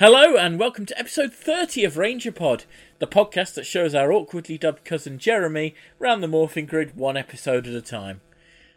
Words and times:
Hello 0.00 0.34
and 0.34 0.58
welcome 0.58 0.86
to 0.86 0.98
episode 0.98 1.30
30 1.30 1.84
of 1.84 1.98
Ranger 1.98 2.32
Pod, 2.32 2.64
the 3.00 3.06
podcast 3.06 3.52
that 3.52 3.66
shows 3.66 3.94
our 3.94 4.10
awkwardly 4.10 4.56
dubbed 4.56 4.82
cousin 4.82 5.18
Jeremy 5.18 5.74
round 5.98 6.22
the 6.22 6.26
morphing 6.26 6.66
grid 6.66 6.96
one 6.96 7.18
episode 7.18 7.66
at 7.66 7.74
a 7.74 7.82
time. 7.82 8.22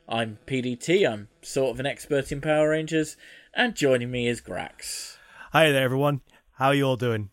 I'm 0.06 0.40
PDT, 0.46 1.10
I'm 1.10 1.30
sort 1.42 1.72
of 1.72 1.80
an 1.80 1.86
expert 1.86 2.34
in 2.34 2.42
Power 2.42 2.72
Rangers, 2.72 3.16
and 3.54 3.74
joining 3.74 4.12
me 4.12 4.28
is 4.28 4.42
Grax. 4.42 5.16
Hi 5.54 5.72
there, 5.72 5.86
everyone. 5.86 6.20
How 6.58 6.68
are 6.68 6.76
you 6.76 6.84
all 6.84 6.98
doing? 6.98 7.30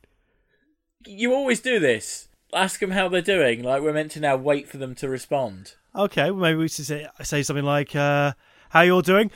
You 1.05 1.35
always 1.35 1.59
do 1.59 1.81
this. 1.81 2.29
Ask 2.55 2.79
them 2.79 2.93
how 2.93 3.09
they're 3.09 3.21
doing, 3.21 3.65
like 3.65 3.83
we're 3.83 3.93
meant 3.93 4.13
to 4.13 4.21
now 4.21 4.37
wait 4.37 4.69
for 4.69 4.77
them 4.77 4.95
to 4.95 5.09
respond. 5.09 5.75
Okay, 5.97 6.31
well, 6.31 6.43
maybe 6.43 6.59
we 6.59 6.69
should 6.69 6.87
say, 6.87 7.09
say 7.25 7.43
something 7.43 7.65
like, 7.65 7.97
uh, 7.97 8.35
how 8.69 8.83
you 8.83 8.93
all 8.93 9.03
doing? 9.03 9.33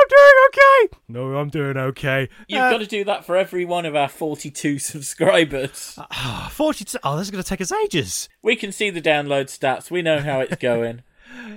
I'm 0.00 0.08
doing 0.08 0.32
okay. 0.48 0.98
No, 1.08 1.36
I'm 1.36 1.48
doing 1.48 1.76
okay. 1.76 2.28
You've 2.48 2.62
Uh, 2.62 2.70
got 2.70 2.78
to 2.78 2.86
do 2.86 3.04
that 3.04 3.24
for 3.24 3.36
every 3.36 3.64
one 3.64 3.84
of 3.86 3.94
our 3.94 4.08
42 4.08 4.78
subscribers. 4.78 5.94
ah, 6.10 6.50
42. 6.52 6.98
Oh, 7.04 7.16
this 7.16 7.26
is 7.26 7.30
going 7.30 7.42
to 7.42 7.48
take 7.48 7.60
us 7.60 7.72
ages. 7.72 8.28
We 8.42 8.56
can 8.56 8.72
see 8.72 8.90
the 8.90 9.02
download 9.02 9.46
stats, 9.46 9.90
we 9.90 10.02
know 10.02 10.20
how 10.20 10.40
it's 10.40 10.56
going. 10.56 11.02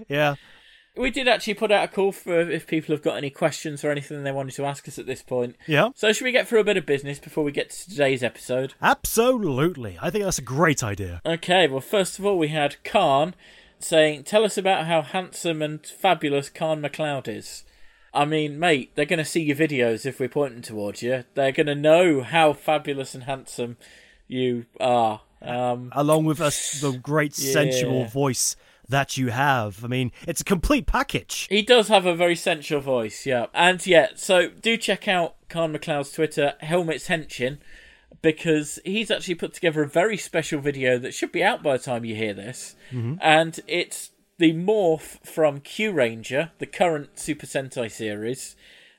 Yeah. 0.07 0.35
we 0.95 1.09
did 1.09 1.27
actually 1.27 1.55
put 1.55 1.71
out 1.71 1.83
a 1.85 1.87
call 1.87 2.11
for 2.11 2.39
if 2.39 2.67
people 2.67 2.93
have 2.95 3.01
got 3.03 3.17
any 3.17 3.29
questions 3.29 3.83
or 3.83 3.89
anything 3.91 4.23
they 4.23 4.31
wanted 4.31 4.53
to 4.55 4.65
ask 4.65 4.87
us 4.87 4.99
at 4.99 5.05
this 5.07 5.21
point. 5.23 5.55
Yeah. 5.67 5.89
So, 5.95 6.11
should 6.13 6.25
we 6.25 6.31
get 6.31 6.47
through 6.47 6.59
a 6.59 6.63
bit 6.63 6.77
of 6.77 6.85
business 6.85 7.19
before 7.19 7.43
we 7.43 7.51
get 7.51 7.69
to 7.71 7.89
today's 7.89 8.21
episode? 8.23 8.73
Absolutely. 8.81 9.97
I 10.01 10.09
think 10.09 10.23
that's 10.23 10.37
a 10.37 10.43
great 10.43 10.83
idea. 10.83 11.21
Okay, 11.25 11.67
well, 11.67 11.81
first 11.81 12.19
of 12.19 12.25
all, 12.25 12.37
we 12.37 12.49
had 12.49 12.75
Khan 12.83 13.33
saying, 13.79 14.23
Tell 14.23 14.43
us 14.43 14.57
about 14.57 14.85
how 14.85 15.01
handsome 15.01 15.61
and 15.61 15.85
fabulous 15.85 16.49
Khan 16.49 16.81
McLeod 16.81 17.27
is. 17.27 17.63
I 18.13 18.25
mean, 18.25 18.59
mate, 18.59 18.91
they're 18.95 19.05
going 19.05 19.19
to 19.19 19.25
see 19.25 19.41
your 19.41 19.55
videos 19.55 20.05
if 20.05 20.19
we're 20.19 20.29
pointing 20.29 20.61
towards 20.61 21.01
you. 21.01 21.23
They're 21.33 21.51
going 21.51 21.67
to 21.67 21.75
know 21.75 22.21
how 22.21 22.53
fabulous 22.53 23.15
and 23.15 23.23
handsome 23.23 23.77
you 24.27 24.65
are. 24.79 25.21
Um, 25.41 25.91
Along 25.93 26.25
with 26.25 26.39
us, 26.39 26.79
the 26.79 26.91
great 26.91 27.33
sensual 27.33 28.05
voice 28.05 28.55
that 28.87 29.17
you 29.17 29.29
have. 29.29 29.83
I 29.83 29.87
mean, 29.87 30.11
it's 30.27 30.41
a 30.41 30.45
complete 30.45 30.85
package. 30.85 31.47
He 31.49 31.61
does 31.61 31.87
have 31.87 32.05
a 32.05 32.15
very 32.15 32.35
sensual 32.35 32.81
voice, 32.81 33.25
yeah. 33.25 33.47
And 33.53 33.85
yeah, 33.85 34.09
so 34.15 34.49
do 34.49 34.77
check 34.77 35.07
out 35.07 35.35
Khan 35.49 35.73
McLeod's 35.73 36.11
Twitter, 36.11 36.53
Helmets 36.59 37.07
Henshin, 37.07 37.57
because 38.21 38.79
he's 38.85 39.09
actually 39.09 39.35
put 39.35 39.53
together 39.53 39.81
a 39.83 39.87
very 39.87 40.17
special 40.17 40.61
video 40.61 40.97
that 40.99 41.13
should 41.13 41.31
be 41.31 41.43
out 41.43 41.63
by 41.63 41.77
the 41.77 41.83
time 41.83 42.05
you 42.05 42.15
hear 42.15 42.33
this. 42.33 42.75
And 43.21 43.59
it's 43.67 44.11
the 44.37 44.53
morph 44.53 45.25
from 45.25 45.59
Kyuranger, 45.59 46.51
the 46.57 46.65
current 46.65 47.19
Super 47.19 47.45
Sentai 47.45 47.91
series, 47.91 48.55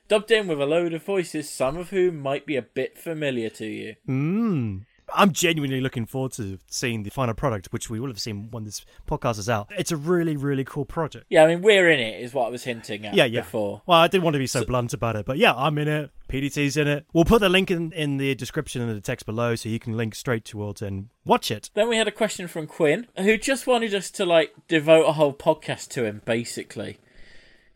dubbed 0.07 0.31
in 0.31 0.47
with 0.47 0.61
a 0.61 0.65
load 0.65 0.93
of 0.93 1.03
voices, 1.03 1.49
some 1.49 1.77
of 1.77 1.89
whom 1.89 2.19
might 2.19 2.45
be 2.45 2.55
a 2.55 2.61
bit 2.61 2.97
familiar 2.97 3.49
to 3.49 3.65
you. 3.65 3.95
Mm. 4.07 4.85
I'm 5.13 5.31
genuinely 5.31 5.81
looking 5.81 6.05
forward 6.05 6.33
to 6.33 6.59
seeing 6.67 7.03
the 7.03 7.09
final 7.09 7.33
product, 7.33 7.67
which 7.71 7.89
we 7.89 7.99
will 7.99 8.07
have 8.07 8.19
seen 8.19 8.49
when 8.51 8.63
this 8.63 8.85
podcast 9.07 9.39
is 9.39 9.49
out. 9.49 9.67
It's 9.77 9.91
a 9.91 9.97
really, 9.97 10.35
really 10.37 10.63
cool 10.63 10.85
project. 10.85 11.25
Yeah, 11.29 11.43
I 11.43 11.47
mean, 11.47 11.61
we're 11.61 11.89
in 11.89 11.99
it, 11.99 12.21
is 12.21 12.33
what 12.33 12.47
I 12.47 12.49
was 12.49 12.63
hinting 12.63 13.05
at 13.05 13.13
Yeah, 13.13 13.25
yeah. 13.25 13.41
before. 13.41 13.81
Well, 13.85 13.99
I 13.99 14.07
didn't 14.07 14.23
want 14.23 14.33
to 14.33 14.39
be 14.39 14.47
so, 14.47 14.65
blunt 14.65 14.93
about 14.93 15.15
it, 15.15 15.25
but 15.25 15.37
yeah, 15.37 15.53
I'm 15.53 15.77
in 15.77 15.87
it. 15.87 16.11
PDT's 16.29 16.75
in 16.75 16.87
it. 16.87 17.05
We'll 17.13 17.25
put 17.25 17.39
the 17.41 17.49
link 17.49 17.69
in, 17.69 17.91
in 17.91 18.17
the 18.17 18.33
description 18.35 18.81
and 18.81 18.95
the 18.95 19.01
text 19.01 19.25
below 19.25 19.55
so 19.55 19.69
you 19.69 19.79
can 19.79 19.95
link 19.95 20.15
straight 20.15 20.43
towards 20.45 20.81
it 20.81 20.87
and 20.87 21.09
watch 21.23 21.51
it. 21.51 21.69
Then 21.73 21.87
we 21.87 21.97
had 21.97 22.07
a 22.07 22.11
question 22.11 22.47
from 22.47 22.67
Quinn, 22.67 23.07
who 23.17 23.37
just 23.37 23.67
wanted 23.67 23.93
us 23.93 24.09
to 24.11 24.25
like 24.25 24.53
devote 24.67 25.05
a 25.05 25.13
whole 25.13 25.33
podcast 25.33 25.89
to 25.89 26.05
him, 26.05 26.21
basically. 26.25 26.97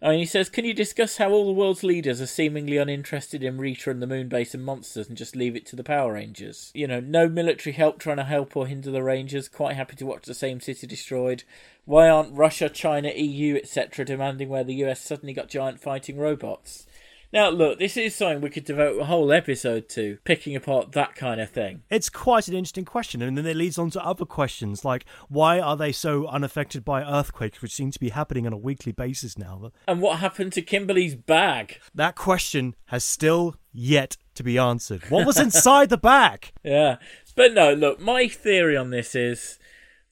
Mean, 0.02 0.20
he 0.20 0.26
says, 0.26 0.50
"Can 0.50 0.64
you 0.64 0.74
discuss 0.74 1.18
how 1.18 1.32
all 1.32 1.46
the 1.46 1.52
world's 1.52 1.84
leaders 1.84 2.22
are 2.22 2.26
seemingly 2.26 2.78
uninterested 2.78 3.44
in 3.44 3.58
Rita 3.58 3.92
and 3.92 4.02
the 4.02 4.08
Moon 4.08 4.30
Base 4.30 4.54
and 4.54 4.64
monsters, 4.64 5.10
and 5.10 5.18
just 5.18 5.36
leave 5.36 5.58
it 5.58 5.66
to 5.68 5.76
the 5.76 5.84
Power 5.84 6.14
Rangers? 6.14 6.72
You 6.74 6.88
know, 6.88 7.02
no 7.02 7.28
military 7.28 7.74
help 7.74 8.00
trying 8.00 8.18
to 8.18 8.24
help 8.24 8.56
or 8.56 8.66
hinder 8.66 8.92
the 8.92 9.04
Rangers. 9.04 9.50
Quite 9.50 9.76
happy 9.76 9.98
to 9.98 10.06
watch 10.06 10.24
the 10.24 10.34
same 10.34 10.62
city 10.62 10.88
destroyed. 10.88 11.44
Why 11.84 12.08
aren't 12.08 12.34
Russia, 12.34 12.70
China, 12.70 13.12
EU, 13.14 13.56
etc., 13.58 14.06
demanding 14.06 14.48
where 14.48 14.64
the 14.64 14.76
US 14.86 15.02
suddenly 15.02 15.34
got 15.34 15.50
giant 15.50 15.82
fighting 15.82 16.18
robots?" 16.18 16.88
Now, 17.32 17.50
look, 17.50 17.78
this 17.78 17.96
is 17.96 18.16
something 18.16 18.42
we 18.42 18.50
could 18.50 18.66
devote 18.66 19.00
a 19.00 19.06
whole 19.06 19.32
episode 19.32 19.88
to, 19.90 20.18
picking 20.24 20.56
apart 20.56 20.94
that 20.94 21.16
kind 21.16 21.40
of 21.40 21.50
thing. 21.52 21.84
It's 21.90 22.10
quite 22.10 22.48
an 22.48 22.56
interesting 22.56 22.86
question, 22.86 23.22
and 23.22 23.38
then 23.38 23.46
it 23.46 23.56
leads 23.56 23.78
on 23.78 23.92
to 23.92 24.04
other 24.04 24.26
questions 24.26 24.84
like 24.84 25.06
why 25.28 25.60
are 25.60 25.78
they 25.78 25.92
so 25.92 26.26
unaffected 26.26 26.84
by 26.84 27.04
earthquakes, 27.04 27.62
which 27.62 27.74
seem 27.74 27.92
to 27.92 28.00
be 28.00 28.10
happening 28.10 28.48
on 28.48 28.54
a 28.54 28.58
weekly 28.58 28.92
basis 28.92 29.38
now? 29.38 29.72
And 29.88 30.02
what 30.02 30.20
happened 30.20 30.54
to 30.54 30.64
Kimberly's 30.64 31.16
bag? 31.16 31.80
That 31.94 32.16
question 32.16 32.76
has 32.88 33.04
still 33.04 33.56
yet 33.72 34.18
to 34.34 34.44
be 34.44 34.58
answered. 34.58 35.04
What 35.10 35.28
was 35.28 35.40
inside 35.40 35.90
the 35.90 35.98
bag? 35.98 36.52
Yeah. 36.64 36.98
But 37.36 37.54
no, 37.54 37.74
look, 37.74 38.00
my 38.00 38.28
theory 38.28 38.76
on 38.76 38.90
this 38.90 39.16
is 39.16 39.60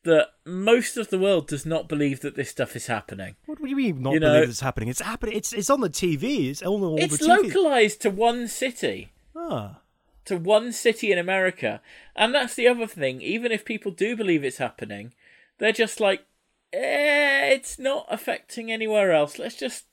that 0.07 0.29
most 0.45 0.97
of 0.97 1.09
the 1.09 1.19
world 1.19 1.47
does 1.47 1.66
not 1.66 1.88
believe 1.88 2.22
that 2.22 2.35
this 2.35 2.50
stuff 2.50 2.75
is 2.75 2.88
happening. 2.88 3.35
What 3.45 3.59
do 3.59 3.68
you 3.68 3.75
mean 3.75 4.01
not 4.01 4.13
You 4.13 4.19
know- 4.19 4.34
believe 4.34 4.50
it's 4.50 4.62
happening? 4.62 4.90
It's 4.90 5.01
happening. 5.01 5.35
It's 5.38 5.53
it's 5.53 5.69
on 5.69 5.81
the 5.81 5.90
TV. 5.90 6.50
It's 6.50 6.62
on 6.63 6.81
all 6.84 6.97
it's 6.97 7.18
the 7.18 7.25
TV. 7.25 7.45
It's 7.45 7.56
localized 7.56 8.01
to 8.01 8.09
one 8.09 8.47
city. 8.47 9.12
Ah. 9.35 9.79
To 10.25 10.38
one 10.38 10.72
city 10.72 11.12
in 11.12 11.18
America. 11.18 11.81
And 12.16 12.34
that's 12.34 12.56
the 12.56 12.68
other 12.68 12.88
thing. 12.88 13.22
Even 13.22 13.51
if 13.51 13.63
people 13.63 13.91
do 13.91 14.16
believe 14.16 14.44
it's 14.44 14.57
happening, 14.57 15.13
they're 15.57 15.72
just 15.72 16.00
like, 16.00 16.25
eh, 16.74 17.50
it's 17.53 17.78
not 17.79 18.06
affecting 18.09 18.72
anywhere 18.72 19.12
else. 19.13 19.38
Let's 19.39 19.56
just 19.56 19.85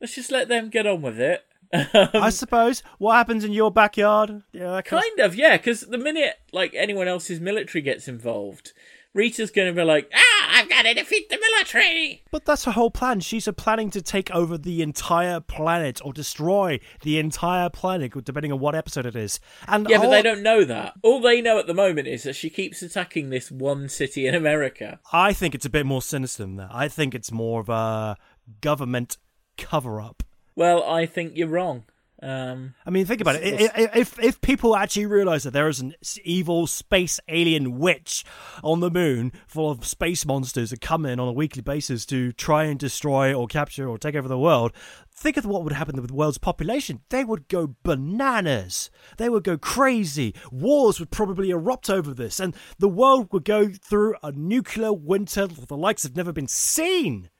let's 0.00 0.14
just 0.14 0.30
let 0.32 0.48
them 0.48 0.68
get 0.70 0.86
on 0.86 1.02
with 1.02 1.20
it. 1.20 1.44
I 1.72 2.30
suppose. 2.30 2.82
What 2.98 3.14
happens 3.14 3.44
in 3.44 3.52
your 3.52 3.70
backyard? 3.70 4.42
Yeah, 4.52 4.80
Kind 4.82 5.20
of, 5.20 5.36
yeah, 5.36 5.56
because 5.56 5.82
the 5.82 5.98
minute 5.98 6.34
like 6.52 6.74
anyone 6.74 7.06
else's 7.06 7.38
military 7.40 7.80
gets 7.80 8.08
involved, 8.08 8.72
Rita's 9.12 9.50
going 9.50 9.68
to 9.68 9.74
be 9.74 9.84
like, 9.84 10.10
ah, 10.14 10.50
I've 10.52 10.68
got 10.68 10.82
to 10.82 10.94
defeat 10.94 11.28
the 11.28 11.38
military. 11.38 12.22
But 12.30 12.44
that's 12.44 12.64
her 12.64 12.70
whole 12.70 12.90
plan. 12.90 13.20
She's 13.20 13.48
planning 13.56 13.90
to 13.90 14.02
take 14.02 14.30
over 14.30 14.56
the 14.56 14.82
entire 14.82 15.40
planet 15.40 16.00
or 16.04 16.12
destroy 16.12 16.78
the 17.02 17.18
entire 17.18 17.70
planet, 17.70 18.12
depending 18.24 18.52
on 18.52 18.60
what 18.60 18.74
episode 18.74 19.06
it 19.06 19.16
is. 19.16 19.40
And 19.66 19.88
Yeah, 19.88 19.98
but 19.98 20.10
they 20.10 20.22
don't 20.22 20.42
know 20.42 20.64
that. 20.64 20.94
All 21.02 21.20
they 21.20 21.40
know 21.40 21.58
at 21.58 21.66
the 21.66 21.74
moment 21.74 22.06
is 22.06 22.22
that 22.22 22.36
she 22.36 22.50
keeps 22.50 22.82
attacking 22.82 23.30
this 23.30 23.50
one 23.50 23.88
city 23.88 24.26
in 24.26 24.34
America. 24.34 25.00
I 25.12 25.32
think 25.32 25.54
it's 25.54 25.66
a 25.66 25.70
bit 25.70 25.86
more 25.86 26.02
sinister 26.02 26.44
than 26.44 26.56
that. 26.56 26.70
I 26.72 26.88
think 26.88 27.14
it's 27.14 27.32
more 27.32 27.60
of 27.60 27.68
a 27.68 28.16
government 28.60 29.16
cover-up. 29.56 30.22
Well, 30.54 30.84
I 30.84 31.06
think 31.06 31.32
you're 31.36 31.48
wrong. 31.48 31.84
Um, 32.22 32.74
I 32.84 32.90
mean, 32.90 33.06
think 33.06 33.22
about 33.22 33.36
it. 33.36 33.70
If 33.94 34.18
if 34.18 34.40
people 34.42 34.76
actually 34.76 35.06
realize 35.06 35.44
that 35.44 35.52
there 35.52 35.68
is 35.68 35.80
an 35.80 35.94
evil 36.22 36.66
space 36.66 37.18
alien 37.28 37.78
witch 37.78 38.24
on 38.62 38.80
the 38.80 38.90
moon 38.90 39.32
full 39.46 39.70
of 39.70 39.86
space 39.86 40.26
monsters 40.26 40.70
that 40.70 40.82
come 40.82 41.06
in 41.06 41.18
on 41.18 41.28
a 41.28 41.32
weekly 41.32 41.62
basis 41.62 42.04
to 42.06 42.32
try 42.32 42.64
and 42.64 42.78
destroy 42.78 43.32
or 43.32 43.46
capture 43.46 43.88
or 43.88 43.96
take 43.96 44.14
over 44.14 44.28
the 44.28 44.38
world, 44.38 44.72
think 45.14 45.38
of 45.38 45.46
what 45.46 45.64
would 45.64 45.72
happen 45.72 45.96
with 45.96 46.08
the 46.08 46.14
world's 46.14 46.36
population. 46.36 47.00
They 47.08 47.24
would 47.24 47.48
go 47.48 47.76
bananas. 47.82 48.90
They 49.16 49.30
would 49.30 49.44
go 49.44 49.56
crazy. 49.56 50.34
Wars 50.52 51.00
would 51.00 51.10
probably 51.10 51.48
erupt 51.48 51.88
over 51.88 52.12
this, 52.12 52.38
and 52.38 52.54
the 52.78 52.88
world 52.88 53.32
would 53.32 53.44
go 53.46 53.70
through 53.70 54.16
a 54.22 54.30
nuclear 54.30 54.92
winter 54.92 55.46
that 55.46 55.68
the 55.68 55.76
likes 55.76 56.02
have 56.02 56.16
never 56.16 56.32
been 56.32 56.48
seen 56.48 57.30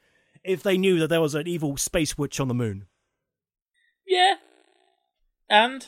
if 0.43 0.62
they 0.62 0.79
knew 0.79 0.99
that 1.01 1.09
there 1.09 1.21
was 1.21 1.35
an 1.35 1.47
evil 1.47 1.76
space 1.76 2.17
witch 2.17 2.41
on 2.41 2.49
the 2.49 2.55
moon. 2.55 2.87
yeah. 4.06 4.37
And 5.50 5.87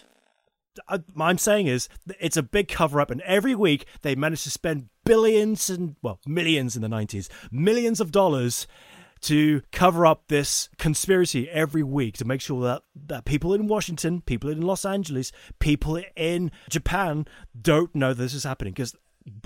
uh, 0.89 0.99
I- 1.19 1.23
I'm 1.29 1.39
saying 1.39 1.69
is 1.69 1.89
it's 2.21 2.37
a 2.37 2.43
big 2.43 2.69
cover 2.69 3.01
up, 3.01 3.11
and 3.11 3.21
every 3.23 3.55
week 3.55 3.87
they 4.03 4.15
manage 4.15 4.43
to 4.45 4.51
spend 4.51 4.89
billions 5.05 5.71
and 5.71 5.97
well 6.03 6.19
millions 6.27 6.77
in 6.77 6.83
the 6.83 6.89
90s, 6.89 7.29
millions 7.51 8.01
of 8.01 8.11
dollars 8.13 8.67
to 9.23 9.63
cover 9.71 10.05
up 10.05 10.25
this 10.27 10.69
conspiracy 10.79 11.49
every 11.49 11.83
week 11.85 12.17
to 12.17 12.25
make 12.25 12.41
sure 12.41 12.61
that 12.63 12.83
that 13.07 13.25
people 13.25 13.55
in 13.55 13.69
Washington, 13.69 14.21
people 14.21 14.51
in 14.51 14.61
Los 14.63 14.85
Angeles, 14.85 15.31
people 15.61 16.03
in 16.17 16.51
Japan 16.69 17.27
don't 17.61 17.95
know 17.95 18.13
this 18.13 18.35
is 18.35 18.43
happening 18.45 18.73
because 18.73 18.97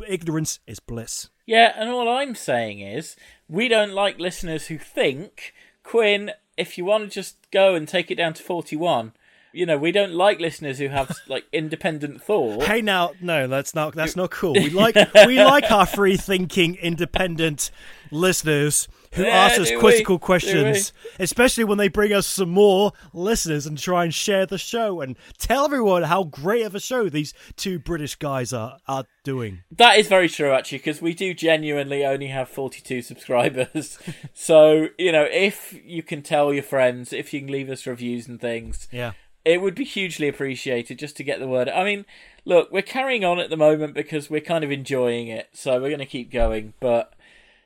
ignorance 0.09 0.61
is 0.67 0.81
bliss. 0.81 1.29
yeah, 1.45 1.75
and 1.77 1.91
all 1.91 2.09
I'm 2.09 2.35
saying 2.35 2.81
is 2.81 3.17
we 3.49 3.69
don't 3.69 3.93
like 3.93 4.19
listeners 4.19 4.69
who 4.69 4.79
think 4.79 5.53
Quinn. 5.83 6.31
If 6.57 6.79
you 6.79 6.87
want 6.87 7.05
to 7.05 7.11
just 7.11 7.37
go 7.51 7.75
and 7.75 7.87
take 7.87 8.11
it 8.11 8.15
down 8.15 8.33
to 8.35 8.43
forty-one, 8.43 9.13
you 9.57 9.67
know 9.67 9.79
we 9.79 9.91
don't 9.93 10.13
like 10.13 10.39
listeners 10.41 10.79
who 10.79 10.89
have 10.89 11.17
like 11.29 11.45
independent 11.53 12.23
thought. 12.23 12.63
Hey 12.65 12.83
now, 12.83 13.13
no, 13.21 13.47
that's 13.47 13.75
not 13.75 13.95
that's 13.95 14.17
not 14.17 14.31
cool. 14.31 14.53
We 14.53 14.71
like 14.85 14.95
we 15.27 15.43
like 15.43 15.71
our 15.71 15.87
free 15.87 16.17
thinking, 16.17 16.77
independent 16.77 17.71
listeners 18.11 18.89
who 19.15 19.23
Yeah, 19.23 19.31
ask 19.31 19.61
us 19.61 19.69
do 19.69 19.77
we? 19.77 19.81
critical 19.81 20.19
questions, 20.19 20.93
especially 21.19 21.65
when 21.65 21.79
they 21.79 21.89
bring 21.89 22.13
us 22.13 22.27
some 22.27 22.51
more 22.51 22.93
listeners 23.13 23.67
and 23.67 23.79
try 23.79 24.05
and 24.05 24.13
share 24.15 24.47
the 24.47 24.59
show 24.59 25.01
and 25.01 25.17
tell 25.39 25.65
everyone 25.65 26.03
how 26.05 26.25
great 26.25 26.63
of 26.67 26.75
a 26.75 26.81
show 26.81 27.09
these 27.09 27.33
two 27.57 27.79
British 27.79 28.15
guys 28.17 28.53
are 28.53 28.79
are 28.87 29.05
doing. 29.25 29.63
That 29.73 29.99
is 29.99 30.07
very 30.07 30.29
true, 30.29 30.53
actually, 30.53 30.79
because 30.79 31.01
we 31.03 31.15
do 31.15 31.35
genuinely 31.35 32.05
only 32.05 32.29
have 32.29 32.49
42 32.49 33.03
subscribers. 33.03 33.99
so, 34.35 34.89
you 34.99 35.11
know, 35.13 35.27
if 35.31 35.77
you 35.85 36.03
can 36.03 36.23
tell 36.23 36.53
your 36.53 36.63
friends, 36.63 37.13
if 37.13 37.33
you 37.35 37.41
can 37.41 37.51
leave 37.51 37.71
us 37.71 37.87
reviews 37.87 38.29
and 38.29 38.41
things, 38.41 38.87
Yeah. 38.93 39.13
It 39.47 39.61
would 39.61 39.77
be 39.77 39.85
hugely 39.85 40.27
appreciated 40.27 40.99
just 40.99 41.17
to 41.19 41.25
get 41.25 41.39
the 41.39 41.47
word. 41.47 41.69
I 41.69 41.85
mean, 41.85 42.05
look, 42.45 42.73
we're 42.73 42.83
carrying 42.83 43.25
on 43.25 43.39
at 43.39 43.49
the 43.49 43.57
moment 43.57 43.95
because 43.95 44.29
we're 44.29 44.41
kind 44.41 44.65
of 44.65 44.73
enjoying 44.73 45.29
it, 45.29 45.51
so 45.53 45.75
we're 45.75 45.89
going 45.89 46.01
to 46.01 46.05
keep 46.05 46.33
going. 46.33 46.75
But 46.81 47.15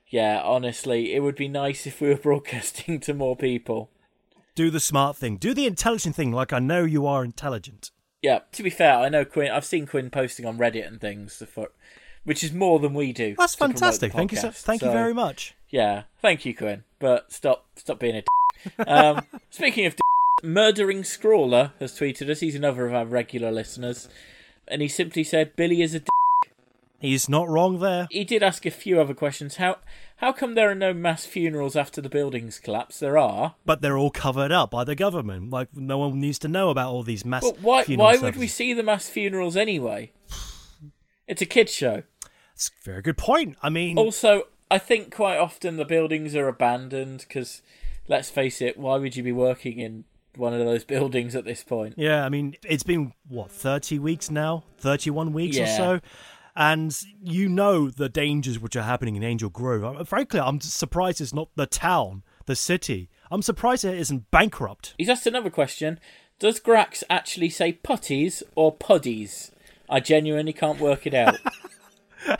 yeah, 0.08 0.42
honestly, 0.44 1.14
it 1.14 1.20
would 1.20 1.36
be 1.36 1.48
nice 1.48 1.86
if 1.86 2.02
we 2.02 2.08
were 2.08 2.16
broadcasting 2.22 3.00
to 3.00 3.14
more 3.14 3.34
people. 3.34 3.88
Do 4.54 4.70
the 4.70 4.78
smart 4.78 5.16
thing. 5.16 5.38
Do 5.38 5.54
the 5.54 5.64
intelligent 5.64 6.14
thing, 6.14 6.32
like 6.32 6.52
I 6.52 6.58
know 6.58 6.84
you 6.84 7.06
are 7.06 7.24
intelligent. 7.24 7.90
Yeah, 8.20 8.40
to 8.52 8.62
be 8.62 8.68
fair, 8.68 8.98
I 8.98 9.08
know 9.08 9.24
Quinn. 9.24 9.50
I've 9.50 9.64
seen 9.64 9.86
Quinn 9.86 10.10
posting 10.10 10.44
on 10.44 10.58
Reddit 10.58 10.86
and 10.86 11.00
things, 11.00 11.42
for, 11.50 11.68
which 12.24 12.44
is 12.44 12.52
more 12.52 12.78
than 12.78 12.92
we 12.92 13.14
do. 13.14 13.34
That's 13.38 13.54
to 13.54 13.58
promote 13.58 13.74
the 13.76 13.80
fantastic. 13.80 14.12
Thank 14.12 14.32
you. 14.32 14.38
So, 14.38 14.50
thank 14.50 14.82
you 14.82 14.90
very 14.90 15.14
much. 15.14 15.54
Yeah, 15.70 16.02
thank 16.20 16.44
you, 16.44 16.54
Quinn. 16.54 16.84
But 16.98 17.32
stop, 17.32 17.64
stop 17.76 17.98
being 17.98 18.16
a. 18.16 18.20
D- 18.20 18.84
um, 18.86 19.24
speaking 19.48 19.86
of, 19.86 19.96
d- 19.96 20.02
murdering 20.42 21.04
scrawler 21.04 21.72
has 21.78 21.98
tweeted 21.98 22.28
us. 22.30 22.40
He's 22.40 22.54
another 22.54 22.86
of 22.86 22.94
our 22.94 23.06
regular 23.06 23.50
listeners, 23.50 24.08
and 24.68 24.82
he 24.82 24.88
simply 24.88 25.24
said, 25.24 25.56
"Billy 25.56 25.82
is 25.82 25.94
a." 25.94 26.00
D-. 26.00 26.06
He's 27.00 27.28
not 27.28 27.48
wrong 27.48 27.78
there. 27.80 28.08
He 28.10 28.24
did 28.24 28.42
ask 28.42 28.66
a 28.66 28.70
few 28.70 29.00
other 29.00 29.14
questions. 29.14 29.56
How 29.56 29.78
how 30.16 30.32
come 30.32 30.54
there 30.54 30.70
are 30.70 30.74
no 30.74 30.92
mass 30.92 31.24
funerals 31.24 31.74
after 31.74 32.02
the 32.02 32.10
buildings 32.10 32.58
collapse? 32.58 32.98
There 32.98 33.16
are. 33.16 33.54
But 33.64 33.80
they're 33.80 33.96
all 33.96 34.10
covered 34.10 34.52
up 34.52 34.70
by 34.70 34.84
the 34.84 34.94
government. 34.94 35.50
Like 35.50 35.74
no 35.74 35.96
one 35.98 36.20
needs 36.20 36.38
to 36.40 36.48
know 36.48 36.68
about 36.68 36.92
all 36.92 37.02
these 37.02 37.24
mass. 37.24 37.42
But 37.42 37.60
why 37.60 37.84
why 37.84 38.16
would 38.18 38.36
we 38.36 38.46
see 38.46 38.74
the 38.74 38.82
mass 38.82 39.08
funerals 39.08 39.56
anyway? 39.56 40.12
It's 41.26 41.40
a 41.40 41.46
kids 41.46 41.72
show. 41.72 42.02
It's 42.54 42.68
a 42.68 42.84
very 42.84 43.00
good 43.00 43.16
point. 43.16 43.56
I 43.62 43.70
mean, 43.70 43.96
Also, 43.96 44.48
I 44.70 44.78
think 44.78 45.14
quite 45.14 45.38
often 45.38 45.76
the 45.78 45.84
buildings 45.86 46.36
are 46.36 46.48
abandoned 46.48 47.20
because, 47.20 47.62
let's 48.06 48.28
face 48.28 48.60
it, 48.60 48.76
why 48.76 48.98
would 48.98 49.16
you 49.16 49.22
be 49.22 49.32
working 49.32 49.78
in 49.78 50.04
one 50.40 50.52
of 50.54 50.58
those 50.66 50.82
buildings 50.94 51.36
at 51.36 51.44
this 51.44 51.62
point? 51.62 51.94
yeah. 51.96 52.24
I 52.24 52.28
mean, 52.28 52.56
it's 52.64 52.82
been 52.82 53.12
what 53.28 53.50
thirty 53.52 53.98
weeks 53.98 54.30
now, 54.30 54.64
thirty-one 54.78 55.32
weeks 55.32 55.58
or 55.58 55.66
so, 55.66 56.00
and 56.56 56.96
you 57.22 57.48
know 57.48 57.88
the 57.90 58.08
dangers 58.08 58.58
which 58.58 58.74
are 58.74 58.82
happening 58.82 59.14
in 59.16 59.22
Angel 59.22 59.50
Grove. 59.50 59.84
Uh, 59.84 60.04
Frankly, 60.04 60.40
I'm 60.40 60.60
surprised 60.60 61.20
it's 61.20 61.32
not 61.34 61.48
the 61.54 61.66
town, 61.66 62.22
the 62.46 62.56
city. 62.56 63.08
I'm 63.30 63.42
surprised 63.42 63.84
it 63.84 63.96
isn't 63.98 64.30
bankrupt. 64.32 64.94
He's 64.98 65.08
asked 65.08 65.26
another 65.28 65.50
question: 65.50 66.00
Does 66.40 66.58
Grax 66.58 67.04
actually 67.08 67.50
say 67.50 67.72
putties 67.72 68.42
or 68.56 68.74
puddies? 68.74 69.52
I 69.88 70.00
genuinely 70.00 70.52
can't 70.52 70.80
work 70.80 71.06
it 71.06 71.14
out. 71.14 71.36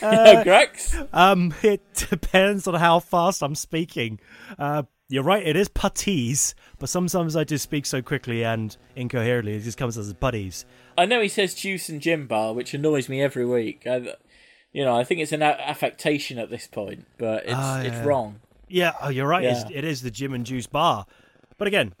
Grax, 0.00 1.08
Um, 1.12 1.54
it 1.62 1.82
depends 2.10 2.66
on 2.66 2.74
how 2.74 2.98
fast 3.00 3.42
I'm 3.42 3.54
speaking. 3.54 4.20
Uh, 4.58 4.84
you're 5.10 5.22
right, 5.24 5.46
it 5.46 5.56
is 5.56 5.68
putties, 5.68 6.54
but 6.78 6.88
sometimes 6.88 7.34
I 7.36 7.44
just 7.44 7.64
speak 7.64 7.84
so 7.84 8.00
quickly 8.00 8.44
and 8.44 8.74
incoherently, 8.96 9.54
it 9.56 9.60
just 9.60 9.76
comes 9.76 9.98
as 9.98 10.12
buddies. 10.14 10.64
I 10.96 11.04
know 11.04 11.20
he 11.20 11.28
says 11.28 11.54
juice 11.54 11.88
and 11.88 12.00
gin 12.00 12.26
bar, 12.26 12.54
which 12.54 12.72
annoys 12.72 13.08
me 13.08 13.20
every 13.20 13.44
week. 13.44 13.86
I, 13.86 14.14
you 14.72 14.84
know, 14.84 14.96
I 14.96 15.02
think 15.04 15.20
it's 15.20 15.32
an 15.32 15.42
affectation 15.42 16.38
at 16.38 16.48
this 16.48 16.66
point, 16.68 17.06
but 17.18 17.42
it's 17.44 17.52
Ah, 17.54 17.80
it's 17.82 18.06
wrong. 18.06 18.40
Yeah, 18.68 18.92
oh, 19.02 19.08
you're 19.08 19.26
right, 19.26 19.44
it's, 19.44 19.68
Yeah. 19.68 19.78
it 19.78 19.84
is 19.84 20.02
the 20.02 20.10
Gym 20.12 20.32
and 20.32 20.46
Juice 20.46 20.68
bar. 20.68 21.06
But 21.58 21.66
again, 21.66 21.92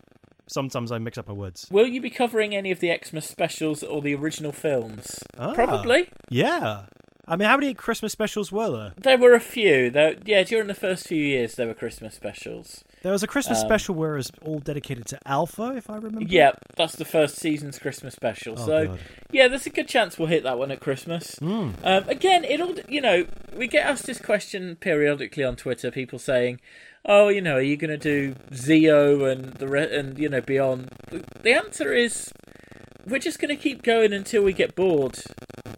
sometimes 0.46 0.92
I 0.92 0.98
mix 0.98 1.18
up 1.18 1.26
my 1.26 1.34
words. 1.34 1.66
Will 1.70 1.88
you 1.88 2.00
be 2.00 2.10
covering 2.10 2.54
any 2.54 2.70
of 2.70 2.78
the 2.78 2.96
Xmas 3.04 3.26
specials 3.28 3.82
or 3.82 4.00
the 4.00 4.14
original 4.14 4.52
films? 4.52 5.18
Ah. 5.36 5.52
Probably. 5.52 6.08
Yeah. 6.28 6.86
I 7.26 7.36
mean, 7.36 7.48
how 7.48 7.56
many 7.56 7.74
Christmas 7.74 8.12
specials 8.12 8.50
were 8.50 8.70
there? 8.70 8.92
There 8.96 9.18
were 9.18 9.34
a 9.34 9.40
few. 9.40 9.90
There, 9.90 10.14
yeah, 10.24 10.42
during 10.44 10.66
the 10.68 10.74
first 10.74 11.06
few 11.08 11.22
years, 11.22 11.54
there 11.54 11.66
were 11.66 11.74
Christmas 11.74 12.14
specials. 12.14 12.84
There 13.02 13.12
was 13.12 13.22
a 13.22 13.26
Christmas 13.26 13.58
Um, 13.60 13.64
special 13.66 13.94
where 13.94 14.14
it 14.14 14.18
was 14.18 14.30
all 14.42 14.58
dedicated 14.58 15.06
to 15.06 15.18
Alpha, 15.26 15.72
if 15.76 15.88
I 15.88 15.96
remember. 15.96 16.22
Yeah, 16.28 16.52
that's 16.76 16.96
the 16.96 17.04
first 17.06 17.36
season's 17.36 17.78
Christmas 17.78 18.14
special. 18.14 18.54
Oh, 18.58 18.66
so, 18.66 18.86
God. 18.88 18.98
yeah, 19.30 19.48
there's 19.48 19.66
a 19.66 19.70
good 19.70 19.88
chance 19.88 20.18
we'll 20.18 20.28
hit 20.28 20.42
that 20.42 20.58
one 20.58 20.70
at 20.70 20.80
Christmas. 20.80 21.36
Hmm. 21.38 21.70
Um, 21.82 22.08
again, 22.08 22.44
it'll, 22.44 22.78
you 22.88 23.00
know, 23.00 23.26
we 23.56 23.68
get 23.68 23.86
asked 23.86 24.04
this 24.06 24.20
question 24.20 24.76
periodically 24.76 25.44
on 25.44 25.56
Twitter. 25.56 25.90
People 25.90 26.18
saying, 26.18 26.60
"Oh, 27.06 27.28
you 27.28 27.40
know, 27.40 27.56
are 27.56 27.62
you 27.62 27.78
going 27.78 27.90
to 27.90 27.96
do 27.98 28.34
Zeo 28.52 29.30
and 29.30 29.54
the 29.54 29.66
re- 29.66 29.96
and 29.96 30.18
you 30.18 30.28
know 30.28 30.42
beyond?" 30.42 30.90
The 31.42 31.52
answer 31.54 31.94
is, 31.94 32.30
we're 33.06 33.18
just 33.18 33.38
going 33.38 33.54
to 33.54 33.60
keep 33.62 33.82
going 33.82 34.12
until 34.12 34.42
we 34.42 34.52
get 34.52 34.74
bored. 34.74 35.18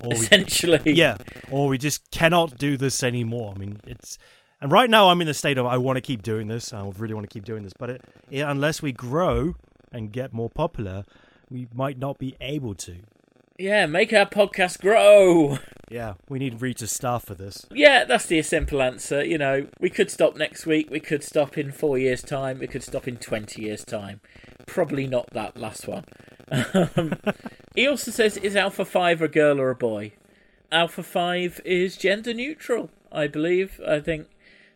Or 0.03 0.09
we 0.11 0.17
Essentially, 0.17 0.93
yeah, 0.93 1.19
or 1.53 1.69
we 1.69 1.79
just 1.79 2.11
cannot 2.11 2.59
do 2.59 2.77
this 2.77 3.05
anymore. 3.05 3.53
I 3.55 3.59
mean, 3.61 3.79
it's 3.87 4.19
and 4.63 4.71
right 4.71 4.89
now 4.89 5.09
I'm 5.09 5.21
in 5.21 5.27
the 5.27 5.35
state 5.35 5.59
of 5.59 5.67
I 5.67 5.77
want 5.77 5.97
to 5.97 6.01
keep 6.01 6.23
doing 6.23 6.47
this. 6.47 6.73
I 6.73 6.89
really 6.97 7.15
want 7.15 7.29
to 7.29 7.33
keep 7.33 7.45
doing 7.45 7.65
this, 7.65 7.73
but 7.77 7.91
it, 7.91 8.05
it, 8.31 8.41
unless 8.41 8.81
we 8.81 8.93
grow 8.93 9.57
and 9.91 10.13
get 10.13 10.33
more 10.33 10.49
popular, 10.49 11.05
we 11.51 11.67
might 11.75 11.99
not 11.99 12.19
be 12.19 12.37
able 12.41 12.75
to. 12.77 12.97
yeah, 13.59 13.87
make 13.87 14.13
our 14.13 14.25
podcast 14.25 14.81
grow. 14.81 15.59
Yeah, 15.91 16.15
we 16.27 16.39
need 16.39 16.63
Rita's 16.63 16.91
staff 16.91 17.25
for 17.27 17.35
this. 17.35 17.67
Yeah, 17.71 18.05
that's 18.05 18.25
the 18.25 18.41
simple 18.41 18.81
answer. 18.81 19.23
You 19.23 19.37
know, 19.37 19.67
we 19.79 19.91
could 19.91 20.11
stop 20.11 20.37
next 20.37 20.65
week. 20.65 20.89
We 20.91 21.01
could 21.01 21.23
stop 21.23 21.59
in 21.59 21.71
four 21.71 21.99
years' 21.99 22.23
time. 22.23 22.61
We 22.61 22.67
could 22.67 22.83
stop 22.83 23.07
in 23.07 23.19
20 23.19 23.61
years' 23.61 23.85
time. 23.85 24.21
Probably 24.65 25.07
not 25.07 25.29
that 25.33 25.59
last 25.59 25.87
one. 25.87 26.05
Um, 26.51 27.19
he 27.75 27.87
also 27.87 28.11
says, 28.11 28.39
is 28.39 28.57
Alpha 28.57 28.87
5 28.87 29.21
a 29.21 29.29
girl 29.29 29.61
or 29.61 29.69
a 29.69 29.77
boy? 29.77 30.13
Alpha 30.71 31.03
5 31.03 31.61
is 31.67 31.99
gender 31.99 32.33
neutral, 32.33 32.89
I 33.11 33.27
believe. 33.27 33.79
I 33.87 34.01
think 34.01 34.29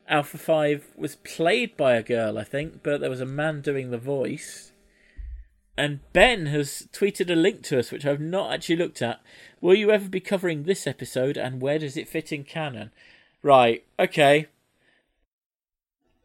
Alpha 0.09 0.39
5 0.39 0.93
was 0.97 1.17
played 1.17 1.77
by 1.77 1.95
a 1.95 2.03
girl, 2.03 2.39
I 2.39 2.45
think, 2.45 2.83
but 2.83 3.01
there 3.01 3.11
was 3.11 3.21
a 3.21 3.27
man 3.27 3.61
doing 3.61 3.91
the 3.91 3.99
voice. 3.99 4.73
And 5.77 6.01
Ben 6.13 6.47
has 6.47 6.89
tweeted 6.93 7.31
a 7.31 7.35
link 7.35 7.63
to 7.65 7.79
us, 7.79 7.91
which 7.91 8.07
I've 8.07 8.21
not 8.21 8.53
actually 8.53 8.77
looked 8.77 9.03
at. 9.03 9.21
Will 9.61 9.75
you 9.75 9.91
ever 9.91 10.09
be 10.09 10.21
covering 10.21 10.63
this 10.63 10.87
episode, 10.87 11.37
and 11.37 11.61
where 11.61 11.79
does 11.79 11.97
it 11.97 12.09
fit 12.09 12.33
in 12.33 12.45
canon? 12.45 12.93
Right, 13.43 13.85
okay. 13.99 14.47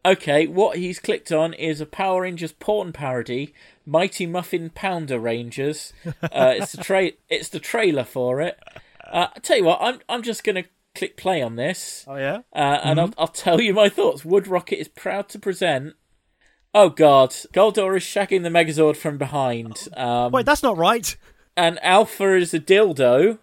Okay, 0.04 0.46
what 0.46 0.78
he's 0.78 0.98
clicked 0.98 1.30
on 1.30 1.52
is 1.54 1.80
a 1.80 1.86
Power 1.86 2.22
Rangers 2.22 2.52
porn 2.52 2.92
parody, 2.92 3.54
Mighty 3.86 4.26
Muffin 4.26 4.70
Pounder 4.70 5.18
Rangers. 5.18 5.92
Uh, 6.22 6.54
it's 6.56 6.72
the 6.72 6.82
tra- 6.82 7.12
it's 7.28 7.48
the 7.50 7.60
trailer 7.60 8.04
for 8.04 8.40
it. 8.40 8.58
Uh, 9.04 9.26
I 9.36 9.38
tell 9.40 9.58
you 9.58 9.64
what, 9.64 9.78
I'm 9.82 10.00
I'm 10.08 10.22
just 10.22 10.44
gonna 10.44 10.64
click 10.94 11.16
play 11.16 11.42
on 11.42 11.56
this, 11.56 12.04
Oh 12.08 12.16
yeah, 12.16 12.40
uh, 12.54 12.78
and 12.84 13.00
I'll 13.00 13.14
I'll 13.18 13.28
tell 13.28 13.60
you 13.60 13.72
my 13.74 13.88
thoughts. 13.88 14.24
Wood 14.24 14.46
Rocket 14.46 14.78
is 14.80 14.88
proud 14.88 15.28
to 15.30 15.38
present. 15.38 15.94
Oh 16.74 16.88
God, 16.88 17.30
Goldar 17.52 17.96
is 17.96 18.02
shagging 18.02 18.42
the 18.42 18.48
Megazord 18.48 18.96
from 18.96 19.18
behind. 19.18 19.88
Um, 19.96 20.32
wait, 20.32 20.46
that's 20.46 20.62
not 20.62 20.76
right. 20.78 21.16
and 21.56 21.78
Alpha 21.84 22.34
is 22.34 22.54
a 22.54 22.60
dildo, 22.60 23.38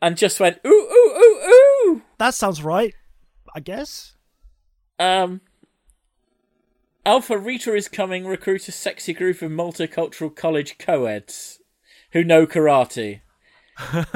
and 0.00 0.16
just 0.16 0.38
went 0.40 0.58
ooh 0.66 0.68
ooh 0.68 1.16
ooh 1.16 1.50
ooh. 1.90 2.02
That 2.18 2.34
sounds 2.34 2.62
right. 2.62 2.94
I 3.54 3.60
guess. 3.60 4.14
Um, 4.98 5.40
Alpha 7.04 7.36
Rita 7.36 7.74
is 7.74 7.88
coming. 7.88 8.26
Recruit 8.26 8.68
a 8.68 8.72
sexy 8.72 9.12
group 9.12 9.42
of 9.42 9.50
multicultural 9.50 10.34
college 10.34 10.78
co-eds 10.78 11.58
who 12.12 12.22
know 12.22 12.46
karate. 12.46 13.20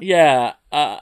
yeah. 0.00 0.54
Uh, 0.70 0.98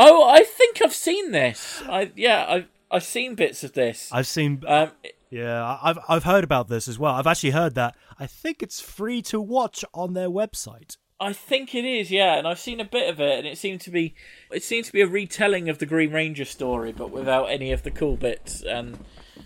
oh, 0.00 0.28
I 0.28 0.42
think 0.42 0.80
I've 0.82 0.94
seen 0.94 1.30
this. 1.32 1.82
I 1.88 2.10
yeah, 2.16 2.46
I've 2.48 2.68
I've 2.90 3.04
seen 3.04 3.34
bits 3.34 3.62
of 3.64 3.72
this. 3.74 4.08
I've 4.12 4.26
seen. 4.26 4.62
Um, 4.66 4.90
Yeah, 5.30 5.62
I- 5.64 5.90
I've 5.90 5.98
I've 6.08 6.24
heard 6.24 6.42
about 6.44 6.68
this 6.68 6.88
as 6.88 6.98
well. 6.98 7.14
I've 7.14 7.26
actually 7.26 7.50
heard 7.50 7.74
that. 7.76 7.94
I 8.18 8.26
think 8.26 8.62
it's 8.62 8.80
free 8.80 9.22
to 9.22 9.40
watch 9.40 9.84
on 9.94 10.14
their 10.14 10.28
website. 10.28 10.96
I 11.22 11.34
think 11.34 11.74
it 11.74 11.84
is, 11.84 12.10
yeah, 12.10 12.38
and 12.38 12.48
I've 12.48 12.58
seen 12.58 12.80
a 12.80 12.84
bit 12.84 13.10
of 13.10 13.20
it, 13.20 13.38
and 13.38 13.46
it 13.46 13.58
seemed 13.58 13.82
to 13.82 13.90
be 13.90 14.14
it 14.50 14.62
seemed 14.62 14.86
to 14.86 14.92
be 14.92 15.02
a 15.02 15.06
retelling 15.06 15.68
of 15.68 15.78
the 15.78 15.86
Green 15.86 16.12
Ranger 16.12 16.46
story, 16.46 16.92
but 16.92 17.10
without 17.10 17.50
any 17.50 17.72
of 17.72 17.82
the 17.82 17.90
cool 17.90 18.16
bits, 18.16 18.62
and 18.62 18.98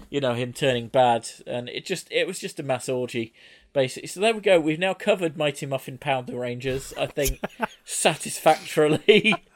you 0.08 0.20
know 0.20 0.34
him 0.34 0.52
turning 0.52 0.86
bad, 0.88 1.28
and 1.48 1.68
it 1.68 1.84
just 1.84 2.06
it 2.12 2.26
was 2.28 2.38
just 2.38 2.60
a 2.60 2.62
mass 2.62 2.88
orgy, 2.88 3.34
basically. 3.72 4.06
So 4.06 4.20
there 4.20 4.32
we 4.34 4.40
go. 4.40 4.60
We've 4.60 4.78
now 4.78 4.94
covered 4.94 5.36
Mighty 5.36 5.66
Muffin 5.66 5.98
Pounder 5.98 6.38
Rangers, 6.38 6.94
I 6.98 7.06
think, 7.06 7.40
satisfactorily. 7.84 9.34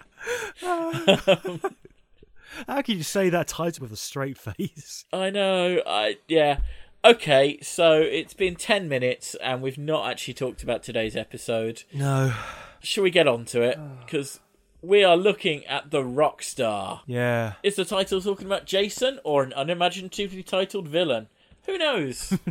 How 2.66 2.82
can 2.82 2.96
you 2.96 3.02
say 3.02 3.28
that 3.28 3.48
title 3.48 3.82
with 3.82 3.92
a 3.92 3.96
straight 3.96 4.36
face? 4.38 5.04
I 5.12 5.30
know, 5.30 5.80
I 5.86 6.18
yeah. 6.26 6.60
Okay, 7.04 7.58
so 7.62 8.00
it's 8.00 8.34
been 8.34 8.56
ten 8.56 8.88
minutes, 8.88 9.36
and 9.36 9.62
we've 9.62 9.78
not 9.78 10.10
actually 10.10 10.34
talked 10.34 10.62
about 10.62 10.82
today's 10.82 11.16
episode. 11.16 11.84
No. 11.92 12.34
Shall 12.80 13.04
we 13.04 13.10
get 13.10 13.28
on 13.28 13.44
to 13.46 13.62
it? 13.62 13.76
Ah. 13.78 14.04
Because 14.04 14.40
we 14.82 15.04
are 15.04 15.16
looking 15.16 15.64
at 15.66 15.90
the 15.90 16.04
rock 16.04 16.42
star. 16.42 17.02
Yeah. 17.06 17.54
Is 17.62 17.76
the 17.76 17.84
title 17.84 18.20
talking 18.20 18.46
about 18.46 18.66
Jason 18.66 19.20
or 19.24 19.42
an 19.42 19.52
unimaginatively 19.56 20.42
titled 20.42 20.88
villain? 20.88 21.28
Who 21.66 21.78
knows? 21.78 22.36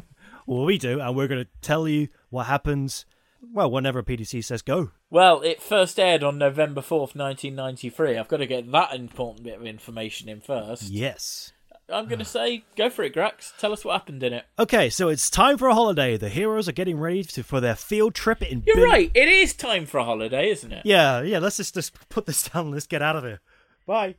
Well, 0.47 0.63
we 0.63 0.77
do, 0.77 1.01
and 1.01 1.13
we're 1.13 1.27
going 1.27 1.43
to 1.43 1.49
tell 1.61 1.89
you 1.89 2.07
what 2.29 2.45
happens. 2.45 3.05
Well, 3.41 3.69
whenever 3.69 4.01
PDT 4.01 4.45
says 4.45 4.61
go. 4.61 4.91
Well, 5.09 5.41
it 5.41 5.61
first 5.61 5.99
aired 5.99 6.23
on 6.23 6.37
November 6.37 6.81
4th, 6.81 7.15
1993. 7.15 8.17
I've 8.17 8.27
got 8.27 8.37
to 8.37 8.47
get 8.47 8.71
that 8.71 8.93
important 8.93 9.43
bit 9.43 9.55
of 9.59 9.65
information 9.65 10.29
in 10.29 10.41
first. 10.41 10.83
Yes. 10.83 11.53
I'm 11.89 12.07
going 12.07 12.19
to 12.19 12.25
say 12.25 12.65
go 12.75 12.89
for 12.89 13.03
it, 13.03 13.15
Grax. 13.15 13.55
Tell 13.57 13.71
us 13.71 13.85
what 13.85 13.93
happened 13.93 14.21
in 14.23 14.33
it. 14.33 14.45
Okay, 14.59 14.89
so 14.89 15.07
it's 15.07 15.29
time 15.29 15.57
for 15.57 15.67
a 15.67 15.73
holiday. 15.73 16.17
The 16.17 16.29
heroes 16.29 16.67
are 16.67 16.73
getting 16.73 16.99
ready 16.99 17.23
to, 17.23 17.43
for 17.43 17.61
their 17.61 17.75
field 17.75 18.13
trip 18.13 18.41
in. 18.41 18.63
You're 18.65 18.75
Bill- 18.75 18.85
right. 18.85 19.11
It 19.13 19.29
is 19.29 19.53
time 19.53 19.85
for 19.85 19.99
a 19.99 20.03
holiday, 20.03 20.49
isn't 20.49 20.71
it? 20.71 20.81
Yeah, 20.85 21.21
yeah. 21.21 21.39
Let's 21.39 21.57
just, 21.57 21.73
just 21.73 22.09
put 22.09 22.25
this 22.25 22.43
down. 22.49 22.65
and 22.65 22.73
Let's 22.73 22.87
get 22.87 23.01
out 23.01 23.15
of 23.15 23.23
here. 23.23 23.39
Bye. 23.85 24.15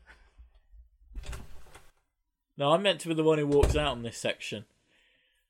No, 2.56 2.72
I'm 2.72 2.82
meant 2.82 3.00
to 3.00 3.08
be 3.08 3.14
the 3.14 3.22
one 3.22 3.38
who 3.38 3.46
walks 3.46 3.76
out 3.76 3.88
on 3.88 4.02
this 4.02 4.16
section. 4.18 4.64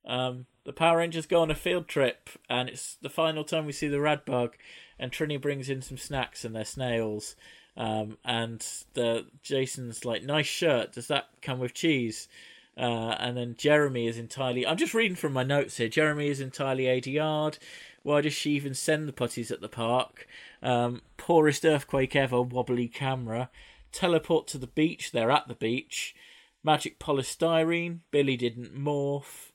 Um, 0.04 0.46
the 0.64 0.72
Power 0.72 0.98
Rangers 0.98 1.26
go 1.26 1.40
on 1.40 1.50
a 1.50 1.54
field 1.54 1.88
trip, 1.88 2.28
and 2.50 2.68
it's 2.68 2.96
the 3.00 3.08
final 3.08 3.44
time 3.44 3.64
we 3.64 3.72
see 3.72 3.88
the 3.88 3.96
Radbug, 3.96 4.50
and 4.98 5.12
Trini 5.12 5.40
brings 5.40 5.68
in 5.68 5.82
some 5.82 5.98
snacks 5.98 6.44
and 6.44 6.54
they're 6.54 6.64
snails. 6.64 7.36
Um, 7.76 8.18
and 8.24 8.66
the 8.94 9.26
Jason's 9.42 10.04
like, 10.04 10.24
"Nice 10.24 10.46
shirt. 10.46 10.92
Does 10.92 11.06
that 11.08 11.28
come 11.42 11.60
with 11.60 11.74
cheese?" 11.74 12.28
Uh, 12.76 13.16
and 13.18 13.36
then 13.36 13.56
Jeremy 13.58 14.06
is 14.06 14.18
entirely. 14.18 14.66
I'm 14.66 14.76
just 14.76 14.94
reading 14.94 15.16
from 15.16 15.32
my 15.32 15.42
notes 15.42 15.76
here. 15.78 15.88
Jeremy 15.88 16.28
is 16.28 16.40
entirely 16.40 16.84
ADR'd. 16.84 17.58
Why 18.04 18.20
does 18.20 18.32
she 18.32 18.52
even 18.52 18.74
send 18.74 19.08
the 19.08 19.12
putties 19.12 19.50
at 19.50 19.60
the 19.60 19.68
park? 19.68 20.26
Um, 20.62 21.02
poorest 21.16 21.64
earthquake 21.64 22.14
ever. 22.14 22.40
Wobbly 22.40 22.88
camera. 22.88 23.50
Teleport 23.90 24.46
to 24.48 24.58
the 24.58 24.68
beach. 24.68 25.10
They're 25.10 25.30
at 25.30 25.48
the 25.48 25.54
beach. 25.54 26.14
Magic 26.62 27.00
polystyrene. 27.00 28.00
Billy 28.12 28.36
didn't 28.36 28.76
morph. 28.76 29.50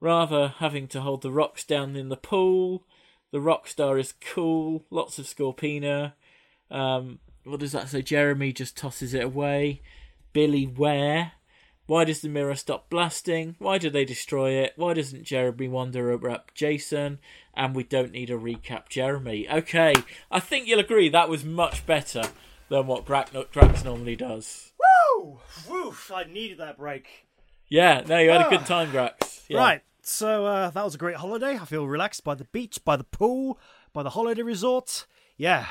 Rather 0.00 0.48
having 0.58 0.88
to 0.88 1.00
hold 1.00 1.22
the 1.22 1.30
rocks 1.30 1.64
down 1.64 1.94
in 1.94 2.08
the 2.08 2.16
pool. 2.16 2.84
The 3.32 3.40
rock 3.40 3.66
star 3.66 3.98
is 3.98 4.14
cool. 4.20 4.84
Lots 4.90 5.18
of 5.18 5.26
Scorpina. 5.26 6.12
Um, 6.70 7.18
what 7.44 7.60
does 7.60 7.72
that 7.72 7.88
say? 7.88 8.02
Jeremy 8.02 8.52
just 8.52 8.76
tosses 8.76 9.14
it 9.14 9.24
away. 9.24 9.82
Billy 10.32 10.64
where? 10.64 11.32
Why 11.86 12.04
does 12.04 12.20
the 12.20 12.28
mirror 12.28 12.54
stop 12.54 12.88
blasting? 12.88 13.56
Why 13.58 13.76
do 13.78 13.90
they 13.90 14.04
destroy 14.04 14.50
it? 14.52 14.72
Why 14.76 14.94
doesn't 14.94 15.24
Jeremy 15.24 15.68
wander 15.68 16.12
up 16.30 16.54
Jason? 16.54 17.18
And 17.54 17.74
we 17.74 17.82
don't 17.84 18.12
need 18.12 18.30
a 18.30 18.38
recap 18.38 18.88
Jeremy. 18.88 19.48
Okay, 19.50 19.92
I 20.30 20.38
think 20.40 20.66
you'll 20.68 20.78
agree 20.80 21.08
that 21.08 21.28
was 21.28 21.44
much 21.44 21.84
better 21.84 22.22
than 22.68 22.86
what 22.86 23.04
Grax, 23.04 23.84
normally 23.84 24.16
does. 24.16 24.72
Woo! 25.18 25.40
Woof! 25.68 26.10
I 26.14 26.24
needed 26.24 26.58
that 26.58 26.78
break. 26.78 27.26
Yeah, 27.68 28.02
no, 28.06 28.18
you 28.18 28.30
had 28.30 28.46
a 28.46 28.50
good 28.50 28.60
Ah. 28.60 28.64
time, 28.64 28.92
Grax. 28.92 29.44
Yeah. 29.48 29.58
Right. 29.58 29.82
So 30.02 30.46
uh, 30.46 30.70
that 30.70 30.84
was 30.84 30.94
a 30.94 30.98
great 30.98 31.16
holiday. 31.16 31.58
I 31.58 31.64
feel 31.64 31.86
relaxed 31.86 32.24
by 32.24 32.34
the 32.34 32.44
beach, 32.44 32.84
by 32.84 32.96
the 32.96 33.04
pool, 33.04 33.58
by 33.92 34.02
the 34.02 34.10
holiday 34.10 34.42
resort. 34.42 35.06
Yeah. 35.36 35.66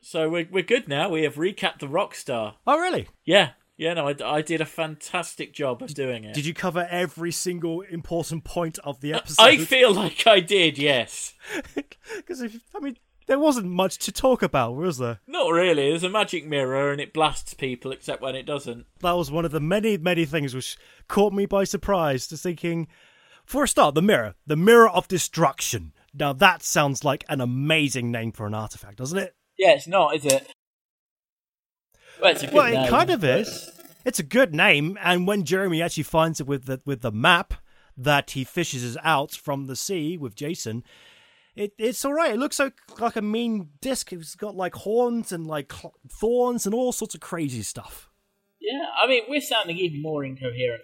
So 0.00 0.28
we're, 0.28 0.48
we're 0.50 0.62
good 0.62 0.88
now. 0.88 1.08
We 1.08 1.22
have 1.22 1.36
recapped 1.36 1.78
the 1.78 1.88
rock 1.88 2.14
star. 2.14 2.56
Oh, 2.66 2.78
really? 2.78 3.08
Yeah, 3.24 3.50
yeah, 3.78 3.94
no, 3.94 4.08
I, 4.08 4.16
I 4.24 4.42
did 4.42 4.60
a 4.60 4.66
fantastic 4.66 5.52
job 5.52 5.82
of 5.82 5.94
doing 5.94 6.24
it. 6.24 6.34
Did 6.34 6.46
you 6.46 6.52
cover 6.52 6.88
every 6.90 7.30
single 7.30 7.82
important 7.82 8.42
point 8.42 8.78
of 8.80 9.00
the 9.00 9.14
episode? 9.14 9.40
I 9.42 9.56
feel 9.64 9.94
like 9.94 10.26
I 10.26 10.40
did, 10.40 10.76
yes. 10.76 11.34
Because 12.16 12.40
if 12.40 12.58
I 12.74 12.80
mean, 12.80 12.96
there 13.26 13.38
wasn't 13.38 13.66
much 13.66 13.98
to 13.98 14.10
talk 14.12 14.42
about, 14.42 14.74
was 14.74 14.98
there? 14.98 15.20
Not 15.26 15.50
really. 15.50 15.90
There's 15.90 16.02
a 16.02 16.08
magic 16.08 16.46
mirror 16.46 16.90
and 16.90 17.00
it 17.00 17.12
blasts 17.12 17.54
people, 17.54 17.92
except 17.92 18.20
when 18.20 18.34
it 18.34 18.46
doesn't. 18.46 18.86
That 19.00 19.12
was 19.12 19.30
one 19.30 19.44
of 19.44 19.52
the 19.52 19.60
many, 19.60 19.96
many 19.96 20.24
things 20.24 20.54
which 20.54 20.76
caught 21.06 21.32
me 21.32 21.46
by 21.46 21.64
surprise. 21.64 22.26
Just 22.26 22.42
thinking, 22.42 22.88
for 23.48 23.64
a 23.64 23.68
start, 23.68 23.94
the 23.94 24.02
mirror, 24.02 24.34
the 24.46 24.56
mirror 24.56 24.88
of 24.88 25.08
destruction. 25.08 25.92
Now 26.12 26.32
that 26.34 26.62
sounds 26.62 27.02
like 27.02 27.24
an 27.28 27.40
amazing 27.40 28.10
name 28.12 28.30
for 28.32 28.46
an 28.46 28.54
artifact, 28.54 28.98
doesn't 28.98 29.18
it? 29.18 29.34
Yeah, 29.58 29.72
it's 29.72 29.88
not, 29.88 30.14
is 30.14 30.24
it? 30.24 30.52
Well, 32.20 32.32
it's 32.32 32.42
a 32.42 32.46
good 32.46 32.54
Well, 32.54 32.66
it 32.66 32.74
name, 32.74 32.88
kind 32.88 33.10
of 33.10 33.24
is. 33.24 33.70
It's 34.04 34.18
a 34.18 34.24
good 34.24 34.54
name, 34.54 34.98
and 35.02 35.26
when 35.26 35.44
Jeremy 35.44 35.82
actually 35.82 36.02
finds 36.04 36.40
it 36.40 36.46
with 36.46 36.66
the 36.66 36.80
with 36.84 37.00
the 37.00 37.12
map 37.12 37.54
that 37.96 38.32
he 38.32 38.44
fishes 38.44 38.96
out 39.02 39.32
from 39.32 39.66
the 39.66 39.76
sea 39.76 40.16
with 40.16 40.34
Jason, 40.34 40.84
it 41.56 41.72
it's 41.78 42.04
all 42.04 42.14
right. 42.14 42.32
It 42.34 42.38
looks 42.38 42.58
like 42.58 42.74
like 42.98 43.16
a 43.16 43.22
mean 43.22 43.70
disc. 43.80 44.12
It's 44.12 44.34
got 44.34 44.56
like 44.56 44.74
horns 44.74 45.32
and 45.32 45.46
like 45.46 45.72
thorns 46.08 46.66
and 46.66 46.74
all 46.74 46.92
sorts 46.92 47.14
of 47.14 47.20
crazy 47.20 47.62
stuff. 47.62 48.08
Yeah, 48.60 48.86
I 49.02 49.06
mean, 49.08 49.22
we're 49.28 49.40
sounding 49.40 49.78
even 49.78 50.02
more 50.02 50.24
incoherent 50.24 50.82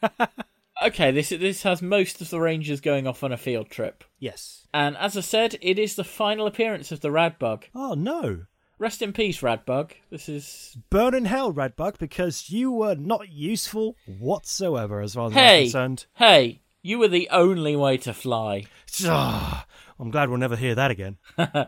than 0.00 0.08
ever. 0.18 0.42
okay, 0.82 1.10
this 1.10 1.30
this 1.30 1.62
has 1.62 1.82
most 1.82 2.20
of 2.20 2.30
the 2.30 2.40
Rangers 2.40 2.80
going 2.80 3.06
off 3.06 3.22
on 3.22 3.32
a 3.32 3.36
field 3.36 3.70
trip. 3.70 4.04
Yes. 4.18 4.66
And 4.72 4.96
as 4.96 5.16
I 5.16 5.20
said, 5.20 5.56
it 5.60 5.78
is 5.78 5.94
the 5.94 6.04
final 6.04 6.46
appearance 6.46 6.92
of 6.92 7.00
the 7.00 7.08
Radbug. 7.08 7.64
Oh 7.74 7.94
no. 7.94 8.44
Rest 8.78 9.02
in 9.02 9.12
peace, 9.12 9.42
Radbug. 9.42 9.90
This 10.10 10.26
is. 10.28 10.76
Burn 10.88 11.14
in 11.14 11.26
hell, 11.26 11.52
Radbug, 11.52 11.98
because 11.98 12.48
you 12.48 12.70
were 12.70 12.94
not 12.94 13.28
useful 13.28 13.94
whatsoever 14.06 15.02
as 15.02 15.14
far 15.14 15.26
as 15.26 15.36
I'm 15.36 15.64
concerned. 15.64 16.06
Hey, 16.14 16.62
you 16.80 16.98
were 16.98 17.08
the 17.08 17.28
only 17.30 17.76
way 17.76 17.98
to 17.98 18.14
fly. 18.14 18.64
I'm 19.06 20.10
glad 20.10 20.30
we'll 20.30 20.38
never 20.38 20.56
hear 20.56 20.74
that 20.74 20.90
again. 20.90 21.18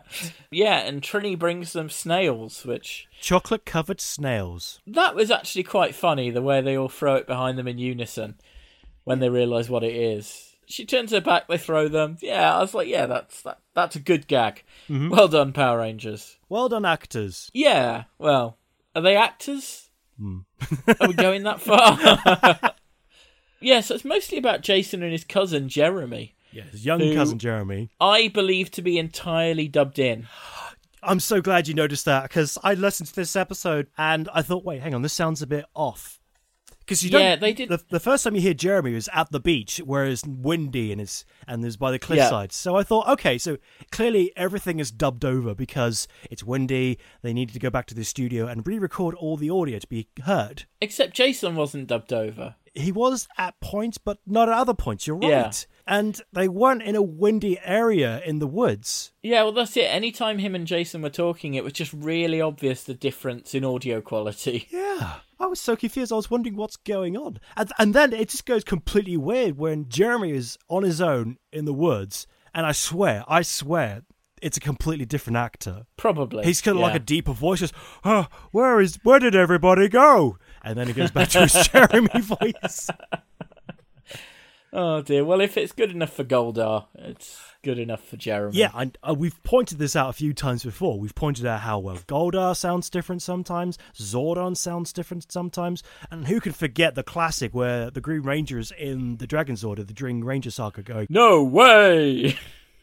Yeah, 0.49 0.79
and 0.79 1.03
Trini 1.03 1.37
brings 1.37 1.73
them 1.73 1.89
snails, 1.89 2.65
which. 2.65 3.07
Chocolate 3.21 3.65
covered 3.65 4.01
snails. 4.01 4.81
That 4.87 5.13
was 5.13 5.29
actually 5.29 5.63
quite 5.63 5.93
funny, 5.93 6.31
the 6.31 6.41
way 6.41 6.61
they 6.61 6.75
all 6.75 6.89
throw 6.89 7.15
it 7.15 7.27
behind 7.27 7.59
them 7.59 7.67
in 7.67 7.77
unison 7.77 8.39
when 9.03 9.19
they 9.19 9.29
realise 9.29 9.69
what 9.69 9.83
it 9.83 9.95
is. 9.95 10.55
She 10.65 10.85
turns 10.85 11.11
her 11.11 11.21
back, 11.21 11.47
they 11.47 11.57
throw 11.57 11.87
them. 11.87 12.17
Yeah, 12.21 12.55
I 12.55 12.59
was 12.59 12.73
like, 12.73 12.87
yeah, 12.87 13.05
that's 13.05 13.41
that, 13.43 13.59
that's 13.73 13.95
a 13.95 13.99
good 13.99 14.27
gag. 14.27 14.63
Mm-hmm. 14.89 15.09
Well 15.09 15.27
done, 15.27 15.53
Power 15.53 15.79
Rangers. 15.79 16.37
Well 16.49 16.69
done, 16.69 16.85
actors. 16.85 17.49
Yeah, 17.53 18.05
well, 18.17 18.57
are 18.95 19.01
they 19.01 19.15
actors? 19.15 19.89
Hmm. 20.17 20.39
are 20.99 21.07
we 21.07 21.13
going 21.13 21.43
that 21.43 21.59
far? 21.59 22.75
yeah, 23.59 23.81
so 23.81 23.95
it's 23.95 24.05
mostly 24.05 24.37
about 24.37 24.61
Jason 24.61 25.03
and 25.03 25.11
his 25.11 25.23
cousin 25.23 25.69
Jeremy. 25.69 26.35
Yes, 26.51 26.85
young 26.85 26.99
cousin 27.13 27.39
Jeremy. 27.39 27.89
I 27.99 28.27
believe 28.27 28.69
to 28.71 28.81
be 28.81 28.97
entirely 28.97 29.67
dubbed 29.67 29.99
in. 29.99 30.27
I'm 31.05 31.19
so 31.19 31.41
glad 31.41 31.67
you 31.67 31.73
noticed 31.73 32.05
that 32.05 32.23
because 32.23 32.57
I 32.63 32.75
listened 32.75 33.09
to 33.09 33.15
this 33.15 33.35
episode 33.35 33.87
and 33.97 34.29
I 34.33 34.41
thought, 34.41 34.63
wait, 34.63 34.81
hang 34.81 34.93
on, 34.93 35.01
this 35.01 35.11
sounds 35.11 35.41
a 35.41 35.47
bit 35.47 35.65
off. 35.73 36.19
Because 36.85 37.03
you 37.03 37.09
don't, 37.09 37.21
Yeah, 37.21 37.35
they 37.37 37.53
did- 37.53 37.69
The, 37.69 37.81
the 37.89 37.99
first 37.99 38.23
time 38.23 38.35
you 38.35 38.41
hear 38.41 38.53
Jeremy 38.53 38.93
was 38.93 39.09
at 39.13 39.31
the 39.31 39.39
beach, 39.39 39.77
where 39.85 40.05
it's 40.05 40.23
windy 40.25 40.91
and 40.91 40.99
it's 40.99 41.23
and 41.47 41.63
there's 41.63 41.77
by 41.77 41.91
the 41.91 41.99
cliffside. 41.99 42.51
So 42.51 42.75
I 42.75 42.83
thought, 42.83 43.07
okay, 43.07 43.37
so 43.37 43.57
clearly 43.91 44.31
everything 44.35 44.79
is 44.79 44.91
dubbed 44.91 45.23
over 45.23 45.55
because 45.55 46.07
it's 46.29 46.43
windy. 46.43 46.97
They 47.21 47.33
needed 47.33 47.53
to 47.53 47.59
go 47.59 47.69
back 47.69 47.85
to 47.87 47.95
the 47.95 48.03
studio 48.03 48.47
and 48.47 48.65
re-record 48.67 49.15
all 49.15 49.37
the 49.37 49.49
audio 49.49 49.79
to 49.79 49.87
be 49.87 50.07
heard. 50.25 50.65
Except 50.81 51.13
Jason 51.13 51.55
wasn't 51.55 51.87
dubbed 51.87 52.11
over. 52.11 52.55
He 52.73 52.91
was 52.91 53.27
at 53.37 53.59
points, 53.61 53.97
but 53.97 54.17
not 54.25 54.49
at 54.49 54.55
other 54.57 54.73
points. 54.73 55.05
You're 55.07 55.17
right. 55.17 55.29
Yeah. 55.29 55.51
And 55.85 56.21
they 56.31 56.47
weren't 56.47 56.81
in 56.81 56.95
a 56.95 57.01
windy 57.01 57.59
area 57.63 58.21
in 58.25 58.39
the 58.39 58.47
woods. 58.47 59.11
Yeah, 59.21 59.43
well, 59.43 59.51
that's 59.51 59.75
it. 59.75 59.85
Anytime 59.85 60.39
him 60.39 60.55
and 60.55 60.65
Jason 60.65 61.01
were 61.01 61.09
talking, 61.09 61.55
it 61.55 61.63
was 61.63 61.73
just 61.73 61.91
really 61.93 62.39
obvious 62.39 62.83
the 62.83 62.93
difference 62.93 63.53
in 63.53 63.65
audio 63.65 64.01
quality. 64.01 64.67
Yeah. 64.83 65.15
I 65.39 65.47
was 65.47 65.59
so 65.59 65.75
confused. 65.75 66.13
I 66.13 66.15
was 66.15 66.31
wondering 66.31 66.55
what's 66.55 66.77
going 66.77 67.17
on. 67.17 67.37
And, 67.57 67.71
and 67.77 67.93
then 67.93 68.13
it 68.13 68.29
just 68.29 68.45
goes 68.45 68.63
completely 68.63 69.17
weird 69.17 69.57
when 69.57 69.89
Jeremy 69.89 70.31
is 70.31 70.57
on 70.69 70.83
his 70.83 71.01
own 71.01 71.37
in 71.51 71.65
the 71.65 71.73
woods. 71.73 72.27
And 72.53 72.65
I 72.65 72.71
swear, 72.71 73.25
I 73.27 73.41
swear, 73.41 74.03
it's 74.41 74.57
a 74.57 74.61
completely 74.61 75.05
different 75.05 75.37
actor. 75.37 75.85
Probably. 75.97 76.45
He's 76.45 76.61
kind 76.61 76.77
of 76.77 76.81
like 76.81 76.95
a 76.95 76.99
deeper 76.99 77.33
voice. 77.33 77.59
Just, 77.59 77.73
oh, 78.03 78.27
where 78.51 78.79
is, 78.79 78.99
where 79.03 79.19
did 79.19 79.35
everybody 79.35 79.89
go? 79.89 80.37
And 80.63 80.77
then 80.77 80.87
he 80.87 80.93
goes 80.93 81.11
back 81.11 81.29
to 81.29 81.41
his 81.41 81.67
Jeremy 81.69 82.21
voice. 82.21 82.89
Oh 84.75 85.03
dear. 85.03 85.23
Well, 85.23 85.39
if 85.39 85.55
it's 85.55 85.71
good 85.71 85.91
enough 85.91 86.13
for 86.13 86.23
Goldar, 86.23 86.87
it's 86.95 87.39
good 87.61 87.77
enough 87.77 88.03
for 88.03 88.17
Jeremy. 88.17 88.57
Yeah, 88.57 88.71
and 88.73 88.97
uh, 89.07 89.13
we've 89.15 89.41
pointed 89.43 89.77
this 89.77 89.95
out 89.95 90.09
a 90.09 90.13
few 90.13 90.33
times 90.33 90.63
before. 90.63 90.99
We've 90.99 91.13
pointed 91.13 91.45
out 91.45 91.59
how 91.59 91.77
well 91.77 91.97
Goldar 92.07 92.57
sounds 92.57 92.89
different 92.89 93.21
sometimes, 93.21 93.77
Zordon 93.95 94.57
sounds 94.57 94.91
different 94.91 95.31
sometimes, 95.31 95.83
and 96.09 96.25
who 96.25 96.39
can 96.39 96.53
forget 96.53 96.95
the 96.95 97.03
classic 97.03 97.53
where 97.53 97.91
the 97.91 98.01
Green 98.01 98.23
Rangers 98.23 98.71
in 98.75 99.17
the 99.17 99.27
Dragonzord, 99.27 99.85
the 99.85 99.93
Green 99.93 100.23
Ranger 100.23 100.49
saga, 100.49 100.81
going, 100.81 101.05
No 101.07 101.43
way. 101.43 102.35